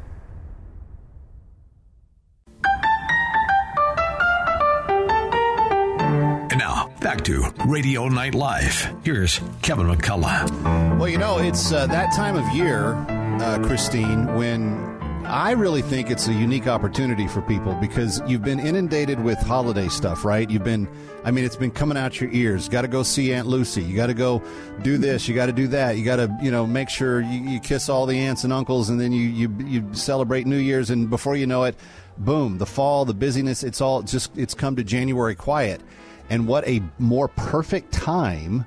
And 6.49 6.58
now, 6.58 6.89
back 7.01 7.21
to 7.25 7.53
Radio 7.65 8.08
Night 8.08 8.34
Live. 8.34 8.95
Here's 9.03 9.41
Kevin 9.62 9.88
McCullough. 9.88 10.97
Well, 10.97 11.10
you 11.10 11.17
know, 11.17 11.39
it's 11.39 11.73
uh, 11.73 11.86
that 11.88 12.15
time 12.15 12.38
of 12.38 12.47
year, 12.56 12.95
uh, 13.41 13.60
Christine, 13.65 14.36
when 14.36 14.97
I 15.26 15.52
really 15.52 15.82
think 15.82 16.10
it's 16.10 16.28
a 16.28 16.34
unique 16.34 16.67
opportunity 16.67 17.28
for 17.28 17.41
people 17.41 17.73
because 17.76 18.21
you've 18.28 18.43
been 18.43 18.60
inundated 18.60 19.21
with 19.21 19.38
holiday 19.39 19.89
stuff, 19.89 20.23
right? 20.23 20.50
You've 20.50 20.63
been, 20.63 20.88
I 21.26 21.32
mean, 21.32 21.43
it's 21.43 21.56
been 21.58 21.71
coming 21.71 21.97
out 21.97 22.21
your 22.21 22.32
ears. 22.32 22.69
Got 22.69 22.84
to 22.84 22.88
go 22.88 23.04
see 23.04 23.34
Aunt 23.34 23.47
Lucy. 23.47 23.84
You 23.84 23.95
got 23.95 24.08
to 24.08 24.13
go 24.13 24.41
do 24.84 24.97
this. 24.97 25.28
You 25.28 25.36
got 25.36 25.47
to 25.47 25.52
do 25.52 25.67
that. 25.67 25.97
You 25.97 26.06
got 26.06 26.15
to, 26.15 26.38
you 26.41 26.50
know, 26.50 26.65
make 26.65 26.89
sure 26.89 27.21
you, 27.21 27.41
you 27.41 27.60
kiss 27.60 27.89
all 27.89 28.06
the 28.06 28.17
aunts 28.17 28.45
and 28.45 28.54
uncles, 28.54 28.89
and 28.89 29.02
then 29.02 29.12
you, 29.12 29.28
you 29.28 29.56
you 29.65 29.93
celebrate 29.93 30.47
New 30.47 30.58
Year's, 30.58 30.89
and 30.89 31.10
before 31.10 31.36
you 31.36 31.45
know 31.45 31.65
it, 31.65 31.76
boom, 32.17 32.58
the 32.58 32.65
fall, 32.65 33.04
the 33.04 33.13
busyness. 33.13 33.63
It's 33.63 33.82
all 33.82 34.04
just 34.04 34.36
it's 34.38 34.54
come 34.54 34.78
to 34.78 34.84
January 34.84 35.36
quiet, 35.36 35.82
and 36.30 36.47
what 36.47 36.65
a 36.67 36.82
more 37.00 37.28
perfect 37.28 37.91
time. 37.91 38.65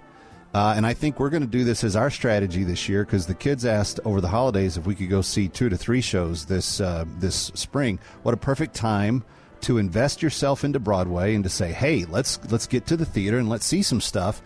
Uh, 0.53 0.75
and 0.77 0.85
I 0.85 0.95
think 0.95 1.21
we're 1.21 1.31
going 1.31 1.43
to 1.43 1.49
do 1.49 1.63
this 1.63 1.85
as 1.85 1.95
our 1.95 2.11
strategy 2.11 2.65
this 2.65 2.89
year 2.89 3.05
because 3.05 3.27
the 3.27 3.35
kids 3.35 3.65
asked 3.65 4.01
over 4.05 4.21
the 4.21 4.29
holidays 4.29 4.77
if 4.77 4.85
we 4.85 4.97
could 4.97 5.09
go 5.09 5.23
see 5.23 5.49
two 5.49 5.69
to 5.69 5.77
three 5.77 6.01
shows 6.01 6.47
this 6.47 6.81
uh, 6.81 7.05
this 7.19 7.53
spring. 7.55 8.01
What 8.23 8.35
a 8.35 8.37
perfect 8.37 8.75
time 8.75 9.25
to 9.63 9.79
invest 9.79 10.23
yourself 10.23 10.65
into 10.65 10.81
Broadway 10.81 11.35
and 11.35 11.45
to 11.45 11.51
say, 11.51 11.73
"Hey, 11.73 12.05
let's 12.05 12.41
let's 12.51 12.67
get 12.67 12.87
to 12.87 12.97
the 12.97 13.05
theater 13.05 13.39
and 13.39 13.49
let's 13.49 13.67
see 13.67 13.83
some 13.83 14.01
stuff." 14.01 14.43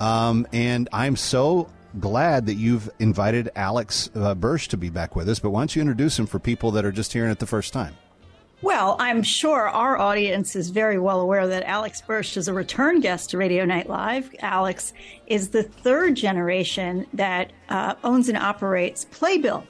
Um, 0.00 0.46
and 0.52 0.88
I'm 0.92 1.16
so 1.16 1.68
glad 1.98 2.46
that 2.46 2.54
you've 2.54 2.88
invited 3.00 3.50
Alex 3.56 4.10
uh, 4.14 4.36
Birsh 4.36 4.68
to 4.68 4.76
be 4.76 4.90
back 4.90 5.16
with 5.16 5.28
us. 5.28 5.40
But 5.40 5.50
why 5.50 5.62
don't 5.62 5.74
you 5.74 5.82
introduce 5.82 6.16
him 6.16 6.26
for 6.26 6.38
people 6.38 6.70
that 6.72 6.84
are 6.84 6.92
just 6.92 7.12
hearing 7.12 7.32
it 7.32 7.40
the 7.40 7.46
first 7.46 7.72
time? 7.72 7.96
Well, 8.60 8.96
I'm 8.98 9.22
sure 9.22 9.68
our 9.68 9.96
audience 9.96 10.56
is 10.56 10.70
very 10.70 10.98
well 10.98 11.20
aware 11.20 11.46
that 11.46 11.62
Alex 11.62 12.02
Birsh 12.04 12.36
is 12.36 12.48
a 12.48 12.52
return 12.52 12.98
guest 12.98 13.30
to 13.30 13.38
Radio 13.38 13.64
Night 13.64 13.88
Live. 13.88 14.34
Alex 14.40 14.92
is 15.28 15.50
the 15.50 15.62
third 15.62 16.16
generation 16.16 17.06
that 17.12 17.52
uh, 17.68 17.94
owns 18.02 18.28
and 18.28 18.36
operates 18.36 19.04
Playbill, 19.04 19.64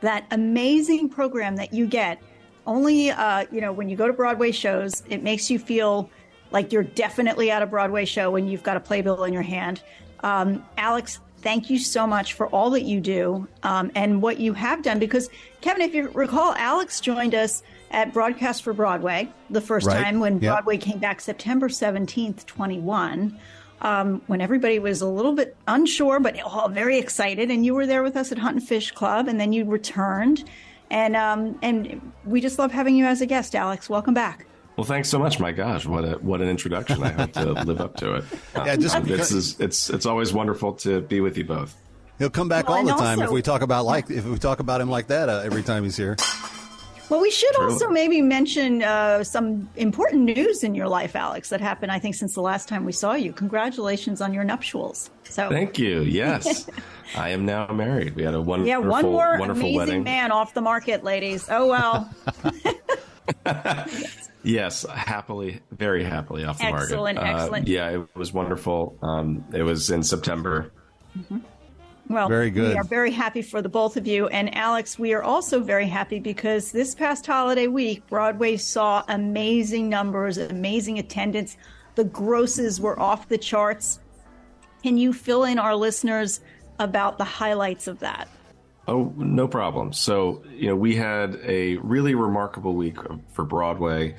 that 0.00 0.26
amazing 0.32 1.08
program 1.08 1.54
that 1.54 1.72
you 1.72 1.86
get 1.86 2.20
only, 2.66 3.10
uh, 3.10 3.46
you 3.52 3.60
know, 3.60 3.72
when 3.72 3.88
you 3.88 3.96
go 3.96 4.08
to 4.08 4.12
Broadway 4.12 4.50
shows, 4.50 5.04
it 5.08 5.22
makes 5.22 5.48
you 5.48 5.60
feel 5.60 6.10
like 6.50 6.72
you're 6.72 6.82
definitely 6.82 7.48
at 7.48 7.62
a 7.62 7.66
Broadway 7.66 8.04
show 8.04 8.32
when 8.32 8.48
you've 8.48 8.64
got 8.64 8.76
a 8.76 8.80
Playbill 8.80 9.22
in 9.22 9.32
your 9.32 9.42
hand. 9.42 9.82
Um, 10.24 10.64
Alex, 10.78 11.20
thank 11.42 11.70
you 11.70 11.78
so 11.78 12.08
much 12.08 12.32
for 12.32 12.48
all 12.48 12.70
that 12.70 12.82
you 12.82 13.00
do 13.00 13.46
um, 13.62 13.92
and 13.94 14.20
what 14.20 14.38
you 14.38 14.52
have 14.52 14.82
done. 14.82 14.98
Because, 14.98 15.30
Kevin, 15.60 15.82
if 15.82 15.94
you 15.94 16.08
recall, 16.10 16.54
Alex 16.54 17.00
joined 17.00 17.36
us 17.36 17.62
at 17.92 18.12
Broadcast 18.12 18.62
for 18.62 18.72
Broadway 18.72 19.28
the 19.50 19.60
first 19.60 19.86
Right. 19.86 20.02
time 20.02 20.18
when 20.20 20.40
Yep. 20.40 20.52
Broadway 20.52 20.78
came 20.78 20.98
back 20.98 21.20
September 21.20 21.68
17th, 21.68 22.46
21. 22.46 23.38
Um, 23.82 24.22
when 24.28 24.40
everybody 24.40 24.78
was 24.78 25.02
a 25.02 25.08
little 25.08 25.32
bit 25.32 25.56
unsure, 25.66 26.20
but 26.20 26.40
all 26.42 26.68
very 26.68 26.98
excited, 26.98 27.50
and 27.50 27.66
you 27.66 27.74
were 27.74 27.84
there 27.86 28.02
with 28.04 28.16
us 28.16 28.30
at 28.30 28.38
Hunt 28.38 28.56
and 28.58 28.66
Fish 28.66 28.92
Club, 28.92 29.26
and 29.26 29.40
then 29.40 29.52
you 29.52 29.64
returned, 29.64 30.44
and 30.88 31.16
um, 31.16 31.58
and 31.62 32.12
we 32.24 32.40
just 32.40 32.60
love 32.60 32.70
having 32.70 32.94
you 32.94 33.06
as 33.06 33.20
a 33.20 33.26
guest, 33.26 33.56
Alex. 33.56 33.90
Welcome 33.90 34.14
back. 34.14 34.46
Well, 34.76 34.84
thanks 34.84 35.08
so 35.08 35.18
much. 35.18 35.40
My 35.40 35.50
gosh, 35.50 35.84
what 35.84 36.04
a 36.04 36.12
what 36.18 36.40
an 36.40 36.48
introduction! 36.48 37.02
I 37.02 37.10
hope 37.10 37.32
to 37.32 37.52
live 37.64 37.80
up 37.80 37.96
to 37.96 38.14
it. 38.14 38.24
Yeah, 38.56 38.76
just 38.76 39.02
this 39.02 39.32
is 39.32 39.58
it's 39.58 39.90
it's 39.90 40.06
always 40.06 40.32
wonderful 40.32 40.74
to 40.74 41.00
be 41.00 41.20
with 41.20 41.36
you 41.36 41.42
both. 41.44 41.74
He'll 42.20 42.30
come 42.30 42.48
back 42.48 42.68
Well, 42.68 42.78
all 42.78 42.84
the 42.84 42.92
and 42.92 43.00
time 43.00 43.20
if 43.20 43.30
we 43.30 43.42
talk 43.42 43.62
about 43.62 43.84
like 43.84 44.08
if 44.10 44.24
we 44.24 44.38
talk 44.38 44.60
about 44.60 44.80
him 44.80 44.88
like 44.90 45.08
that 45.08 45.28
uh, 45.28 45.40
every 45.44 45.64
time 45.64 45.82
he's 45.82 45.96
here. 45.96 46.16
Well, 47.08 47.20
we 47.20 47.30
should 47.30 47.52
True. 47.54 47.70
also 47.70 47.88
maybe 47.90 48.22
mention 48.22 48.82
uh, 48.82 49.22
some 49.22 49.68
important 49.76 50.22
news 50.22 50.62
in 50.64 50.74
your 50.74 50.88
life, 50.88 51.14
Alex, 51.14 51.50
that 51.50 51.60
happened, 51.60 51.92
I 51.92 51.98
think, 51.98 52.14
since 52.14 52.34
the 52.34 52.40
last 52.40 52.68
time 52.68 52.84
we 52.86 52.92
saw 52.92 53.12
you. 53.14 53.32
Congratulations 53.32 54.20
on 54.22 54.32
your 54.32 54.44
nuptials. 54.44 55.10
So, 55.24 55.48
Thank 55.50 55.78
you. 55.78 56.02
Yes, 56.02 56.68
I 57.16 57.30
am 57.30 57.44
now 57.44 57.66
married. 57.66 58.14
We 58.16 58.22
had 58.22 58.34
a 58.34 58.40
wonderful, 58.40 58.68
yeah, 58.68 58.78
one 58.78 59.04
more 59.04 59.36
wonderful 59.38 59.62
amazing 59.62 59.76
wedding. 59.78 60.02
man 60.04 60.32
off 60.32 60.54
the 60.54 60.62
market, 60.62 61.04
ladies. 61.04 61.46
Oh 61.50 61.66
well. 61.66 62.10
Yes, 64.44 64.84
happily, 64.92 65.60
very 65.70 66.02
happily 66.02 66.44
off 66.44 66.58
the 66.58 66.64
Excellent, 66.64 67.16
market. 67.16 67.32
Uh, 67.32 67.42
excellent. 67.42 67.68
yeah, 67.68 67.90
it 67.90 68.16
was 68.16 68.32
wonderful. 68.32 68.98
Um, 69.00 69.44
it 69.52 69.62
was 69.62 69.88
in 69.90 70.02
September. 70.02 70.72
Well, 72.08 72.28
Very 72.28 72.50
good. 72.50 72.70
We 72.70 72.76
are 72.76 72.84
very 72.84 73.10
happy 73.10 73.42
for 73.42 73.62
the 73.62 73.68
both 73.68 73.96
of 73.96 74.06
you. 74.06 74.26
And 74.28 74.54
Alex, 74.54 74.98
we 74.98 75.14
are 75.14 75.22
also 75.22 75.60
very 75.60 75.86
happy 75.86 76.18
because 76.18 76.72
this 76.72 76.94
past 76.94 77.26
holiday 77.26 77.68
week, 77.68 78.06
Broadway 78.08 78.56
saw 78.56 79.02
amazing 79.08 79.88
numbers, 79.88 80.36
amazing 80.36 80.98
attendance. 80.98 81.56
The 81.94 82.04
grosses 82.04 82.80
were 82.80 82.98
off 83.00 83.28
the 83.28 83.38
charts. 83.38 84.00
Can 84.82 84.98
you 84.98 85.12
fill 85.12 85.44
in 85.44 85.58
our 85.58 85.74
listeners 85.74 86.40
about 86.78 87.18
the 87.18 87.24
highlights 87.24 87.86
of 87.86 88.00
that? 88.00 88.28
Oh, 88.88 89.12
no 89.16 89.46
problem. 89.46 89.92
So, 89.92 90.42
you 90.50 90.66
know, 90.66 90.76
we 90.76 90.96
had 90.96 91.38
a 91.44 91.76
really 91.76 92.14
remarkable 92.14 92.74
week 92.74 92.96
for 93.32 93.44
Broadway. 93.44 94.16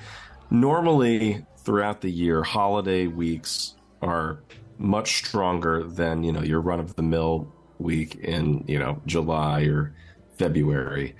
Normally, 0.49 1.45
throughout 1.57 2.01
the 2.01 2.09
year, 2.09 2.43
holiday 2.43 3.07
weeks 3.07 3.75
are 4.01 4.39
much 4.77 5.17
stronger 5.17 5.83
than, 5.83 6.23
you 6.23 6.31
know, 6.31 6.41
your 6.41 6.61
run 6.61 6.79
of 6.79 6.95
the 6.95 7.03
mill 7.03 7.53
week 7.83 8.15
in, 8.15 8.63
you 8.67 8.79
know, 8.79 9.01
July 9.05 9.63
or 9.63 9.93
February. 10.37 11.15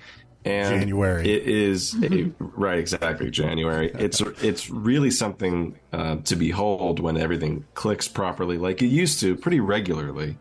And 0.46 0.82
January. 0.82 1.30
It 1.30 1.48
is 1.48 1.96
a, 2.04 2.32
right, 2.40 2.80
exactly 2.80 3.32
January. 3.32 3.92
It's 3.98 4.20
it's 4.42 4.70
really 4.70 5.12
something 5.12 5.80
uh, 5.94 6.18
to 6.26 6.36
behold 6.36 7.00
when 7.00 7.18
everything 7.18 7.66
clicks 7.76 8.08
properly, 8.08 8.58
like 8.58 8.82
it 8.82 8.88
used 8.88 9.22
to, 9.22 9.38
pretty 9.38 9.62
regularly. 9.62 10.38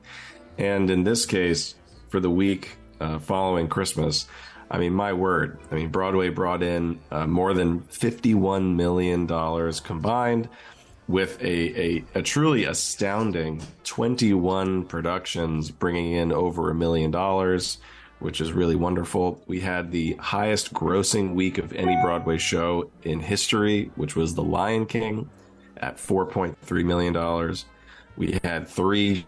And 0.59 0.91
in 0.91 1.05
this 1.05 1.25
case, 1.25 1.77
for 2.09 2.19
the 2.19 2.31
week 2.31 2.77
uh, 3.01 3.21
following 3.21 3.69
Christmas, 3.69 4.27
I 4.73 4.79
mean, 4.79 4.95
my 4.95 5.13
word. 5.13 5.59
I 5.71 5.75
mean, 5.75 5.91
Broadway 5.91 6.31
brought 6.31 6.63
in 6.63 6.99
uh, 7.11 7.27
more 7.27 7.55
than 7.55 7.83
fifty-one 7.83 8.75
million 8.75 9.27
dollars 9.27 9.81
combined, 9.81 10.49
with 11.13 11.41
a, 11.43 11.81
a 11.81 12.05
a 12.17 12.23
truly 12.23 12.65
astounding 12.65 13.63
twenty-one 13.85 14.87
productions, 14.87 15.71
bringing 15.71 16.13
in 16.13 16.33
over 16.33 16.71
a 16.71 16.75
million 16.75 17.11
dollars 17.11 17.79
which 18.23 18.41
is 18.41 18.53
really 18.53 18.77
wonderful. 18.77 19.43
We 19.49 19.59
had 19.59 19.91
the 19.91 20.15
highest 20.15 20.73
grossing 20.73 21.35
week 21.35 21.59
of 21.59 21.73
any 21.73 22.01
Broadway 22.03 22.39
show 22.39 22.89
in 23.03 23.19
history, 23.19 23.91
which 23.97 24.15
was 24.15 24.37
The 24.37 24.45
Lion 24.45 24.87
King 24.87 25.29
at 25.77 25.97
$4.3 25.97 26.85
million. 26.85 27.57
We 28.17 28.39
had 28.45 28.69
three 28.69 29.27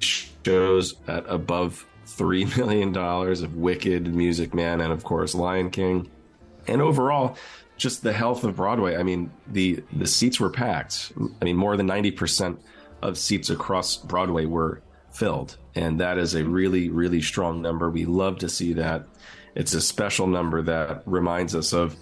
shows 0.00 0.94
at 1.08 1.24
above 1.26 1.86
$3 2.06 2.56
million 2.58 2.94
of 2.96 3.56
Wicked, 3.56 4.14
Music 4.14 4.52
Man, 4.54 4.82
and 4.82 4.92
of 4.92 5.04
course, 5.04 5.34
Lion 5.34 5.70
King. 5.70 6.10
And 6.66 6.82
overall, 6.82 7.36
just 7.78 8.02
the 8.02 8.12
health 8.12 8.44
of 8.44 8.56
Broadway. 8.56 8.96
I 8.96 9.02
mean, 9.02 9.30
the, 9.46 9.82
the 9.92 10.06
seats 10.06 10.38
were 10.38 10.50
packed. 10.50 11.12
I 11.40 11.44
mean, 11.44 11.56
more 11.56 11.76
than 11.76 11.86
90% 11.88 12.58
of 13.02 13.16
seats 13.16 13.48
across 13.48 13.96
Broadway 13.96 14.44
were 14.44 14.82
filled. 15.12 15.56
And 15.74 16.00
that 16.00 16.18
is 16.18 16.34
a 16.34 16.44
really, 16.44 16.90
really 16.90 17.22
strong 17.22 17.62
number. 17.62 17.88
We 17.88 18.04
love 18.04 18.38
to 18.38 18.48
see 18.48 18.74
that. 18.74 19.06
It's 19.54 19.72
a 19.74 19.80
special 19.80 20.26
number 20.26 20.60
that 20.62 21.02
reminds 21.06 21.54
us 21.54 21.72
of 21.72 21.96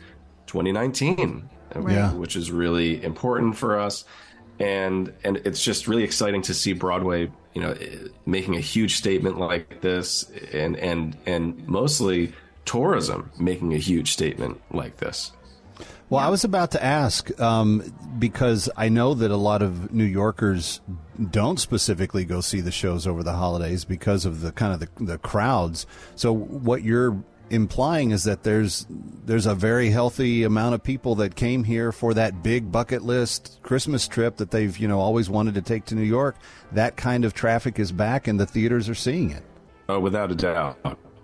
2019, 0.46 1.48
Yeah. 1.88 2.12
which 2.14 2.36
is 2.36 2.50
really 2.50 3.02
important 3.02 3.56
for 3.56 3.78
us. 3.78 4.04
And 4.58 5.12
and 5.22 5.36
it's 5.44 5.62
just 5.62 5.86
really 5.86 6.02
exciting 6.02 6.40
to 6.42 6.54
see 6.54 6.72
Broadway, 6.72 7.30
you 7.54 7.60
know, 7.60 7.76
making 8.24 8.56
a 8.56 8.60
huge 8.60 8.96
statement 8.96 9.38
like 9.38 9.82
this, 9.82 10.30
and 10.52 10.76
and 10.78 11.14
and 11.26 11.68
mostly 11.68 12.32
tourism 12.64 13.30
making 13.38 13.74
a 13.74 13.78
huge 13.78 14.12
statement 14.12 14.58
like 14.72 14.96
this. 14.96 15.32
Well, 16.08 16.20
I 16.20 16.28
was 16.28 16.44
about 16.44 16.70
to 16.70 16.82
ask 16.82 17.38
um, 17.40 17.82
because 18.18 18.70
I 18.76 18.88
know 18.88 19.14
that 19.14 19.32
a 19.32 19.36
lot 19.36 19.60
of 19.60 19.92
New 19.92 20.04
Yorkers 20.04 20.80
don't 21.30 21.58
specifically 21.58 22.24
go 22.24 22.40
see 22.40 22.60
the 22.60 22.70
shows 22.70 23.08
over 23.08 23.24
the 23.24 23.32
holidays 23.32 23.84
because 23.84 24.24
of 24.24 24.40
the 24.40 24.52
kind 24.52 24.72
of 24.72 24.80
the, 24.80 25.04
the 25.04 25.18
crowds. 25.18 25.84
So 26.14 26.32
what 26.32 26.82
you're 26.82 27.24
implying 27.50 28.12
is 28.12 28.24
that 28.24 28.44
there's 28.44 28.86
there's 29.24 29.46
a 29.46 29.54
very 29.54 29.90
healthy 29.90 30.44
amount 30.44 30.74
of 30.74 30.82
people 30.82 31.16
that 31.16 31.34
came 31.34 31.64
here 31.64 31.90
for 31.92 32.14
that 32.14 32.42
big 32.42 32.70
bucket 32.70 33.02
list 33.02 33.58
Christmas 33.62 34.08
trip 34.08 34.36
that 34.36 34.50
they've 34.50 34.76
you 34.78 34.86
know 34.86 35.00
always 35.00 35.28
wanted 35.28 35.54
to 35.54 35.62
take 35.62 35.86
to 35.86 35.96
New 35.96 36.02
York. 36.02 36.36
That 36.70 36.96
kind 36.96 37.24
of 37.24 37.34
traffic 37.34 37.80
is 37.80 37.90
back, 37.90 38.28
and 38.28 38.38
the 38.38 38.46
theaters 38.46 38.88
are 38.88 38.94
seeing 38.94 39.30
it. 39.32 39.42
Oh, 39.88 39.98
without 39.98 40.30
a 40.30 40.36
doubt. 40.36 40.78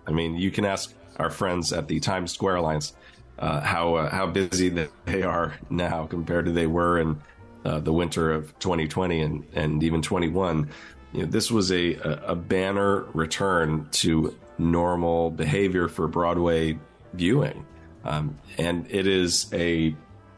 I 0.09 0.11
mean, 0.11 0.37
you 0.37 0.51
can 0.51 0.65
ask 0.65 0.93
our 1.19 1.31
friends 1.31 1.73
at 1.73 1.87
the 1.87 2.01
Times 2.01 2.33
Square 2.33 2.57
Alliance 2.57 2.95
uh, 3.43 3.61
how 3.61 3.97
uh, 3.97 4.09
how 4.09 4.27
busy 4.27 4.69
they 5.05 5.23
are 5.23 5.55
now 5.69 6.07
compared 6.07 6.47
to 6.47 6.53
they 6.53 6.69
were 6.69 7.01
in 7.01 7.21
uh, 7.65 7.81
the 7.81 7.93
winter 7.93 8.31
of 8.31 8.57
2020 8.61 9.21
and 9.21 9.45
and 9.53 9.83
even 9.83 10.01
21. 10.01 10.71
You 11.13 11.23
know, 11.23 11.27
this 11.27 11.51
was 11.51 11.73
a 11.73 11.95
a 12.25 12.37
banner 12.37 13.03
return 13.13 13.89
to 13.93 14.39
normal 14.59 15.31
behavior 15.31 15.89
for 15.89 16.07
Broadway 16.07 16.79
viewing, 17.15 17.67
um, 18.05 18.39
and 18.59 18.87
it 18.89 19.09
is 19.09 19.53
a, 19.53 19.97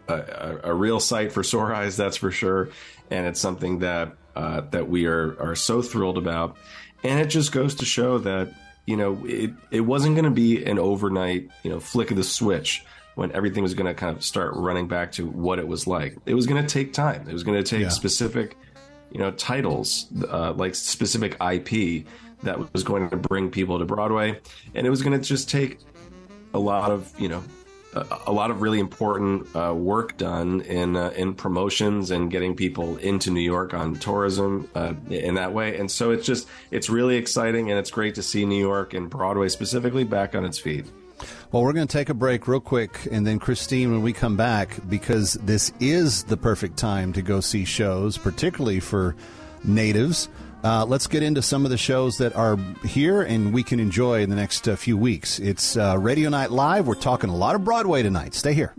a 0.09 0.59
a 0.65 0.75
real 0.75 0.99
sight 0.99 1.31
for 1.31 1.43
sore 1.45 1.75
eyes, 1.75 1.99
that's 1.99 2.17
for 2.17 2.31
sure. 2.31 2.71
And 3.11 3.27
it's 3.27 3.39
something 3.39 3.81
that 3.81 4.15
uh, 4.35 4.63
that 4.71 4.89
we 4.89 5.05
are 5.05 5.39
are 5.41 5.55
so 5.55 5.83
thrilled 5.83 6.17
about, 6.17 6.57
and 7.03 7.21
it 7.21 7.27
just 7.27 7.53
goes 7.53 7.75
to 7.77 7.85
show 7.85 8.17
that 8.21 8.55
you 8.87 8.97
know, 8.97 9.19
it, 9.25 9.51
it 9.71 9.81
wasn't 9.81 10.15
going 10.15 10.25
to 10.25 10.31
be 10.31 10.65
an 10.65 10.79
overnight, 10.79 11.49
you 11.63 11.71
know, 11.71 11.81
flick 11.81 12.11
of 12.11 12.17
the 12.17 12.25
switch 12.25 12.85
when 13.15 13.31
everything 13.33 13.63
was 13.63 13.75
going 13.75 13.87
to 13.87 13.95
kind 13.95 14.17
of 14.17 14.25
start 14.25 14.53
running 14.55 14.89
back 14.89 15.13
to 15.13 15.27
what 15.27 15.59
it 15.59 15.67
was 15.69 15.87
like. 15.87 16.17
It 16.27 16.35
was 16.35 16.47
going 16.47 16.61
to 16.65 16.69
take 16.69 16.93
time. 16.93 17.29
It 17.29 17.33
was 17.33 17.45
going 17.45 17.63
to 17.63 17.69
take 17.69 17.83
Yeah. 17.83 17.89
specific, 17.89 18.57
you 19.13 19.19
know, 19.21 19.31
titles, 19.31 20.07
uh, 20.29 20.53
like 20.53 20.75
specific 20.75 21.37
IP 21.41 22.05
that 22.43 22.73
was 22.73 22.83
going 22.83 23.09
to 23.11 23.17
bring 23.17 23.51
people 23.51 23.79
to 23.79 23.85
Broadway. 23.85 24.41
And 24.75 24.87
it 24.87 24.91
was 24.91 25.01
going 25.03 25.19
to 25.19 25.27
just 25.27 25.49
take 25.49 25.79
a 26.53 26.59
lot 26.59 26.91
of, 26.91 27.13
you 27.19 27.29
know, 27.29 27.43
a, 28.27 28.33
lot 28.33 28.51
of 28.51 28.63
really 28.63 28.81
important 28.81 29.47
uh, 29.55 29.73
work 29.75 30.17
done 30.17 30.61
in 30.63 30.97
uh, 30.97 31.11
in 31.17 31.35
promotions 31.35 32.11
and 32.11 32.31
getting 32.31 32.55
people 32.55 32.97
into 32.97 33.31
New 33.31 33.41
York 33.41 33.75
on 33.75 33.95
tourism 33.97 34.69
uh, 34.75 34.95
in 35.09 35.35
that 35.35 35.53
way. 35.53 35.79
And 35.79 35.91
so 35.91 36.11
it's 36.11 36.27
just 36.27 36.49
it's 36.71 36.91
really 36.91 37.17
exciting 37.17 37.71
and 37.71 37.79
it's 37.79 37.91
great 37.91 38.15
to 38.17 38.23
see 38.23 38.45
New 38.45 38.61
York 38.61 38.95
and 38.95 39.09
Broadway 39.09 39.49
specifically 39.49 40.05
back 40.05 40.35
on 40.35 40.45
its 40.45 40.59
feet. 40.59 40.87
Well, 41.53 41.63
we're 41.63 41.73
going 41.73 41.87
to 41.87 41.93
take 41.93 42.09
a 42.09 42.15
break 42.15 42.49
real 42.49 42.61
quick, 42.61 43.07
and 43.11 43.25
then 43.27 43.39
Christine, 43.39 43.93
when 43.93 44.03
we 44.03 44.13
come 44.13 44.37
back, 44.37 44.77
because 44.89 45.35
this 45.35 45.73
is 45.79 46.25
the 46.25 46.37
perfect 46.37 46.77
time 46.77 47.13
to 47.13 47.23
go 47.23 47.41
see 47.41 47.65
shows, 47.65 48.19
particularly 48.19 48.81
for 48.81 49.15
natives. 49.63 50.29
Uh, 50.65 50.83
let's 50.87 51.07
get 51.07 51.23
into 51.23 51.43
some 51.43 51.67
of 51.67 51.71
the 51.71 51.77
shows 51.77 52.17
that 52.17 52.35
are 52.35 52.59
here 52.87 53.21
and 53.21 53.53
we 53.53 53.63
can 53.63 53.79
enjoy 53.79 54.23
in 54.23 54.31
the 54.31 54.37
next 54.37 54.67
uh, 54.67 54.75
few 54.75 54.97
weeks. 54.97 55.39
It's 55.39 55.77
uh, 55.77 55.99
Radio 55.99 56.31
Night 56.31 56.51
Live. 56.51 56.87
We're 56.87 56.95
talking 56.95 57.29
a 57.29 57.37
lot 57.37 57.55
of 57.55 57.65
Broadway 57.65 58.03
tonight. 58.03 58.33
Stay 58.33 58.55
here. 58.55 58.75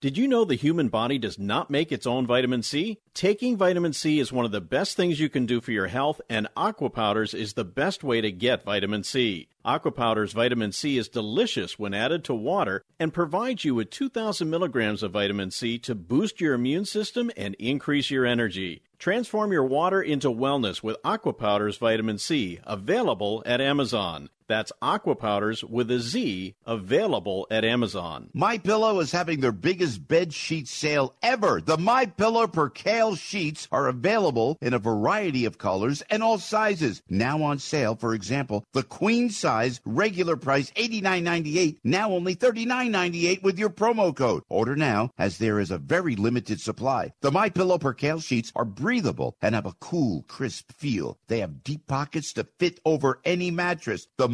Did 0.00 0.16
you 0.16 0.28
know 0.28 0.44
the 0.44 0.54
human 0.54 0.90
body 0.90 1.18
does 1.18 1.36
not 1.36 1.70
make 1.70 1.90
its 1.90 2.06
own 2.06 2.24
vitamin 2.24 2.62
C? 2.62 2.98
Taking 3.14 3.56
vitamin 3.56 3.92
C 3.94 4.20
is 4.20 4.30
one 4.30 4.44
of 4.44 4.52
the 4.52 4.60
best 4.60 4.96
things 4.96 5.18
you 5.18 5.28
can 5.28 5.44
do 5.44 5.60
for 5.60 5.72
your 5.72 5.86
health, 5.86 6.20
and 6.28 6.46
Aqua 6.56 6.90
Powders 6.90 7.32
is 7.32 7.54
the 7.54 7.64
best 7.64 8.04
way 8.04 8.20
to 8.20 8.30
get 8.30 8.64
vitamin 8.64 9.02
C. 9.02 9.48
Aqua 9.64 9.90
Powders 9.92 10.34
vitamin 10.34 10.72
C 10.72 10.98
is 10.98 11.08
delicious 11.08 11.78
when 11.78 11.94
added 11.94 12.22
to 12.24 12.34
water 12.34 12.84
and 13.00 13.14
provides 13.14 13.64
you 13.64 13.74
with 13.74 13.88
2,000 13.88 14.48
milligrams 14.48 15.02
of 15.02 15.12
vitamin 15.12 15.50
C 15.50 15.78
to 15.78 15.94
boost 15.94 16.38
your 16.38 16.52
immune 16.52 16.84
system 16.84 17.30
and 17.34 17.54
increase 17.54 18.10
your 18.10 18.26
energy. 18.26 18.82
Transform 19.04 19.52
your 19.52 19.66
water 19.66 20.00
into 20.00 20.30
wellness 20.30 20.82
with 20.82 20.96
Aqua 21.04 21.34
Powders 21.34 21.76
vitamin 21.76 22.16
C, 22.16 22.60
available 22.64 23.42
at 23.44 23.60
Amazon. 23.60 24.30
That's 24.46 24.72
Aqua 24.82 25.14
Powders 25.14 25.64
with 25.64 25.90
a 25.90 25.98
Z, 25.98 26.54
available 26.66 27.46
at 27.50 27.64
Amazon. 27.64 28.28
My 28.34 28.58
Pillow 28.58 29.00
is 29.00 29.10
having 29.10 29.40
their 29.40 29.52
biggest 29.52 30.06
bed 30.06 30.34
sheet 30.34 30.68
sale 30.68 31.14
ever. 31.22 31.62
The 31.62 31.78
My 31.78 32.04
Pillow 32.04 32.46
Percale 32.46 33.14
sheets 33.14 33.66
are 33.72 33.88
available 33.88 34.58
in 34.60 34.74
a 34.74 34.78
variety 34.78 35.46
of 35.46 35.56
colors 35.56 36.02
and 36.10 36.22
all 36.22 36.38
sizes. 36.38 37.02
Now 37.08 37.42
on 37.42 37.58
sale, 37.58 37.96
for 37.96 38.14
example, 38.14 38.66
the 38.74 38.82
queen 38.82 39.30
size 39.30 39.80
regular 39.86 40.36
price 40.36 40.70
$89.98, 40.72 41.78
now 41.82 42.12
only 42.12 42.36
$39.98 42.36 43.42
with 43.42 43.58
your 43.58 43.70
promo 43.70 44.14
code. 44.14 44.42
Order 44.50 44.76
now 44.76 45.10
as 45.16 45.38
there 45.38 45.58
is 45.58 45.70
a 45.70 45.78
very 45.78 46.16
limited 46.16 46.60
supply. 46.60 47.12
The 47.22 47.32
My 47.32 47.48
Pillow 47.48 47.78
Percale 47.78 48.20
sheets 48.20 48.52
are 48.54 48.66
breathable 48.66 49.36
and 49.40 49.54
have 49.54 49.66
a 49.66 49.76
cool, 49.80 50.24
crisp 50.28 50.70
feel. 50.72 51.18
They 51.28 51.40
have 51.40 51.64
deep 51.64 51.86
pockets 51.86 52.34
to 52.34 52.46
fit 52.58 52.78
over 52.84 53.20
any 53.24 53.50
mattress. 53.50 54.06
The 54.18 54.33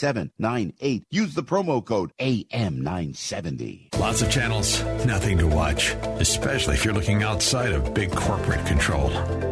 Use 1.11 1.35
the 1.35 1.43
promo 1.43 1.85
code 1.85 2.11
AM970. 2.17 3.99
Lots 3.99 4.23
of 4.23 4.31
channels, 4.31 4.83
nothing 5.05 5.37
to 5.37 5.45
watch, 5.45 5.89
especially 6.17 6.73
if 6.73 6.83
you're 6.83 6.93
looking 6.95 7.21
outside 7.21 7.71
of 7.71 7.93
big 7.93 8.11
corporate 8.11 8.65
control. 8.65 9.11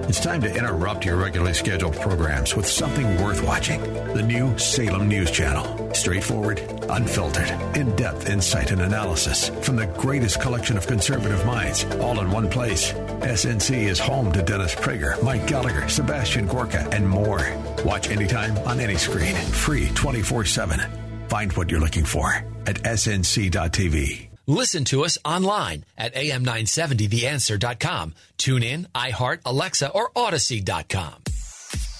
It's 0.10 0.20
time 0.20 0.42
to 0.42 0.52
interrupt 0.52 1.06
your 1.06 1.18
regularly 1.18 1.54
scheduled 1.54 1.96
programs 1.98 2.56
with 2.56 2.68
something 2.68 3.22
worth 3.22 3.44
watching. 3.44 3.80
The 4.16 4.24
new 4.24 4.58
Salem 4.58 5.08
News 5.08 5.30
Channel. 5.30 5.94
Straightforward, 5.94 6.60
unfiltered, 6.90 7.52
in 7.78 7.96
depth 7.96 8.28
insight 8.28 8.72
and 8.72 8.82
analysis 8.82 9.50
from 9.62 9.76
the 9.76 9.86
greatest 9.86 10.42
collection 10.42 10.78
of 10.78 10.88
conservative 10.88 11.46
minds, 11.46 11.84
all 12.00 12.20
in 12.20 12.32
one 12.32 12.50
place. 12.50 12.94
SNC 12.94 13.88
is 13.88 14.00
home 14.00 14.32
to 14.32 14.42
Dennis 14.42 14.74
Prager, 14.74 15.22
Mike 15.22 15.46
Gallagher, 15.46 15.88
Sebastian 15.90 16.48
Gorka, 16.48 16.88
and 16.92 17.08
more. 17.08 17.56
Watch 17.86 18.10
anytime 18.10 18.58
on 18.60 18.80
any 18.80 18.96
screen, 18.96 19.36
free 19.36 19.90
24 19.90 20.39
7. 20.46 20.80
Find 21.28 21.54
what 21.54 21.72
you're 21.72 21.80
looking 21.80 22.06
for 22.06 22.34
at 22.66 22.82
snc.tv. 22.84 24.30
Listen 24.48 24.84
to 24.86 25.06
us 25.06 25.18
online 25.24 25.86
at 25.96 26.16
am970theanswer.com. 26.16 28.16
Tune 28.38 28.64
in, 28.64 28.88
iHeart, 28.96 29.42
Alexa, 29.46 29.92
or 29.92 30.10
Audacy.com. 30.12 31.22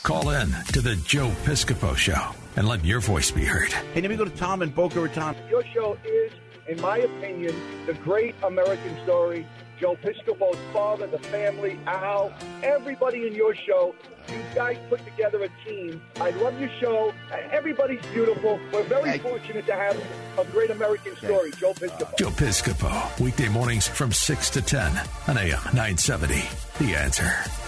Call 0.02 0.30
in 0.32 0.50
to 0.72 0.82
the 0.82 0.96
Joe 1.06 1.30
Piscopo 1.44 1.96
Show 1.96 2.32
and 2.56 2.68
let 2.68 2.84
your 2.84 3.02
voice 3.02 3.30
be 3.30 3.46
heard. 3.46 3.72
Hey, 3.72 4.02
let 4.02 4.10
me 4.10 4.18
go 4.18 4.26
to 4.26 4.32
Tom 4.32 4.64
in 4.64 4.70
Boca 4.70 5.00
Raton. 5.00 5.36
Your 5.50 5.64
show 5.74 5.96
is, 6.04 6.32
in 6.68 6.82
my 6.82 6.98
opinion, 6.98 7.54
the 7.86 7.94
great 7.94 8.34
American 8.42 8.98
story. 9.04 9.46
Joe 9.80 9.96
Piscopo's 9.96 10.58
father, 10.74 11.08
the 11.08 11.20
family, 11.20 11.80
Al, 11.88 12.34
everybody 12.64 13.28
in 13.28 13.34
your 13.34 13.56
show. 13.56 13.96
You 14.28 14.38
guys 14.54 14.78
put 14.90 15.04
together 15.06 15.44
a 15.44 15.50
team. 15.68 16.02
I 16.18 16.32
love 16.32 16.60
your 16.60 16.70
show. 16.80 17.14
Everybody's 17.52 18.06
beautiful. 18.14 18.60
We're 18.74 18.84
very 18.84 19.18
fortunate 19.20 19.66
to 19.68 19.74
have 19.74 19.98
a 20.38 20.44
great 20.46 20.70
American 20.70 21.16
story, 21.16 21.52
Joe 21.58 21.74
Piscopo. 21.74 22.18
Joe 22.18 22.30
Piscopo, 22.30 23.20
weekday 23.20 23.50
mornings 23.50 23.88
from 23.88 24.12
6 24.12 24.50
to 24.52 24.62
10 24.62 24.92
on 25.28 25.38
AM 25.38 25.64
970. 25.74 26.44
The 26.80 26.96
answer. 26.96 27.59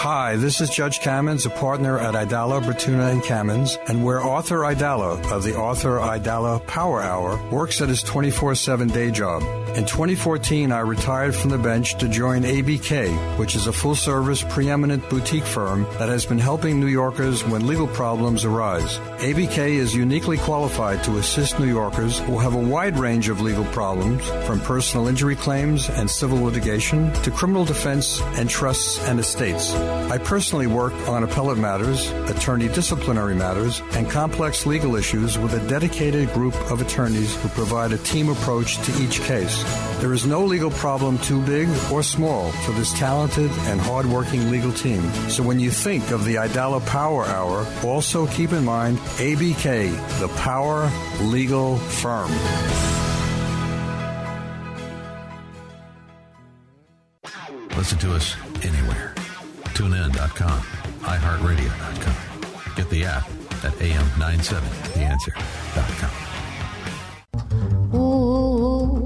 Hi, 0.00 0.36
this 0.36 0.62
is 0.62 0.70
Judge 0.70 1.00
Kamins, 1.00 1.44
a 1.44 1.50
partner 1.50 1.98
at 1.98 2.14
Aidala, 2.14 2.62
Bertuna, 2.62 3.12
and 3.12 3.20
Kamins, 3.20 3.76
and 3.86 4.02
where 4.02 4.18
Arthur 4.18 4.60
Aidala 4.60 5.30
of 5.30 5.42
the 5.42 5.54
Arthur 5.54 5.98
Aidala 5.98 6.66
Power 6.66 7.02
Hour 7.02 7.38
works 7.50 7.82
at 7.82 7.90
his 7.90 8.02
24-7 8.02 8.94
day 8.94 9.10
job. 9.10 9.42
In 9.76 9.84
2014, 9.84 10.72
I 10.72 10.80
retired 10.80 11.34
from 11.34 11.50
the 11.50 11.58
bench 11.58 11.98
to 11.98 12.08
join 12.08 12.44
ABK, 12.44 13.38
which 13.38 13.54
is 13.54 13.66
a 13.66 13.74
full-service, 13.74 14.42
preeminent 14.48 15.06
boutique 15.10 15.44
firm 15.44 15.84
that 15.98 16.08
has 16.08 16.24
been 16.24 16.38
helping 16.38 16.80
New 16.80 16.86
Yorkers 16.86 17.44
when 17.44 17.66
legal 17.66 17.86
problems 17.86 18.46
arise. 18.46 18.98
ABK 19.18 19.58
is 19.58 19.94
uniquely 19.94 20.38
qualified 20.38 21.04
to 21.04 21.18
assist 21.18 21.60
New 21.60 21.68
Yorkers 21.68 22.18
who 22.20 22.38
have 22.38 22.54
a 22.54 22.58
wide 22.58 22.98
range 22.98 23.28
of 23.28 23.42
legal 23.42 23.66
problems, 23.66 24.26
from 24.46 24.60
personal 24.60 25.08
injury 25.08 25.36
claims 25.36 25.90
and 25.90 26.10
civil 26.10 26.40
litigation 26.40 27.12
to 27.22 27.30
criminal 27.30 27.66
defense 27.66 28.22
and 28.38 28.48
trusts 28.48 28.98
and 29.00 29.20
estates. 29.20 29.74
I 30.10 30.18
personally 30.18 30.66
work 30.66 30.92
on 31.08 31.22
appellate 31.22 31.58
matters, 31.58 32.10
attorney 32.28 32.68
disciplinary 32.68 33.34
matters, 33.34 33.80
and 33.92 34.10
complex 34.10 34.66
legal 34.66 34.96
issues 34.96 35.38
with 35.38 35.54
a 35.54 35.68
dedicated 35.68 36.32
group 36.32 36.54
of 36.70 36.80
attorneys 36.80 37.34
who 37.40 37.48
provide 37.50 37.92
a 37.92 37.98
team 37.98 38.28
approach 38.28 38.76
to 38.84 39.02
each 39.02 39.20
case. 39.20 39.62
There 40.00 40.12
is 40.12 40.26
no 40.26 40.44
legal 40.44 40.70
problem 40.70 41.18
too 41.18 41.40
big 41.42 41.68
or 41.92 42.02
small 42.02 42.50
for 42.50 42.72
this 42.72 42.92
talented 42.98 43.50
and 43.68 43.80
hardworking 43.80 44.50
legal 44.50 44.72
team. 44.72 45.02
So 45.28 45.42
when 45.42 45.60
you 45.60 45.70
think 45.70 46.10
of 46.10 46.24
the 46.24 46.36
Aidala 46.36 46.84
Power 46.86 47.24
Hour, 47.26 47.66
also 47.84 48.26
keep 48.26 48.52
in 48.52 48.64
mind 48.64 48.98
ABK, 49.18 49.92
the 50.18 50.28
Power 50.38 50.90
Legal 51.20 51.76
Firm. 51.76 52.30
Listen 57.76 57.98
to 57.98 58.14
us 58.14 58.36
anywhere. 58.62 59.14
TuneIn.com, 59.74 60.60
iHeartRadio.com. 61.02 62.74
Get 62.76 62.88
the 62.90 63.04
app 63.04 63.28
at 63.64 63.72
AM970theanswer.com. 63.74 66.10
Ooh, 67.94 68.96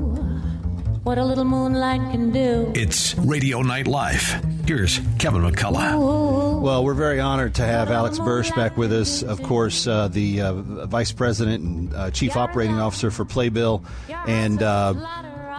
what 1.03 1.19
a 1.19 1.25
little 1.25 1.45
moonlight 1.45 2.01
can 2.11 2.31
do. 2.31 2.73
It's 2.75 3.15
Radio 3.17 3.61
Night 3.63 3.87
Live. 3.87 4.43
Here's 4.67 4.99
Kevin 5.19 5.43
McCullough. 5.43 6.61
Well, 6.63 6.85
we're 6.85 6.95
very 6.95 7.21
honored 7.21 7.55
to 7.57 7.63
have 7.63 7.91
Alex 7.91 8.19
Birsh 8.19 8.55
back 8.57 8.77
with 8.79 8.91
us. 8.93 9.23
Of 9.23 9.43
course, 9.43 9.87
uh, 9.87 10.09
the 10.09 10.41
uh, 10.41 10.53
Vice 10.87 11.13
President 11.13 11.63
and 11.63 11.95
uh, 11.95 12.11
Chief 12.11 12.35
Operating 12.37 12.81
Officer 12.81 13.11
for 13.11 13.25
Playbill. 13.27 13.85
And 14.27 14.63
uh, 14.63 14.95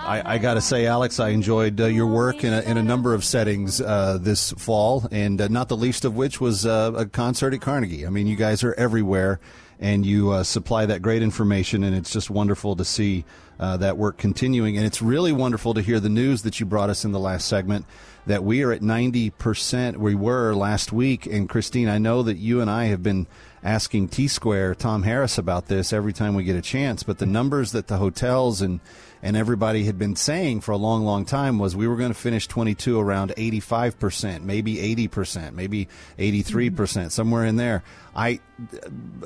I, 0.06 0.36
I 0.36 0.38
got 0.38 0.54
to 0.54 0.62
say, 0.62 0.86
Alex, 0.86 1.20
I 1.20 1.30
enjoyed 1.30 1.82
uh, 1.82 1.86
your 1.86 2.06
work 2.06 2.44
in 2.44 2.54
a, 2.54 2.62
in 2.62 2.78
a 2.78 2.84
number 2.84 3.16
of 3.16 3.26
settings 3.26 3.82
uh, 3.82 4.20
this 4.22 4.52
fall, 4.52 5.08
and 5.12 5.42
uh, 5.42 5.48
not 5.48 5.68
the 5.68 5.76
least 5.76 6.06
of 6.06 6.16
which 6.16 6.40
was 6.40 6.64
uh, 6.64 6.92
a 6.96 7.06
concert 7.08 7.56
at 7.56 7.62
Carnegie. 7.62 8.06
I 8.06 8.12
mean, 8.12 8.28
you 8.28 8.36
guys 8.36 8.64
are 8.64 8.76
everywhere, 8.76 9.40
and 9.80 10.06
you 10.06 10.30
uh, 10.30 10.44
supply 10.44 10.86
that 10.86 11.02
great 11.02 11.24
information, 11.24 11.84
and 11.84 11.96
it's 11.96 12.14
just 12.14 12.30
wonderful 12.30 12.76
to 12.76 12.86
see 12.86 13.26
uh, 13.60 13.78
that 13.78 13.98
work 13.98 14.18
continuing. 14.18 14.78
And 14.78 14.86
it's 14.86 15.02
really 15.02 15.32
wonderful 15.32 15.74
to 15.74 15.82
hear 15.82 16.00
the 16.00 16.10
news 16.10 16.44
that 16.44 16.60
you 16.60 16.68
brought 16.68 16.92
us 16.92 17.04
in 17.04 17.12
the 17.12 17.20
last 17.20 17.48
segment 17.48 17.86
that 18.28 18.44
we 18.44 18.64
are 18.64 18.72
at 18.72 18.82
90%. 18.82 19.98
We 19.98 20.16
were 20.16 20.54
last 20.54 20.92
week. 20.92 21.26
And 21.26 21.48
Christine, 21.50 21.90
I 21.90 21.98
know 21.98 22.24
that 22.24 22.38
you 22.38 22.62
and 22.62 22.70
I 22.70 22.86
have 22.86 23.04
been 23.04 23.28
asking 23.66 24.10
T 24.10 24.28
Square, 24.28 24.76
Tom 24.76 25.04
Harris, 25.04 25.38
about 25.38 25.66
this 25.66 25.92
every 25.92 26.14
time 26.14 26.36
we 26.36 26.44
get 26.44 26.56
a 26.56 26.62
chance, 26.62 27.04
but 27.04 27.18
the 27.18 27.26
numbers 27.26 27.72
that 27.72 27.88
the 27.88 27.98
hotels 27.98 28.62
and 28.62 28.80
and 29.26 29.36
everybody 29.36 29.86
had 29.86 29.98
been 29.98 30.16
saying 30.16 30.62
for 30.62 30.72
a 30.72 30.78
long, 30.78 31.04
long 31.04 31.26
time 31.26 31.58
was 31.58 31.76
we 31.76 31.88
were 31.88 31.96
going 31.96 32.12
to 32.12 32.18
finish 32.18 32.48
22 32.48 33.00
around 33.00 33.34
85%, 33.36 34.44
maybe 34.44 34.76
80%, 35.08 35.54
maybe 35.54 35.88
83%, 36.20 36.76
percent 36.76 37.12
somewhere 37.12 37.44
in 37.44 37.56
there. 37.56 37.84
I, 38.16 38.40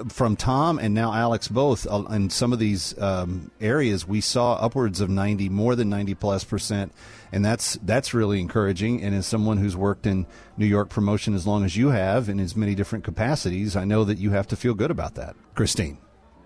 from 0.07 0.37
Tom 0.37 0.79
and 0.79 0.93
now 0.93 1.13
Alex 1.13 1.49
both, 1.49 1.85
uh, 1.85 2.05
in 2.11 2.29
some 2.29 2.53
of 2.53 2.59
these 2.59 2.97
um, 2.97 3.51
areas, 3.59 4.07
we 4.07 4.21
saw 4.21 4.53
upwards 4.53 5.01
of 5.01 5.09
90, 5.09 5.49
more 5.49 5.75
than 5.75 5.89
90 5.89 6.15
plus 6.15 6.45
percent, 6.45 6.93
and 7.33 7.43
that's 7.43 7.77
that's 7.83 8.13
really 8.13 8.39
encouraging. 8.39 9.03
And 9.03 9.13
as 9.13 9.27
someone 9.27 9.57
who's 9.57 9.75
worked 9.75 10.07
in 10.07 10.25
New 10.59 10.65
York 10.65 10.89
promotion 10.89 11.33
as 11.33 11.47
long 11.47 11.63
as 11.63 11.77
you 11.77 11.89
have 11.89 12.27
in 12.27 12.39
as 12.39 12.55
many 12.55 12.75
different 12.75 13.05
capacities, 13.05 13.75
I 13.75 13.85
know 13.85 14.03
that 14.03 14.17
you 14.17 14.31
have 14.31 14.47
to 14.47 14.55
feel 14.55 14.73
good 14.73 14.91
about 14.91 15.15
that, 15.15 15.35
Christine. 15.55 15.97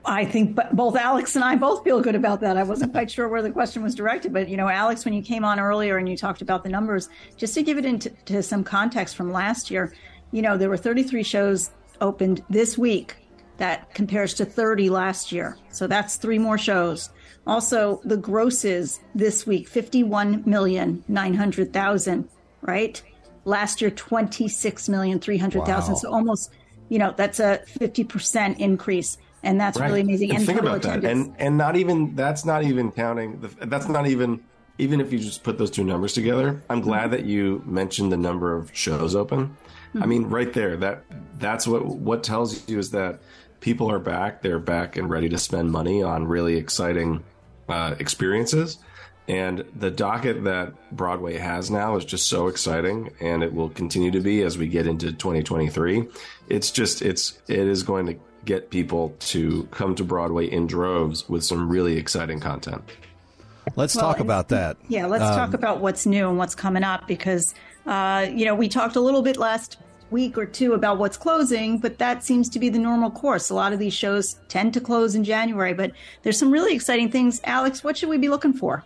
I 0.06 0.26
think 0.26 0.60
both 0.74 0.96
Alex 0.96 1.36
and 1.36 1.44
I 1.44 1.56
both 1.56 1.84
feel 1.84 2.02
good 2.02 2.16
about 2.16 2.42
that. 2.42 2.58
I 2.58 2.64
wasn't 2.64 2.92
quite 2.92 3.10
sure 3.10 3.28
where 3.28 3.42
the 3.42 3.50
question 3.50 3.82
was 3.82 3.96
directed, 3.96 4.34
but 4.34 4.50
you 4.50 4.58
know, 4.58 4.68
Alex, 4.68 5.06
when 5.06 5.14
you 5.14 5.22
came 5.22 5.44
on 5.44 5.60
earlier 5.60 5.98
and 5.98 6.08
you 6.08 6.16
talked 6.18 6.42
about 6.42 6.64
the 6.64 6.70
numbers, 6.70 7.10
just 7.38 7.54
to 7.56 7.64
give 7.64 7.78
it 7.78 7.86
into 7.86 8.10
to 8.26 8.44
some 8.44 8.64
context 8.64 9.16
from 9.16 9.32
last 9.32 9.72
year, 9.72 9.94
you 10.32 10.42
know, 10.42 10.58
there 10.58 10.70
were 10.70 10.78
33 10.78 11.24
shows 11.24 11.72
opened 12.02 12.44
this 12.50 12.78
week 12.78 13.16
that 13.58 13.94
compares 13.94 14.34
to 14.36 14.46
30 14.46 14.90
last 14.90 15.32
year. 15.32 15.58
So 15.72 15.88
that's 15.88 16.18
three 16.18 16.40
more 16.40 16.58
shows. 16.58 17.10
Also, 17.48 18.02
the 18.04 18.18
grosses 18.18 19.00
this 19.16 19.48
week 19.48 19.68
51 19.70 20.44
million 20.46 21.04
900,000, 21.08 22.28
right? 22.62 23.02
Last 23.46 23.82
year 23.82 23.92
26 23.92 24.90
million 24.90 25.20
300,000. 25.20 25.94
Wow. 25.94 26.00
So 26.00 26.14
almost, 26.14 26.52
you 26.90 27.00
know, 27.00 27.14
that's 27.16 27.40
a 27.40 27.62
50% 27.80 28.58
increase 28.60 29.18
and 29.44 29.60
that's 29.60 29.78
Right. 29.80 29.88
really 29.88 30.02
amazing. 30.02 30.36
And, 30.36 30.46
think 30.46 30.60
total 30.60 30.76
about 30.76 31.02
that, 31.02 31.04
and 31.04 31.36
and 31.38 31.58
not 31.58 31.76
even 31.76 32.16
that's 32.16 32.46
not 32.46 32.64
even 32.64 32.92
counting. 32.92 33.42
The, 33.42 33.66
that's 33.66 33.90
not 33.90 34.08
even 34.08 34.42
even 34.78 35.02
if 35.02 35.14
you 35.14 35.20
just 35.20 35.44
put 35.44 35.58
those 35.58 35.70
two 35.70 35.84
numbers 35.84 36.14
together. 36.14 36.64
I'm 36.70 36.82
glad 36.82 37.12
that 37.12 37.26
you 37.26 37.62
mentioned 37.66 38.12
the 38.12 38.18
number 38.18 38.56
of 38.56 38.76
shows 38.76 39.16
open. 39.16 39.56
I 40.00 40.08
mean, 40.08 40.24
right 40.24 40.52
there, 40.52 40.76
that 40.78 41.04
that's 41.38 41.68
what 41.68 41.86
what 41.86 42.24
tells 42.24 42.68
you 42.68 42.80
is 42.80 42.92
that 42.92 43.20
people 43.60 43.92
are 43.92 44.00
back. 44.00 44.42
They're 44.42 44.60
back 44.60 44.98
and 44.98 45.10
ready 45.10 45.30
to 45.30 45.38
spend 45.38 45.72
money 45.72 46.02
on 46.02 46.28
really 46.28 46.56
exciting 46.56 47.24
uh, 47.70 47.96
experiences. 48.00 48.80
And 49.28 49.64
the 49.76 49.90
docket 49.90 50.44
that 50.44 50.74
Broadway 50.92 51.38
has 51.38 51.72
now 51.72 51.96
is 51.96 52.04
just 52.04 52.28
so 52.28 52.48
exciting, 52.48 53.10
and 53.22 53.42
it 53.42 53.54
will 53.54 53.70
continue 53.70 54.12
to 54.12 54.20
be 54.20 54.42
as 54.42 54.58
we 54.58 54.68
get 54.68 54.86
into 54.86 55.14
2023. 55.14 56.08
It's 56.50 56.72
just 56.72 57.02
it's 57.02 57.40
it 57.48 57.60
is 57.60 57.84
going 57.84 58.06
to 58.08 58.16
get 58.44 58.70
people 58.70 59.16
to 59.20 59.64
come 59.72 59.96
to 59.96 60.04
Broadway 60.04 60.48
in 60.52 60.68
droves 60.68 61.30
with 61.30 61.44
some 61.46 61.70
really 61.70 61.98
exciting 61.98 62.42
content. 62.42 62.84
Let's 63.78 63.96
Well, 63.96 64.06
talk 64.06 64.20
about 64.20 64.50
that. 64.50 64.76
Yeah, 64.90 65.06
let's 65.06 65.24
Um, 65.24 65.36
talk 65.38 65.54
about 65.54 65.80
what's 65.80 66.06
new 66.06 66.28
and 66.28 66.38
what's 66.38 66.54
coming 66.54 66.84
up 66.84 67.08
because, 67.08 67.56
uh, 67.88 68.28
you 68.30 68.44
know, 68.44 68.56
we 68.56 68.68
talked 68.68 68.98
a 68.98 69.00
little 69.00 69.22
bit 69.22 69.38
last 69.38 69.78
week 70.12 70.38
or 70.38 70.46
two 70.46 70.74
about 70.74 70.98
what's 70.98 71.16
closing, 71.16 71.78
but 71.78 71.98
that 71.98 72.26
seems 72.26 72.50
to 72.50 72.60
be 72.60 72.68
the 72.68 72.78
normal 72.78 73.10
course. 73.10 73.50
A 73.50 73.56
lot 73.56 73.72
of 73.72 73.80
these 73.80 73.94
shows 73.94 74.36
tend 74.50 74.74
to 74.74 74.82
close 74.82 75.16
in 75.16 75.24
January, 75.24 75.74
but 75.74 75.92
there's 76.24 76.38
some 76.38 76.52
really 76.52 76.76
exciting 76.76 77.10
things. 77.10 77.40
Alex, 77.46 77.86
what 77.86 77.96
should 77.98 78.10
we 78.10 78.18
be 78.18 78.28
looking 78.28 78.52
for? 78.54 78.84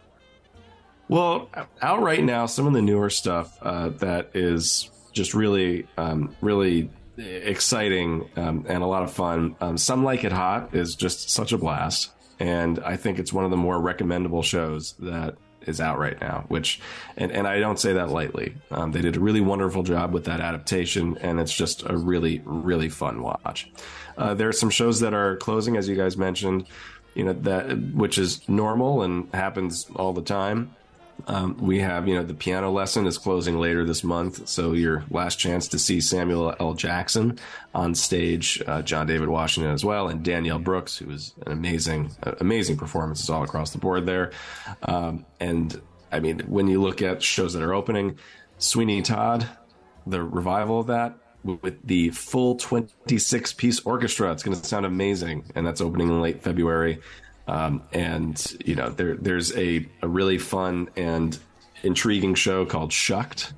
Well, 1.10 1.50
out 1.82 2.02
right 2.02 2.24
now, 2.24 2.48
some 2.48 2.68
of 2.68 2.74
the 2.74 2.82
newer 2.82 3.10
stuff 3.10 3.58
uh, 3.62 3.90
that 3.90 4.32
is 4.34 4.90
just 5.14 5.34
really, 5.34 5.88
um, 5.98 6.36
really 6.42 6.90
exciting 7.18 8.30
um, 8.36 8.66
and 8.68 8.84
a 8.84 8.86
lot 8.86 9.04
of 9.04 9.12
fun. 9.12 9.56
Um, 9.62 9.78
some 9.78 10.04
Like 10.04 10.24
It 10.24 10.32
Hot 10.32 10.76
is 10.76 10.96
just 10.96 11.30
such 11.30 11.54
a 11.54 11.58
blast, 11.58 12.12
and 12.40 12.80
I 12.80 12.98
think 12.98 13.20
it's 13.20 13.32
one 13.32 13.46
of 13.46 13.52
the 13.52 13.58
more 13.58 13.80
recommendable 13.80 14.44
shows 14.44 14.94
that 15.00 15.36
is 15.62 15.80
out 15.80 15.98
right 15.98 16.20
now. 16.20 16.44
Which, 16.50 16.82
and, 17.16 17.32
and 17.32 17.48
I 17.48 17.60
don't 17.60 17.80
say 17.80 17.94
that 17.94 18.10
lightly. 18.10 18.56
Um, 18.70 18.92
they 18.92 19.02
did 19.02 19.16
a 19.16 19.20
really 19.20 19.42
wonderful 19.42 19.84
job 19.84 20.14
with 20.14 20.26
that 20.26 20.42
adaptation, 20.42 21.18
and 21.20 21.40
it's 21.40 21.56
just 21.56 21.84
a 21.90 21.96
really, 21.96 22.42
really 22.46 22.90
fun 22.90 23.24
watch. 23.24 23.72
Uh, 24.18 24.34
there 24.34 24.50
are 24.50 24.54
some 24.54 24.70
shows 24.70 25.00
that 25.00 25.14
are 25.14 25.38
closing, 25.38 25.78
as 25.78 25.88
you 25.88 25.96
guys 25.96 26.18
mentioned. 26.18 26.68
You 27.16 27.24
know 27.24 27.34
that 27.34 27.76
which 27.94 28.20
is 28.20 28.48
normal 28.48 29.02
and 29.02 29.34
happens 29.34 29.88
all 29.96 30.14
the 30.14 30.22
time 30.22 30.76
Um, 31.26 31.58
we 31.58 31.80
have, 31.80 32.08
you 32.08 32.16
know, 32.16 32.24
the 32.24 32.34
piano 32.34 32.72
lesson 32.72 33.06
is 33.08 33.18
closing 33.18 33.60
later 33.60 33.84
this 33.84 34.04
month, 34.04 34.48
so 34.48 34.74
your 34.74 35.04
last 35.10 35.38
chance 35.40 35.68
to 35.70 35.80
see 35.80 36.00
Samuel 36.00 36.56
L. 36.60 36.74
Jackson 36.74 37.40
on 37.74 37.96
stage, 37.96 38.62
uh, 38.68 38.82
John 38.82 39.08
David 39.08 39.28
Washington 39.28 39.74
as 39.74 39.84
well, 39.84 40.08
and 40.08 40.24
Danielle 40.24 40.60
Brooks, 40.60 40.98
who 40.98 41.08
was 41.08 41.34
an 41.46 41.52
amazing, 41.52 42.12
uh, 42.24 42.34
amazing 42.40 42.78
performances 42.78 43.30
all 43.30 43.44
across 43.44 43.72
the 43.72 43.78
board 43.78 44.06
there. 44.06 44.32
Um, 44.84 45.26
and 45.40 45.82
I 46.12 46.20
mean, 46.20 46.40
when 46.42 46.68
you 46.68 46.82
look 46.82 47.02
at 47.02 47.22
shows 47.24 47.54
that 47.54 47.64
are 47.64 47.74
opening, 47.74 48.18
Sweeney 48.58 49.02
Todd, 49.02 49.48
the 50.06 50.24
revival 50.24 50.80
of 50.80 50.88
that 50.88 51.18
with 51.44 51.86
the 51.86 52.10
full 52.10 52.56
26 52.56 53.54
piece 53.54 53.80
orchestra, 53.82 54.32
it's 54.32 54.44
going 54.44 54.58
to 54.58 54.66
sound 54.66 54.86
amazing, 54.86 55.46
and 55.56 55.66
that's 55.66 55.82
opening 55.82 56.10
in 56.10 56.22
late 56.22 56.44
February. 56.44 57.00
Um, 57.48 57.82
and 57.94 58.56
you 58.66 58.76
know, 58.76 58.90
there 58.90 59.16
there's 59.16 59.56
a, 59.56 59.88
a 60.02 60.08
really 60.08 60.38
fun 60.38 60.90
and 60.96 61.38
intriguing 61.84 62.36
show 62.36 62.66
called 62.66 62.92
Shucked 62.92 63.54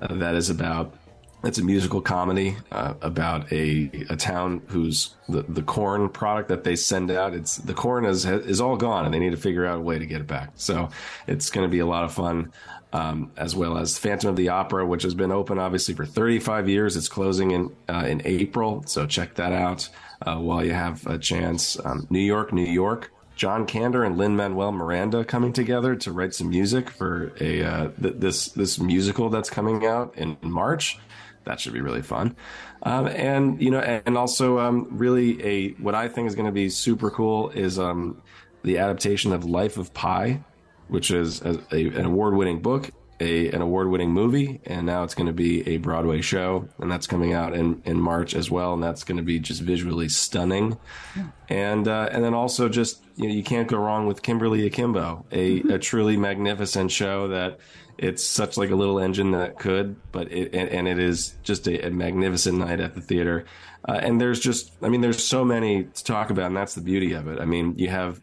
uh, 0.00 0.14
that 0.14 0.34
is 0.34 0.50
about 0.50 0.94
it's 1.42 1.58
a 1.58 1.64
musical 1.64 2.00
comedy 2.00 2.56
uh, 2.72 2.94
about 3.02 3.52
a 3.52 3.90
a 4.08 4.16
town 4.16 4.62
whose 4.68 5.14
the, 5.28 5.42
the 5.42 5.62
corn 5.62 6.08
product 6.08 6.48
that 6.48 6.64
they 6.64 6.76
send 6.76 7.10
out 7.10 7.34
it's 7.34 7.56
the 7.58 7.74
corn 7.74 8.04
is 8.04 8.24
is 8.24 8.60
all 8.60 8.76
gone 8.76 9.04
and 9.04 9.12
they 9.12 9.18
need 9.18 9.32
to 9.32 9.36
figure 9.36 9.66
out 9.66 9.78
a 9.78 9.82
way 9.82 9.98
to 9.98 10.06
get 10.06 10.20
it 10.20 10.26
back. 10.26 10.50
So 10.54 10.88
it's 11.26 11.50
going 11.50 11.66
to 11.66 11.70
be 11.70 11.80
a 11.80 11.86
lot 11.86 12.04
of 12.04 12.12
fun. 12.12 12.52
Um, 12.92 13.32
as 13.36 13.56
well 13.56 13.76
as 13.76 13.98
Phantom 13.98 14.30
of 14.30 14.36
the 14.36 14.50
Opera, 14.50 14.86
which 14.86 15.02
has 15.02 15.14
been 15.14 15.32
open 15.32 15.58
obviously 15.58 15.94
for 15.94 16.06
35 16.06 16.68
years. 16.68 16.96
It's 16.96 17.08
closing 17.08 17.50
in 17.50 17.74
uh, 17.88 18.04
in 18.06 18.22
April, 18.24 18.84
so 18.86 19.04
check 19.04 19.34
that 19.34 19.52
out 19.52 19.88
uh, 20.22 20.36
while 20.36 20.64
you 20.64 20.74
have 20.74 21.04
a 21.08 21.18
chance. 21.18 21.76
Um, 21.84 22.06
New 22.08 22.20
York, 22.20 22.52
New 22.52 22.64
York, 22.64 23.10
John 23.36 23.66
Kander 23.66 24.06
and 24.06 24.16
Lin 24.16 24.36
Manuel 24.36 24.72
Miranda 24.72 25.24
coming 25.24 25.52
together 25.52 25.96
to 25.96 26.12
write 26.12 26.34
some 26.34 26.50
music 26.50 26.90
for 26.90 27.32
a 27.40 27.62
uh, 27.62 27.88
th- 28.00 28.14
this 28.16 28.48
this 28.48 28.78
musical 28.78 29.28
that's 29.28 29.50
coming 29.50 29.84
out 29.84 30.16
in 30.16 30.36
March. 30.42 30.98
That 31.44 31.60
should 31.60 31.72
be 31.72 31.80
really 31.80 32.02
fun, 32.02 32.36
um, 32.82 33.06
and 33.08 33.60
you 33.60 33.70
know, 33.70 33.80
and 33.80 34.16
also 34.16 34.58
um, 34.58 34.88
really 34.90 35.44
a 35.44 35.72
what 35.72 35.94
I 35.94 36.08
think 36.08 36.28
is 36.28 36.34
going 36.34 36.46
to 36.46 36.52
be 36.52 36.70
super 36.70 37.10
cool 37.10 37.50
is 37.50 37.78
um, 37.78 38.22
the 38.62 38.78
adaptation 38.78 39.32
of 39.32 39.44
Life 39.44 39.76
of 39.76 39.92
Pi, 39.92 40.42
which 40.88 41.10
is 41.10 41.42
a, 41.42 41.60
a, 41.70 41.86
an 41.88 42.06
award 42.06 42.34
winning 42.34 42.60
book 42.60 42.90
a 43.20 43.50
an 43.50 43.62
award 43.62 43.88
winning 43.88 44.10
movie, 44.10 44.60
and 44.64 44.86
now 44.86 45.04
it's 45.04 45.14
going 45.14 45.26
to 45.26 45.32
be 45.32 45.66
a 45.68 45.76
Broadway 45.76 46.20
show, 46.20 46.68
and 46.78 46.90
that's 46.90 47.06
coming 47.06 47.32
out 47.32 47.54
in, 47.54 47.80
in 47.84 48.00
March 48.00 48.34
as 48.34 48.50
well, 48.50 48.74
and 48.74 48.82
that's 48.82 49.04
going 49.04 49.16
to 49.16 49.22
be 49.22 49.38
just 49.38 49.60
visually 49.60 50.08
stunning, 50.08 50.78
yeah. 51.16 51.28
and 51.48 51.88
uh, 51.88 52.08
and 52.10 52.24
then 52.24 52.34
also 52.34 52.68
just 52.68 53.02
you 53.16 53.28
know 53.28 53.34
you 53.34 53.42
can't 53.42 53.68
go 53.68 53.78
wrong 53.78 54.06
with 54.06 54.22
Kimberly 54.22 54.66
Akimbo, 54.66 55.24
a, 55.30 55.60
mm-hmm. 55.60 55.70
a 55.70 55.78
truly 55.78 56.16
magnificent 56.16 56.90
show 56.90 57.28
that 57.28 57.60
it's 57.96 58.24
such 58.24 58.56
like 58.56 58.70
a 58.70 58.74
little 58.74 58.98
engine 58.98 59.30
that 59.30 59.58
could, 59.58 59.96
but 60.10 60.30
it 60.32 60.54
and, 60.54 60.68
and 60.68 60.88
it 60.88 60.98
is 60.98 61.34
just 61.42 61.68
a, 61.68 61.86
a, 61.86 61.90
magnificent 61.90 62.58
night 62.58 62.80
at 62.80 62.94
the 62.94 63.00
theater, 63.00 63.44
uh, 63.88 64.00
and 64.02 64.20
there's 64.20 64.40
just 64.40 64.72
I 64.82 64.88
mean 64.88 65.00
there's 65.00 65.22
so 65.22 65.44
many 65.44 65.84
to 65.84 66.04
talk 66.04 66.30
about, 66.30 66.46
and 66.46 66.56
that's 66.56 66.74
the 66.74 66.82
beauty 66.82 67.12
of 67.12 67.28
it. 67.28 67.40
I 67.40 67.44
mean 67.44 67.78
you 67.78 67.88
have 67.88 68.20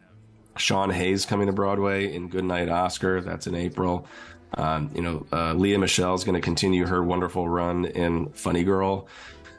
Sean 0.56 0.90
Hayes 0.90 1.24
coming 1.24 1.46
to 1.46 1.52
Broadway 1.52 2.12
in 2.14 2.28
Goodnight 2.28 2.68
Oscar, 2.68 3.20
that's 3.20 3.46
in 3.46 3.54
April. 3.54 4.06
Um, 4.54 4.90
you 4.94 5.02
know, 5.02 5.26
uh, 5.32 5.54
Lea 5.54 5.76
Michele 5.76 6.14
is 6.14 6.24
going 6.24 6.34
to 6.34 6.40
continue 6.40 6.86
her 6.86 7.02
wonderful 7.02 7.48
run 7.48 7.84
in 7.86 8.30
Funny 8.30 8.64
Girl. 8.64 9.08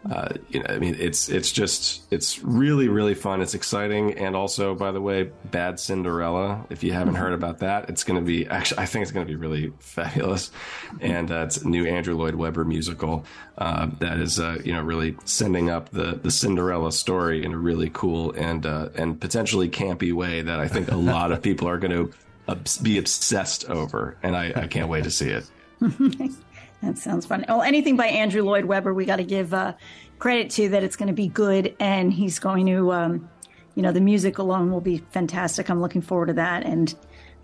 Uh, 0.09 0.33
you 0.49 0.59
know, 0.59 0.65
I 0.67 0.79
mean, 0.79 0.97
it's 0.99 1.29
it's 1.29 1.49
just 1.49 2.01
it's 2.11 2.43
really 2.43 2.89
really 2.89 3.13
fun. 3.13 3.41
It's 3.41 3.53
exciting, 3.53 4.17
and 4.17 4.35
also, 4.35 4.75
by 4.75 4.91
the 4.91 4.99
way, 4.99 5.31
Bad 5.45 5.79
Cinderella. 5.79 6.65
If 6.69 6.83
you 6.83 6.91
haven't 6.91 7.15
heard 7.15 7.31
about 7.31 7.59
that, 7.59 7.89
it's 7.89 8.03
going 8.03 8.19
to 8.19 8.25
be 8.25 8.45
actually 8.45 8.79
I 8.79 8.85
think 8.85 9.03
it's 9.03 9.11
going 9.11 9.25
to 9.25 9.31
be 9.31 9.37
really 9.37 9.71
fabulous, 9.79 10.51
and 10.99 11.31
uh, 11.31 11.45
it's 11.45 11.57
a 11.57 11.67
new 11.69 11.85
Andrew 11.85 12.17
Lloyd 12.17 12.35
Webber 12.35 12.65
musical 12.65 13.23
uh, 13.57 13.87
that 13.99 14.17
is 14.19 14.41
uh, 14.41 14.57
you 14.65 14.73
know 14.73 14.81
really 14.81 15.15
sending 15.23 15.69
up 15.69 15.89
the 15.91 16.19
the 16.21 16.31
Cinderella 16.31 16.91
story 16.91 17.45
in 17.45 17.53
a 17.53 17.57
really 17.57 17.89
cool 17.93 18.31
and 18.33 18.65
uh, 18.65 18.89
and 18.95 19.21
potentially 19.21 19.69
campy 19.69 20.11
way 20.11 20.41
that 20.41 20.59
I 20.59 20.67
think 20.67 20.91
a 20.91 20.97
lot 20.97 21.31
of 21.31 21.41
people 21.41 21.69
are 21.69 21.77
going 21.77 21.91
to 21.91 22.13
be 22.81 22.97
obsessed 22.97 23.69
over, 23.69 24.17
and 24.23 24.35
I, 24.35 24.53
I 24.55 24.67
can't 24.67 24.89
wait 24.89 25.03
to 25.05 25.11
see 25.11 25.29
it. 25.29 25.45
that 26.81 26.97
sounds 26.97 27.25
fun. 27.25 27.45
Well, 27.47 27.61
anything 27.61 27.95
by 27.95 28.07
Andrew 28.07 28.43
Lloyd 28.43 28.65
Webber, 28.65 28.93
we 28.93 29.05
got 29.05 29.17
to 29.17 29.23
give 29.23 29.53
uh, 29.53 29.73
credit 30.19 30.49
to 30.51 30.69
that 30.69 30.83
it's 30.83 30.95
going 30.95 31.07
to 31.07 31.13
be 31.13 31.27
good, 31.27 31.75
and 31.79 32.11
he's 32.13 32.39
going 32.39 32.65
to, 32.67 32.91
um, 32.91 33.29
you 33.75 33.81
know, 33.81 33.91
the 33.91 34.01
music 34.01 34.37
alone 34.37 34.71
will 34.71 34.81
be 34.81 34.97
fantastic. 35.11 35.69
I'm 35.69 35.81
looking 35.81 36.01
forward 36.01 36.27
to 36.27 36.33
that, 36.33 36.65
and 36.65 36.93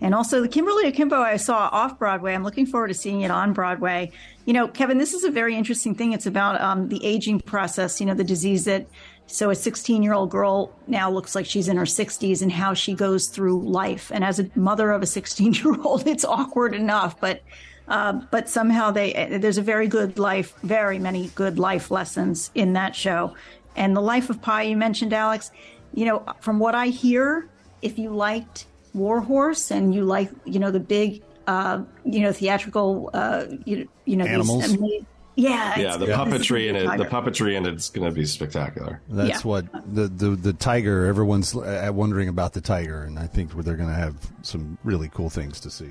and 0.02 0.14
also 0.14 0.40
the 0.40 0.48
Kimberly 0.48 0.88
Akimbo 0.88 1.20
I 1.20 1.36
saw 1.36 1.68
off 1.70 1.98
Broadway. 1.98 2.32
I'm 2.32 2.42
looking 2.42 2.64
forward 2.64 2.88
to 2.88 2.94
seeing 2.94 3.20
it 3.20 3.30
on 3.30 3.52
Broadway. 3.52 4.12
You 4.46 4.54
know, 4.54 4.66
Kevin, 4.66 4.96
this 4.96 5.12
is 5.12 5.24
a 5.24 5.30
very 5.30 5.54
interesting 5.54 5.94
thing. 5.94 6.12
It's 6.12 6.24
about 6.24 6.58
um, 6.60 6.88
the 6.88 7.04
aging 7.04 7.40
process. 7.40 8.00
You 8.00 8.06
know, 8.06 8.14
the 8.14 8.24
disease 8.24 8.64
that 8.64 8.86
so 9.30 9.50
a 9.50 9.54
16 9.54 10.02
year 10.02 10.12
old 10.12 10.30
girl 10.30 10.72
now 10.86 11.10
looks 11.10 11.34
like 11.34 11.46
she's 11.46 11.68
in 11.68 11.76
her 11.76 11.84
60s 11.84 12.42
and 12.42 12.50
how 12.50 12.74
she 12.74 12.94
goes 12.94 13.28
through 13.28 13.62
life. 13.62 14.10
And 14.12 14.24
as 14.24 14.40
a 14.40 14.50
mother 14.54 14.90
of 14.90 15.02
a 15.02 15.06
16 15.06 15.54
year 15.54 15.80
old, 15.80 16.06
it's 16.06 16.24
awkward 16.24 16.74
enough, 16.74 17.20
but 17.20 17.42
uh, 17.88 18.12
but 18.30 18.48
somehow 18.48 18.90
they 18.90 19.38
there's 19.40 19.58
a 19.58 19.62
very 19.62 19.88
good 19.88 20.18
life, 20.18 20.54
very 20.62 20.98
many 20.98 21.28
good 21.34 21.58
life 21.58 21.90
lessons 21.90 22.50
in 22.54 22.72
that 22.74 22.94
show. 22.94 23.34
And 23.76 23.96
the 23.96 24.00
life 24.00 24.30
of 24.30 24.40
Pi 24.42 24.62
you 24.62 24.76
mentioned, 24.76 25.12
Alex. 25.12 25.50
You 25.92 26.04
know, 26.04 26.24
from 26.40 26.60
what 26.60 26.76
I 26.76 26.86
hear, 26.86 27.48
if 27.82 27.98
you 27.98 28.10
liked 28.10 28.66
Warhorse 28.94 29.72
and 29.72 29.92
you 29.92 30.04
like, 30.04 30.30
you 30.44 30.60
know, 30.60 30.70
the 30.70 30.78
big, 30.78 31.22
uh, 31.48 31.82
you 32.04 32.20
know, 32.20 32.32
theatrical, 32.32 33.10
uh, 33.12 33.46
you, 33.64 33.88
you 34.04 34.16
know, 34.16 34.24
animals. 34.24 34.76
These, 34.76 35.04
yeah, 35.40 35.78
yeah. 35.78 35.96
The 35.96 36.06
puppetry 36.06 36.68
in 36.68 36.76
it, 36.76 36.84
the 36.98 37.04
puppetry 37.04 37.56
in 37.56 37.66
it's 37.66 37.88
going 37.90 38.08
to 38.08 38.14
be 38.14 38.26
spectacular. 38.26 39.00
That's 39.08 39.44
yeah. 39.44 39.48
what 39.48 39.94
the, 39.94 40.08
the 40.08 40.30
the 40.30 40.52
tiger. 40.52 41.06
Everyone's 41.06 41.56
uh, 41.56 41.90
wondering 41.92 42.28
about 42.28 42.52
the 42.52 42.60
tiger, 42.60 43.04
and 43.04 43.18
I 43.18 43.26
think 43.26 43.52
they're 43.52 43.76
going 43.76 43.88
to 43.88 43.94
have 43.94 44.14
some 44.42 44.76
really 44.84 45.08
cool 45.08 45.30
things 45.30 45.60
to 45.60 45.70
see. 45.70 45.90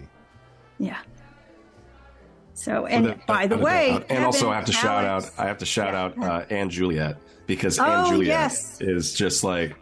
Yeah. 0.78 1.00
So, 2.54 2.86
and 2.86 3.06
so 3.06 3.20
by 3.26 3.48
the 3.48 3.58
way, 3.58 3.92
and 3.92 4.08
Kevin, 4.08 4.24
also 4.24 4.52
I 4.52 4.56
have 4.56 4.66
to 4.66 4.74
Alex, 4.74 4.82
shout 4.82 5.06
out. 5.06 5.32
I 5.40 5.48
have 5.48 5.58
to 5.60 5.66
shout 5.66 5.94
yeah. 5.94 6.26
out 6.26 6.52
uh, 6.52 6.68
& 6.68 6.70
Juliet 6.70 7.18
because 7.48 7.80
oh, 7.80 8.06
& 8.06 8.10
Juliet 8.10 8.28
yes. 8.28 8.82
is 8.82 9.14
just 9.14 9.44
like 9.44 9.76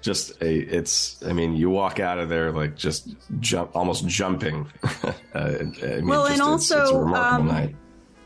just 0.00 0.30
a 0.42 0.58
it's 0.58 1.20
i 1.24 1.32
mean 1.32 1.56
you 1.56 1.68
walk 1.68 1.98
out 1.98 2.20
of 2.20 2.28
there 2.28 2.52
like 2.52 2.76
just 2.76 3.16
jump 3.40 3.74
almost 3.74 4.06
jumping 4.06 4.64
uh, 5.02 5.12
I 5.34 5.64
mean, 5.64 6.06
well 6.06 6.22
just, 6.28 6.34
and 6.34 6.42
also 6.42 6.82
it's, 6.82 6.90
it's 6.90 7.18
um, 7.18 7.76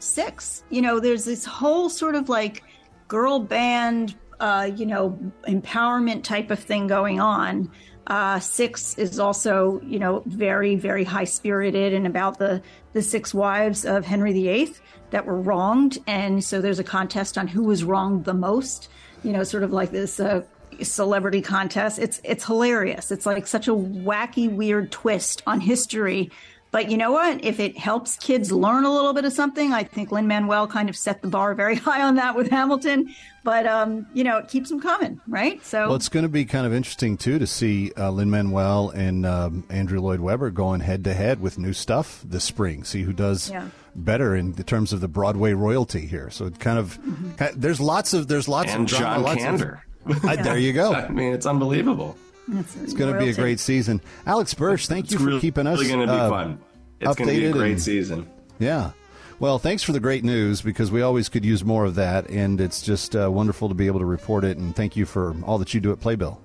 six. 0.03 0.65
You 0.71 0.83
know, 0.83 1.01
there's 1.01 1.25
this 1.25 1.45
whole 1.45 1.89
sort 1.89 2.15
of 2.15 2.29
like 2.29 2.63
girl 3.09 3.39
band, 3.41 4.15
uh, 4.41 4.71
you 4.75 4.87
know, 4.87 5.19
empowerment 5.49 6.25
type 6.25 6.51
of 6.51 6.59
thing 6.59 6.87
going 6.87 7.21
on. 7.21 7.71
Uh, 8.07 8.41
six 8.41 8.99
is 8.99 9.21
also, 9.21 9.81
you 9.83 9.99
know, 9.99 10.23
very, 10.27 10.75
very 10.75 11.05
high 11.05 11.25
spirited 11.25 11.93
and 11.93 12.07
about 12.07 12.39
the 12.39 12.61
the 12.95 13.03
six 13.03 13.33
wives 13.33 13.85
of 13.85 14.05
Henry 14.05 14.33
VIII 14.33 14.75
that 15.11 15.25
were 15.25 15.41
wronged, 15.41 15.99
and 16.07 16.43
so 16.43 16.61
there's 16.61 16.81
a 16.81 16.85
contest 16.85 17.39
on 17.39 17.47
who 17.47 17.63
was 17.63 17.85
wronged 17.85 18.25
the 18.25 18.35
most. 18.35 18.89
You 19.23 19.33
know, 19.33 19.45
sort 19.45 19.63
of 19.63 19.73
like 19.73 19.93
this 19.93 20.19
uh, 20.19 20.43
celebrity 20.83 21.43
contest. 21.43 21.99
It's 22.01 22.21
it's 22.25 22.45
hilarious. 22.45 23.13
It's 23.13 23.25
like 23.25 23.47
such 23.47 23.69
a 23.69 23.73
wacky, 23.73 24.53
weird 24.53 24.91
twist 24.91 25.43
on 25.47 25.61
history 25.61 26.31
but 26.73 26.91
you 26.91 26.97
know 26.97 27.13
what? 27.13 27.45
If 27.45 27.61
it 27.61 27.77
helps 27.77 28.17
kids 28.17 28.51
learn 28.51 28.85
a 28.85 28.91
little 28.91 29.13
bit 29.13 29.27
of 29.27 29.33
something, 29.35 29.75
I 29.75 29.85
think 29.85 30.11
Lin 30.11 30.27
Manuel 30.27 30.67
kind 30.67 30.89
of 30.89 30.97
set 30.97 31.21
the 31.21 31.29
bar 31.29 31.55
very 31.55 31.77
high 31.77 32.03
on 32.03 32.17
that 32.17 32.35
with 32.35 32.51
Hamilton. 32.51 33.15
But 33.45 33.67
um, 33.67 34.07
you 34.15 34.25
know, 34.25 34.39
it 34.39 34.49
keeps 34.49 34.71
them 34.71 34.81
coming, 34.81 35.21
right? 35.29 35.63
So 35.65 35.89
well, 35.89 35.97
it's 35.97 36.09
going 36.09 36.23
to 36.23 36.31
be 36.31 36.47
kind 36.47 36.67
of 36.67 36.73
interesting 36.73 37.19
too 37.19 37.39
to 37.39 37.47
see 37.47 37.93
uh, 37.97 38.11
Lin 38.11 38.31
Manuel 38.31 38.89
and 38.91 39.27
um, 39.27 39.65
Andrew 39.69 40.01
Lloyd 40.01 40.21
Webber 40.21 40.51
going 40.51 40.81
head 40.81 41.05
to 41.05 41.13
head 41.13 41.41
with 41.41 41.59
new 41.59 41.75
stuff 41.75 42.23
this 42.25 42.45
spring. 42.45 42.85
See 42.85 43.03
who 43.03 43.13
does. 43.13 43.51
Yeah. 43.51 43.69
Better 43.95 44.35
in 44.35 44.55
terms 44.55 44.95
of 44.95 45.03
the 45.03 45.09
Broadway 45.09 45.53
royalty 45.53 46.07
here, 46.07 46.31
so 46.31 46.47
it 46.47 46.59
kind 46.59 46.79
of 46.79 46.99
mm-hmm. 47.03 47.61
there's 47.61 47.79
lots 47.79 48.15
of 48.15 48.27
there's 48.27 48.49
lots 48.49 48.73
and 48.73 48.91
of 48.91 48.99
drama, 48.99 49.37
John 49.37 49.37
Kander. 49.37 49.81
Of, 50.05 50.25
uh, 50.25 50.35
there 50.43 50.59
you 50.59 50.73
go. 50.73 50.95
I 50.95 51.09
mean, 51.11 51.33
it's 51.35 51.47
unbelievable. 51.47 52.17
It's 52.49 52.93
going 52.93 53.13
to 53.13 53.19
be 53.19 53.31
a 53.31 53.35
great 53.35 53.61
season. 53.61 54.01
Alex 54.27 54.55
Birsh, 54.55 54.87
thank 54.87 55.05
it's 55.05 55.13
you 55.13 55.19
for 55.19 55.25
really, 55.27 55.41
keeping 55.41 55.67
us. 55.67 55.79
Really 55.79 55.93
going 55.93 56.07
to 56.07 56.13
be 56.13 56.19
uh, 56.19 56.29
fun. 56.29 56.61
It's 57.01 57.17
going 57.17 57.31
to 57.31 57.37
be 57.37 57.47
a 57.47 57.53
great 57.53 57.73
and, 57.73 57.83
season. 57.83 58.31
Yeah. 58.59 58.93
Well, 59.39 59.59
thanks 59.59 59.83
for 59.83 59.93
the 59.93 60.01
great 60.01 60.23
news 60.23 60.63
because 60.63 60.91
we 60.91 61.03
always 61.03 61.29
could 61.29 61.45
use 61.45 61.65
more 61.65 61.85
of 61.85 61.97
that, 61.97 62.29
and 62.29 62.61
it's 62.61 62.81
just 62.81 63.17
uh, 63.17 63.31
wonderful 63.31 63.69
to 63.69 63.75
be 63.75 63.87
able 63.89 63.99
to 63.99 64.07
report 64.07 64.45
it. 64.45 64.57
And 64.57 64.75
thank 64.75 64.97
you 64.97 65.05
for 65.05 65.35
all 65.45 65.59
that 65.59 65.75
you 65.75 65.81
do 65.81 65.91
at 65.91 66.01
Playbill. 66.01 66.41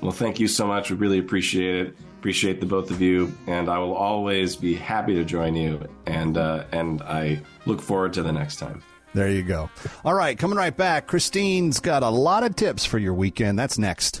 Well, 0.00 0.12
thank 0.12 0.40
you 0.40 0.48
so 0.48 0.66
much. 0.66 0.90
We 0.90 0.96
really 0.96 1.18
appreciate 1.18 1.86
it. 1.86 1.96
Appreciate 2.18 2.60
the 2.60 2.66
both 2.66 2.90
of 2.90 3.00
you, 3.00 3.36
and 3.46 3.68
I 3.68 3.78
will 3.78 3.94
always 3.94 4.56
be 4.56 4.74
happy 4.74 5.14
to 5.14 5.24
join 5.24 5.54
you. 5.54 5.86
And 6.06 6.38
uh, 6.38 6.64
and 6.72 7.02
I 7.02 7.40
look 7.66 7.80
forward 7.80 8.12
to 8.14 8.22
the 8.22 8.32
next 8.32 8.56
time. 8.56 8.82
There 9.16 9.30
you 9.30 9.42
go. 9.42 9.70
All 10.04 10.12
right, 10.12 10.38
coming 10.38 10.58
right 10.58 10.76
back. 10.76 11.06
Christine's 11.06 11.80
got 11.80 12.02
a 12.02 12.10
lot 12.10 12.44
of 12.44 12.54
tips 12.54 12.84
for 12.84 12.98
your 12.98 13.14
weekend. 13.14 13.58
That's 13.58 13.78
next. 13.78 14.20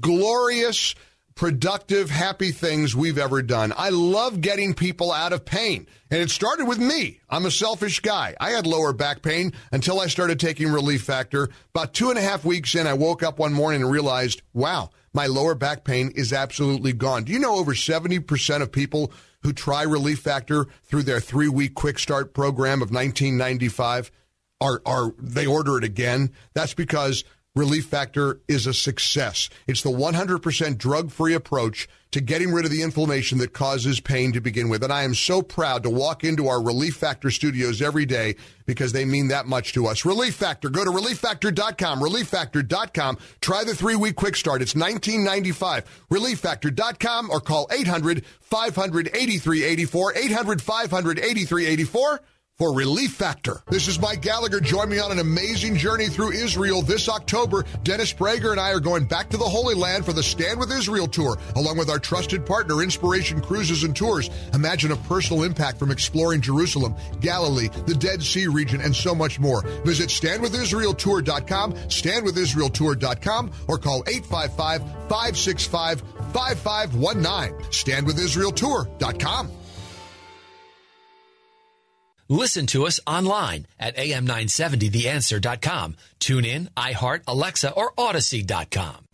glorious, 0.00 0.94
productive, 1.34 2.10
happy 2.10 2.50
things 2.50 2.94
we've 2.94 3.18
ever 3.18 3.40
done. 3.40 3.72
I 3.76 3.88
love 3.90 4.40
getting 4.40 4.74
people 4.74 5.10
out 5.10 5.32
of 5.32 5.44
pain. 5.44 5.86
And 6.10 6.20
it 6.20 6.30
started 6.30 6.66
with 6.66 6.78
me. 6.78 7.20
I'm 7.30 7.46
a 7.46 7.50
selfish 7.50 8.00
guy. 8.00 8.34
I 8.40 8.50
had 8.50 8.66
lower 8.66 8.92
back 8.92 9.22
pain 9.22 9.52
until 9.72 10.00
I 10.00 10.08
started 10.08 10.38
taking 10.38 10.68
Relief 10.68 11.02
Factor. 11.02 11.48
About 11.74 11.94
two 11.94 12.10
and 12.10 12.18
a 12.18 12.22
half 12.22 12.44
weeks 12.44 12.74
in, 12.74 12.86
I 12.86 12.94
woke 12.94 13.22
up 13.22 13.38
one 13.38 13.52
morning 13.52 13.82
and 13.82 13.90
realized, 13.90 14.42
wow, 14.52 14.90
my 15.12 15.26
lower 15.26 15.54
back 15.54 15.84
pain 15.84 16.12
is 16.14 16.32
absolutely 16.32 16.92
gone. 16.92 17.24
Do 17.24 17.32
you 17.32 17.38
know 17.38 17.56
over 17.56 17.72
70% 17.72 18.62
of 18.62 18.70
people 18.70 19.12
who 19.42 19.52
try 19.52 19.82
Relief 19.82 20.20
Factor 20.20 20.66
through 20.84 21.04
their 21.04 21.20
three 21.20 21.48
week 21.48 21.74
quick 21.74 21.98
start 21.98 22.34
program 22.34 22.82
of 22.82 22.90
1995 22.90 24.10
are, 24.60 24.82
are, 24.84 25.14
they 25.18 25.46
order 25.46 25.78
it 25.78 25.84
again? 25.84 26.32
That's 26.52 26.74
because 26.74 27.24
Relief 27.56 27.86
Factor 27.86 28.40
is 28.46 28.68
a 28.68 28.72
success. 28.72 29.48
It's 29.66 29.82
the 29.82 29.90
100% 29.90 30.78
drug 30.78 31.10
free 31.10 31.34
approach 31.34 31.88
to 32.12 32.20
getting 32.20 32.52
rid 32.52 32.64
of 32.64 32.70
the 32.70 32.82
inflammation 32.82 33.38
that 33.38 33.52
causes 33.52 33.98
pain 33.98 34.32
to 34.32 34.40
begin 34.40 34.68
with. 34.68 34.84
And 34.84 34.92
I 34.92 35.02
am 35.02 35.14
so 35.14 35.42
proud 35.42 35.82
to 35.82 35.90
walk 35.90 36.22
into 36.22 36.46
our 36.46 36.62
Relief 36.62 36.94
Factor 36.94 37.28
studios 37.28 37.82
every 37.82 38.06
day 38.06 38.36
because 38.66 38.92
they 38.92 39.04
mean 39.04 39.28
that 39.28 39.46
much 39.46 39.72
to 39.72 39.88
us. 39.88 40.04
Relief 40.04 40.36
Factor. 40.36 40.70
Go 40.70 40.84
to 40.84 40.92
relieffactor.com. 40.92 41.98
Relieffactor.com. 42.00 43.18
Try 43.40 43.64
the 43.64 43.74
three 43.74 43.96
week 43.96 44.14
quick 44.14 44.36
start. 44.36 44.62
It's 44.62 44.76
1995. 44.76 46.06
Relieffactor.com 46.08 47.30
or 47.30 47.40
call 47.40 47.66
800 47.72 48.24
500 48.42 49.08
8384. 49.08 50.16
800 50.16 50.62
500 50.62 51.18
8384 51.18 52.20
for 52.60 52.72
Relief 52.74 53.12
Factor. 53.12 53.62
This 53.68 53.88
is 53.88 53.98
Mike 53.98 54.20
Gallagher. 54.20 54.60
Join 54.60 54.90
me 54.90 54.98
on 54.98 55.10
an 55.10 55.18
amazing 55.18 55.76
journey 55.76 56.08
through 56.08 56.32
Israel 56.32 56.82
this 56.82 57.08
October. 57.08 57.64
Dennis 57.84 58.12
Prager 58.12 58.50
and 58.50 58.60
I 58.60 58.70
are 58.72 58.80
going 58.80 59.06
back 59.06 59.30
to 59.30 59.38
the 59.38 59.48
Holy 59.48 59.74
Land 59.74 60.04
for 60.04 60.12
the 60.12 60.22
Stand 60.22 60.60
with 60.60 60.70
Israel 60.70 61.08
tour, 61.08 61.38
along 61.56 61.78
with 61.78 61.88
our 61.88 61.98
trusted 61.98 62.44
partner, 62.44 62.82
Inspiration 62.82 63.40
Cruises 63.40 63.82
and 63.82 63.96
Tours. 63.96 64.28
Imagine 64.52 64.92
a 64.92 64.96
personal 64.96 65.42
impact 65.44 65.78
from 65.78 65.90
exploring 65.90 66.42
Jerusalem, 66.42 66.94
Galilee, 67.20 67.70
the 67.86 67.94
Dead 67.94 68.22
Sea 68.22 68.46
region, 68.46 68.82
and 68.82 68.94
so 68.94 69.14
much 69.14 69.40
more. 69.40 69.62
Visit 69.86 70.10
standwithisraeltour.com, 70.10 71.72
standwithisraeltour.com, 71.72 73.52
or 73.68 73.78
call 73.78 74.04
855 74.06 74.82
565 75.08 76.02
5519. 76.34 77.70
Standwithisraeltour.com. 77.70 79.50
Listen 82.30 82.66
to 82.66 82.86
us 82.86 83.00
online 83.08 83.66
at 83.76 83.96
am970theanswer.com. 83.96 85.96
Tune 86.20 86.44
in, 86.44 86.70
iHeart, 86.76 87.22
Alexa, 87.26 87.72
or 87.72 87.92
Audacy.com. 87.94 89.08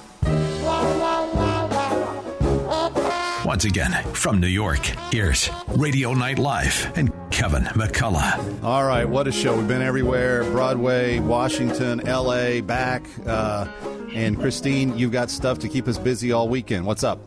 Once 3.46 3.64
again, 3.64 4.04
from 4.12 4.38
New 4.38 4.46
York, 4.46 4.84
here's 5.10 5.48
Radio 5.68 6.12
Night 6.12 6.38
Live 6.38 6.92
and 6.94 7.10
Kevin 7.30 7.62
McCullough. 7.62 8.62
All 8.62 8.84
right, 8.84 9.08
what 9.08 9.26
a 9.26 9.32
show. 9.32 9.56
We've 9.56 9.66
been 9.66 9.80
everywhere 9.80 10.44
Broadway, 10.44 11.18
Washington, 11.18 12.02
LA, 12.04 12.60
back. 12.60 13.06
Uh, 13.26 13.66
and 14.12 14.38
Christine, 14.38 14.98
you've 14.98 15.12
got 15.12 15.30
stuff 15.30 15.58
to 15.60 15.70
keep 15.70 15.88
us 15.88 15.96
busy 15.96 16.32
all 16.32 16.50
weekend. 16.50 16.84
What's 16.84 17.02
up? 17.02 17.20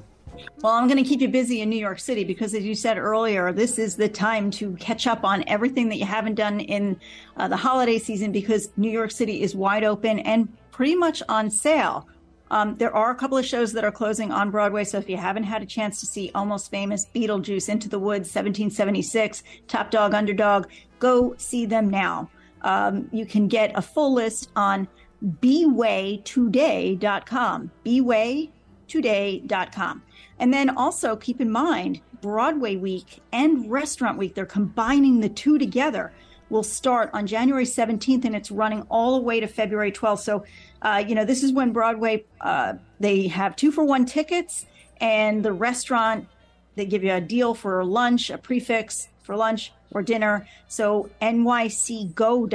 Well, 0.62 0.74
I'm 0.74 0.90
going 0.90 1.02
to 1.02 1.08
keep 1.08 1.22
you 1.22 1.30
busy 1.30 1.62
in 1.62 1.70
New 1.70 1.80
York 1.80 2.00
City 2.00 2.26
because, 2.26 2.54
as 2.54 2.66
you 2.66 2.76
said 2.76 2.98
earlier, 2.98 3.54
this 3.54 3.80
is 3.80 3.96
the 3.96 4.10
time 4.10 4.52
to 4.52 4.76
catch 4.76 5.08
up 5.08 5.24
on 5.24 5.46
everything 5.48 5.88
that 5.88 5.96
you 5.96 6.06
haven't 6.06 6.36
done 6.36 6.60
in 6.60 7.00
uh, 7.38 7.48
the 7.48 7.56
holiday 7.56 7.98
season 7.98 8.34
because 8.34 8.70
New 8.76 8.92
York 8.92 9.12
City 9.12 9.42
is 9.42 9.56
wide 9.56 9.86
open 9.86 10.20
and 10.20 10.50
pretty 10.72 10.96
much 10.96 11.24
on 11.30 11.50
sale. 11.50 12.10
Um, 12.52 12.76
there 12.76 12.94
are 12.94 13.12
a 13.12 13.16
couple 13.16 13.38
of 13.38 13.46
shows 13.46 13.72
that 13.72 13.86
are 13.86 13.92
closing 13.92 14.34
on 14.34 14.52
Broadway, 14.52 14.84
so 14.84 14.98
if 14.98 15.08
you 15.08 15.16
haven't 15.16 15.44
had 15.44 15.62
a 15.62 15.66
chance 15.66 16.02
to 16.02 16.06
see 16.06 16.30
Almost 16.36 16.72
Famous, 16.72 17.06
Beetlejuice, 17.16 17.70
Into 17.70 17.88
the 17.88 18.00
Woods, 18.00 18.28
1776, 18.28 19.44
Top 19.70 19.92
Dog, 19.92 20.14
Underdog, 20.14 20.66
go 21.00 21.36
see 21.38 21.66
them 21.66 21.90
now. 21.90 22.30
Um, 22.64 23.08
you 23.14 23.26
can 23.26 23.48
get 23.48 23.72
a 23.76 23.82
full 23.82 24.14
list 24.14 24.50
on 24.58 24.90
bwaytoday.com. 25.24 27.72
bwaytoday.com. 27.86 30.04
And 30.40 30.54
then 30.54 30.70
also 30.70 31.16
keep 31.16 31.42
in 31.42 31.52
mind, 31.52 32.02
Broadway 32.22 32.76
Week 32.76 33.22
and 33.32 33.70
Restaurant 33.70 34.18
Week, 34.18 34.34
they're 34.36 34.46
combining 34.46 35.20
the 35.20 35.30
two 35.30 35.58
together. 35.58 36.12
Will 36.50 36.64
start 36.64 37.12
on 37.14 37.28
January 37.28 37.66
17th 37.66 38.26
and 38.26 38.36
it's 38.36 38.50
running 38.50 38.82
all 38.90 39.16
the 39.16 39.22
way 39.22 39.40
to 39.40 39.48
February 39.48 39.92
12th. 39.92 40.20
So, 40.20 40.46
uh, 40.82 41.04
you 41.06 41.14
know, 41.14 41.24
this 41.24 41.44
is 41.44 41.54
when 41.54 41.72
Broadway, 41.72 42.26
uh, 42.42 42.74
they 43.00 43.28
have 43.28 43.56
two 43.56 43.72
for 43.72 43.84
one 43.84 44.06
tickets 44.06 44.66
and 45.00 45.46
the 45.46 45.54
restaurant, 45.54 46.28
they 46.76 46.86
give 46.86 47.04
you 47.04 47.14
a 47.14 47.22
deal 47.22 47.54
for 47.54 47.84
lunch, 47.84 48.30
a 48.32 48.38
prix 48.38 48.62
fixe 48.62 49.10
for 49.22 49.36
lunch 49.36 49.74
or 49.92 50.02
dinner. 50.02 50.48
So, 50.68 51.10
nycgo.com, 51.22 52.48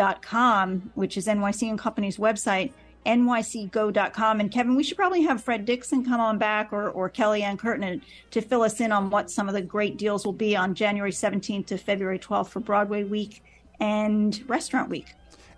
which 0.94 1.16
is 1.16 1.26
NYC 1.26 1.70
and 1.70 1.78
Company's 1.78 2.16
website, 2.16 2.72
nycgo.com. 3.06 4.40
And 4.40 4.50
Kevin, 4.50 4.74
we 4.74 4.82
should 4.82 4.96
probably 4.96 5.22
have 5.22 5.42
Fred 5.42 5.64
Dixon 5.64 6.04
come 6.04 6.20
on 6.20 6.38
back 6.38 6.72
or, 6.72 6.90
or 6.90 7.10
Kellyanne 7.10 7.58
Curtin 7.58 8.02
to 8.30 8.40
fill 8.40 8.62
us 8.62 8.80
in 8.80 8.92
on 8.92 9.10
what 9.10 9.30
some 9.30 9.48
of 9.48 9.54
the 9.54 9.62
great 9.62 9.96
deals 9.96 10.24
will 10.24 10.32
be 10.32 10.56
on 10.56 10.74
January 10.74 11.12
17th 11.12 11.66
to 11.66 11.78
February 11.78 12.18
12th 12.18 12.48
for 12.48 12.60
Broadway 12.60 13.04
Week 13.04 13.42
and 13.80 14.42
Restaurant 14.48 14.88
Week. 14.88 15.06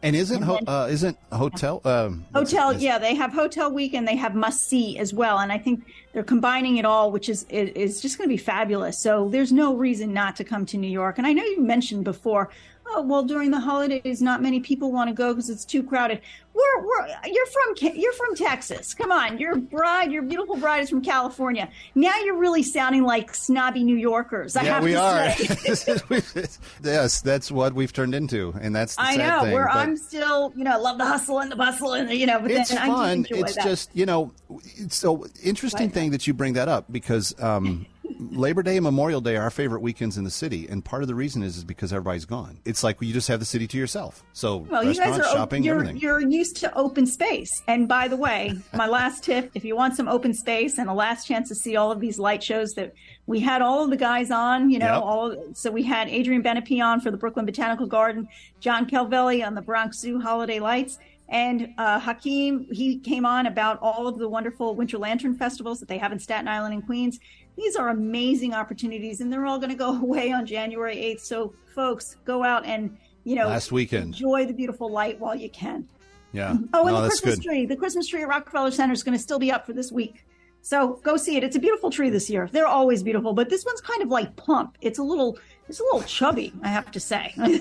And 0.03 0.15
isn't 0.15 0.43
ho- 0.43 0.61
uh, 0.67 0.89
isn't 0.91 1.17
hotel 1.33 1.81
um, 1.85 2.27
hotel? 2.35 2.73
Yeah, 2.73 2.99
they 2.99 3.15
have 3.15 3.33
hotel 3.33 3.73
week 3.73 3.95
and 3.95 4.07
they 4.07 4.17
have 4.17 4.35
must 4.35 4.69
see 4.69 4.99
as 4.99 5.15
well. 5.15 5.39
And 5.39 5.51
I 5.51 5.59
think 5.59 5.85
they're 6.13 6.23
combining 6.23 6.77
it 6.77 6.85
all, 6.85 7.11
which 7.11 7.29
is 7.29 7.45
is 7.49 8.01
just 8.03 8.19
going 8.19 8.29
to 8.29 8.33
be 8.33 8.37
fabulous. 8.37 8.99
So 8.99 9.29
there's 9.31 9.53
no 9.53 9.75
reason 9.75 10.13
not 10.13 10.37
to 10.37 10.45
come 10.45 10.67
to 10.67 10.77
New 10.77 10.91
York. 10.91 11.17
And 11.19 11.27
I 11.27 11.33
know 11.33 11.43
you 11.43 11.63
mentioned 11.63 12.05
before, 12.05 12.51
oh 12.89 13.03
well 13.03 13.23
during 13.23 13.51
the 13.51 13.61
holidays 13.61 14.23
not 14.23 14.43
many 14.43 14.61
people 14.61 14.93
want 14.93 15.09
to 15.09 15.15
go 15.15 15.33
because 15.33 15.51
it's 15.51 15.65
too 15.65 15.83
crowded 15.83 16.21
we're, 16.55 16.87
we're 16.87 17.09
you're 17.27 17.47
from 17.47 17.95
you're 17.97 18.13
from 18.13 18.35
texas 18.35 18.95
come 18.95 19.11
on 19.13 19.39
your 19.39 19.57
bride 19.57 20.11
your 20.13 20.23
beautiful 20.23 20.57
bride 20.57 20.83
is 20.83 20.91
from 20.91 21.03
california 21.03 21.69
now 21.95 22.15
you're 22.25 22.39
really 22.39 22.63
sounding 22.63 23.03
like 23.03 23.35
snobby 23.35 23.83
new 23.85 23.97
yorkers 23.97 24.57
I 24.57 24.63
yeah, 24.63 24.75
have 24.75 24.85
we 24.85 24.93
to 24.93 25.03
are. 25.03 25.31
say. 25.33 26.47
yes, 26.83 27.21
that's 27.21 27.51
what 27.51 27.73
we've 27.75 27.93
turned 27.93 28.15
into, 28.15 28.55
and 28.61 28.75
that's 28.75 28.97
the 28.97 29.03
i 29.03 29.17
know 29.17 29.43
thing. 29.43 29.53
where 29.53 29.69
i'm 29.69 29.97
still 29.97 30.53
you 30.57 30.65
know 30.65 30.81
love 30.81 30.99
the 30.99 31.05
hustle 31.07 31.41
and 31.41 31.51
the 31.51 31.57
bustle 31.57 31.93
and 31.93 32.11
you 32.11 32.27
know 32.27 32.41
but 32.41 32.51
it's 32.51 32.71
then 32.71 32.79
fun. 32.79 32.91
i 32.91 33.15
do 33.15 33.19
enjoy 33.35 33.47
It's 33.47 33.55
that. 33.57 33.65
just 33.65 33.91
you 33.95 34.07
know, 34.07 34.33
it's 34.77 34.97
so 34.97 35.27
interesting 35.43 35.91
thing 35.91 36.11
that 36.11 36.27
you 36.27 36.35
bring 36.35 36.53
that 36.55 36.69
up 36.69 36.85
because 36.91 37.35
um, 37.43 37.87
Labor 38.19 38.63
Day 38.63 38.77
and 38.77 38.85
Memorial 38.85 39.21
Day 39.21 39.37
are 39.37 39.43
our 39.45 39.51
favorite 39.51 39.81
weekends 39.81 40.17
in 40.19 40.25
the 40.25 40.31
city, 40.31 40.67
and 40.69 40.85
part 40.85 41.03
of 41.03 41.09
the 41.09 41.15
reason 41.15 41.43
is 41.43 41.57
is 41.57 41.65
because 41.65 41.93
everybody's 41.93 42.25
gone. 42.25 42.59
It's 42.65 42.83
like 42.83 43.01
you 43.01 43.13
just 43.13 43.29
have 43.29 43.39
the 43.41 43.47
city 43.47 43.67
to 43.67 43.79
yourself. 43.79 44.23
So 44.33 44.59
Well, 44.59 44.85
you 44.85 44.95
guys 44.95 45.19
are 45.19 45.25
shopping, 45.25 45.63
you're, 45.63 45.77
everything. 45.77 45.97
you're 45.99 46.21
used 46.21 46.57
to 46.59 46.75
open 46.77 47.07
space. 47.07 47.51
And 47.69 47.87
by 47.89 48.09
the 48.09 48.17
way, 48.17 48.55
my 48.75 48.87
last 48.87 49.25
tip: 49.25 49.51
if 49.55 49.65
you 49.65 49.77
want 49.77 49.97
some 49.97 50.09
open 50.09 50.33
space 50.35 50.79
and 50.79 50.89
a 50.89 50.95
last 50.95 51.27
chance 51.27 51.49
to 51.49 51.55
see 51.55 51.77
all 51.77 51.91
of 51.91 52.01
these 52.01 52.19
light 52.19 52.43
shows 52.43 52.73
that 52.75 52.95
we 53.27 53.41
had 53.41 53.63
all 53.63 53.85
of 53.85 53.91
the 53.91 53.97
guys 53.97 54.31
on, 54.31 54.71
you 54.71 54.79
know, 54.79 54.87
Yep. 54.87 55.03
all 55.03 55.37
so 55.55 55.71
we 55.71 55.83
had 55.83 56.09
Adrian 56.09 56.43
Benepe 56.43 56.81
on 56.83 57.01
for 57.01 57.11
the 57.11 57.17
Brooklyn 57.17 57.45
Botanical 57.47 57.87
Garden, 57.87 58.29
John 58.61 58.89
Calvelli 58.89 59.47
on 59.47 59.55
the 59.55 59.63
Bronx 59.63 59.99
Zoo 59.99 60.21
Holiday 60.21 60.61
Lights. 60.61 60.99
And 61.29 61.71
uh, 61.77 61.99
Hakeem, 61.99 62.69
he 62.71 62.99
came 63.01 63.27
on 63.27 63.47
about 63.47 63.81
all 63.83 64.07
of 64.07 64.17
the 64.17 64.29
wonderful 64.29 64.77
Winter 64.77 64.97
Lantern 64.97 65.35
festivals 65.37 65.81
that 65.81 65.89
they 65.89 65.99
have 65.99 66.13
in 66.13 66.21
Staten 66.21 66.47
Island 66.47 66.73
and 66.75 66.87
Queens. 66.87 67.19
These 67.57 67.77
are 67.77 67.89
amazing 67.89 68.55
opportunities, 68.55 69.21
and 69.21 69.33
they're 69.33 69.47
all 69.47 69.59
going 69.59 69.71
to 69.71 69.77
go 69.77 69.97
away 70.01 70.33
on 70.33 70.47
January 70.47 70.97
8th. 70.97 71.21
So, 71.21 71.55
folks, 71.75 72.17
go 72.25 72.45
out 72.45 72.65
and, 72.67 72.97
you 73.25 73.35
know, 73.35 73.49
Last 73.49 73.73
weekend. 73.73 74.15
enjoy 74.15 74.47
the 74.47 74.55
beautiful 74.55 74.91
light 74.91 75.19
while 75.19 75.35
you 75.35 75.49
can. 75.51 75.89
yeah. 76.33 76.57
Oh, 76.75 76.87
and 76.87 76.95
no, 76.97 77.03
the 77.03 77.09
Christmas 77.09 77.37
good. 77.37 77.45
tree. 77.45 77.67
The 77.67 77.77
Christmas 77.77 78.07
tree 78.09 78.23
at 78.23 78.29
Rockefeller 78.29 78.71
Center 78.71 78.93
is 78.93 79.03
going 79.03 79.17
to 79.17 79.23
still 79.23 79.39
be 79.39 79.51
up 79.51 79.67
for 79.67 79.73
this 79.73 79.91
week. 79.91 80.25
So 80.63 80.99
go 81.05 81.17
see 81.17 81.37
it. 81.37 81.45
It's 81.45 81.55
a 81.55 81.61
beautiful 81.61 81.91
tree 81.91 82.11
this 82.11 82.29
year. 82.29 82.49
They're 82.51 82.67
always 82.67 83.05
beautiful, 83.05 83.33
but 83.33 83.49
this 83.49 83.65
one's 83.65 83.81
kind 83.81 84.03
of 84.03 84.09
like 84.09 84.35
plump. 84.35 84.77
It's 84.81 84.99
a 84.99 85.03
little, 85.03 85.39
it's 85.69 85.79
a 85.79 85.85
little 85.85 86.03
chubby, 86.03 86.53
I 86.63 86.69
have 86.69 86.91
to 86.91 86.99
say. 87.01 87.33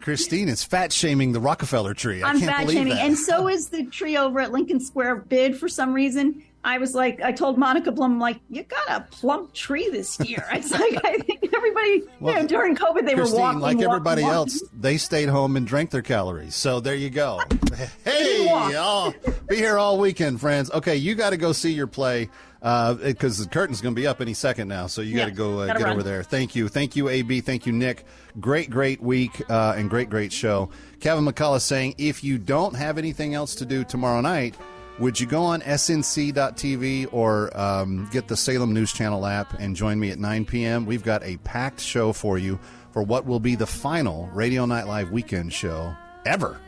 Christine 0.00 0.48
is 0.48 0.64
fat 0.64 0.92
shaming 0.92 1.32
the 1.32 1.40
Rockefeller 1.40 1.92
tree. 1.92 2.22
I 2.22 2.30
I'm 2.30 2.38
can't 2.38 2.50
fat 2.50 2.60
believe 2.62 2.78
shaming, 2.78 2.94
that. 2.94 3.04
and 3.04 3.18
so 3.18 3.48
is 3.48 3.68
the 3.68 3.84
tree 3.84 4.16
over 4.16 4.40
at 4.40 4.50
Lincoln 4.50 4.80
Square 4.80 5.16
bid 5.28 5.58
for 5.58 5.68
some 5.68 5.92
reason. 5.92 6.42
I 6.62 6.76
was 6.78 6.94
like, 6.94 7.22
I 7.22 7.32
told 7.32 7.56
Monica 7.56 7.90
Blum, 7.90 8.18
like, 8.18 8.38
you 8.50 8.62
got 8.64 8.88
a 8.90 9.00
plump 9.10 9.54
tree 9.54 9.88
this 9.90 10.20
year. 10.20 10.44
It's 10.52 10.70
like 10.70 11.04
I 11.04 11.16
think 11.18 11.48
everybody, 11.54 12.02
Well, 12.20 12.34
you 12.34 12.42
know, 12.42 12.46
during 12.46 12.76
COVID 12.76 13.06
they 13.06 13.14
Christine, 13.14 13.36
were 13.36 13.40
walking 13.40 13.60
like 13.60 13.76
walking, 13.76 13.88
everybody 13.90 14.22
walking. 14.22 14.34
else, 14.34 14.62
they 14.78 14.98
stayed 14.98 15.30
home 15.30 15.56
and 15.56 15.66
drank 15.66 15.90
their 15.90 16.02
calories. 16.02 16.54
So 16.54 16.80
there 16.80 16.94
you 16.94 17.08
go. 17.08 17.40
hey, 18.04 18.44
y'all, 18.46 19.14
be 19.48 19.56
here 19.56 19.78
all 19.78 19.98
weekend, 19.98 20.38
friends. 20.40 20.70
Okay, 20.70 20.96
you 20.96 21.14
got 21.14 21.30
to 21.30 21.38
go 21.38 21.52
see 21.52 21.72
your 21.72 21.86
play 21.86 22.28
because 22.60 23.38
the 23.38 23.48
curtain's 23.48 23.80
going 23.80 23.94
to 23.94 24.00
be 24.00 24.06
up 24.06 24.20
any 24.20 24.34
second 24.34 24.68
now. 24.68 24.86
So 24.86 25.00
you 25.00 25.16
got 25.16 25.26
to 25.26 25.30
go 25.30 25.60
uh, 25.60 25.66
get 25.68 25.80
run. 25.80 25.92
over 25.92 26.02
there. 26.02 26.22
Thank 26.22 26.54
you, 26.54 26.68
thank 26.68 26.94
you, 26.94 27.08
AB. 27.08 27.40
Thank 27.40 27.64
you, 27.64 27.72
Nick. 27.72 28.04
Great, 28.38 28.68
great 28.68 29.00
week 29.02 29.42
uh, 29.48 29.74
and 29.78 29.88
great, 29.88 30.10
great 30.10 30.30
show. 30.30 30.68
Kevin 31.00 31.24
McCullough 31.24 31.62
saying, 31.62 31.94
if 31.96 32.22
you 32.22 32.36
don't 32.36 32.76
have 32.76 32.98
anything 32.98 33.34
else 33.34 33.54
to 33.56 33.64
do 33.64 33.82
tomorrow 33.82 34.20
night. 34.20 34.56
Would 34.98 35.18
you 35.18 35.26
go 35.26 35.42
on 35.42 35.62
snc.tv 35.62 37.08
or 37.12 37.56
um, 37.58 38.08
get 38.12 38.28
the 38.28 38.36
Salem 38.36 38.74
News 38.74 38.92
Channel 38.92 39.24
app 39.24 39.58
and 39.58 39.74
join 39.74 39.98
me 39.98 40.10
at 40.10 40.18
9 40.18 40.44
p.m.? 40.44 40.84
We've 40.84 41.02
got 41.02 41.22
a 41.22 41.38
packed 41.38 41.80
show 41.80 42.12
for 42.12 42.36
you 42.36 42.58
for 42.92 43.02
what 43.02 43.24
will 43.24 43.40
be 43.40 43.54
the 43.54 43.66
final 43.66 44.26
Radio 44.28 44.66
Night 44.66 44.86
Live 44.86 45.10
weekend 45.10 45.52
show 45.52 45.94
ever. 46.26 46.60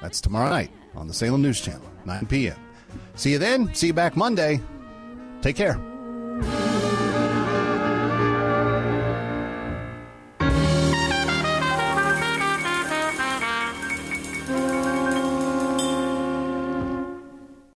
That's 0.00 0.20
tomorrow 0.20 0.50
night 0.50 0.70
on 0.94 1.08
the 1.08 1.14
Salem 1.14 1.42
News 1.42 1.60
Channel, 1.60 1.88
9 2.04 2.26
p.m. 2.26 2.56
See 3.14 3.32
you 3.32 3.38
then. 3.38 3.74
See 3.74 3.88
you 3.88 3.94
back 3.94 4.16
Monday. 4.16 4.60
Take 5.42 5.56
care. 5.56 6.85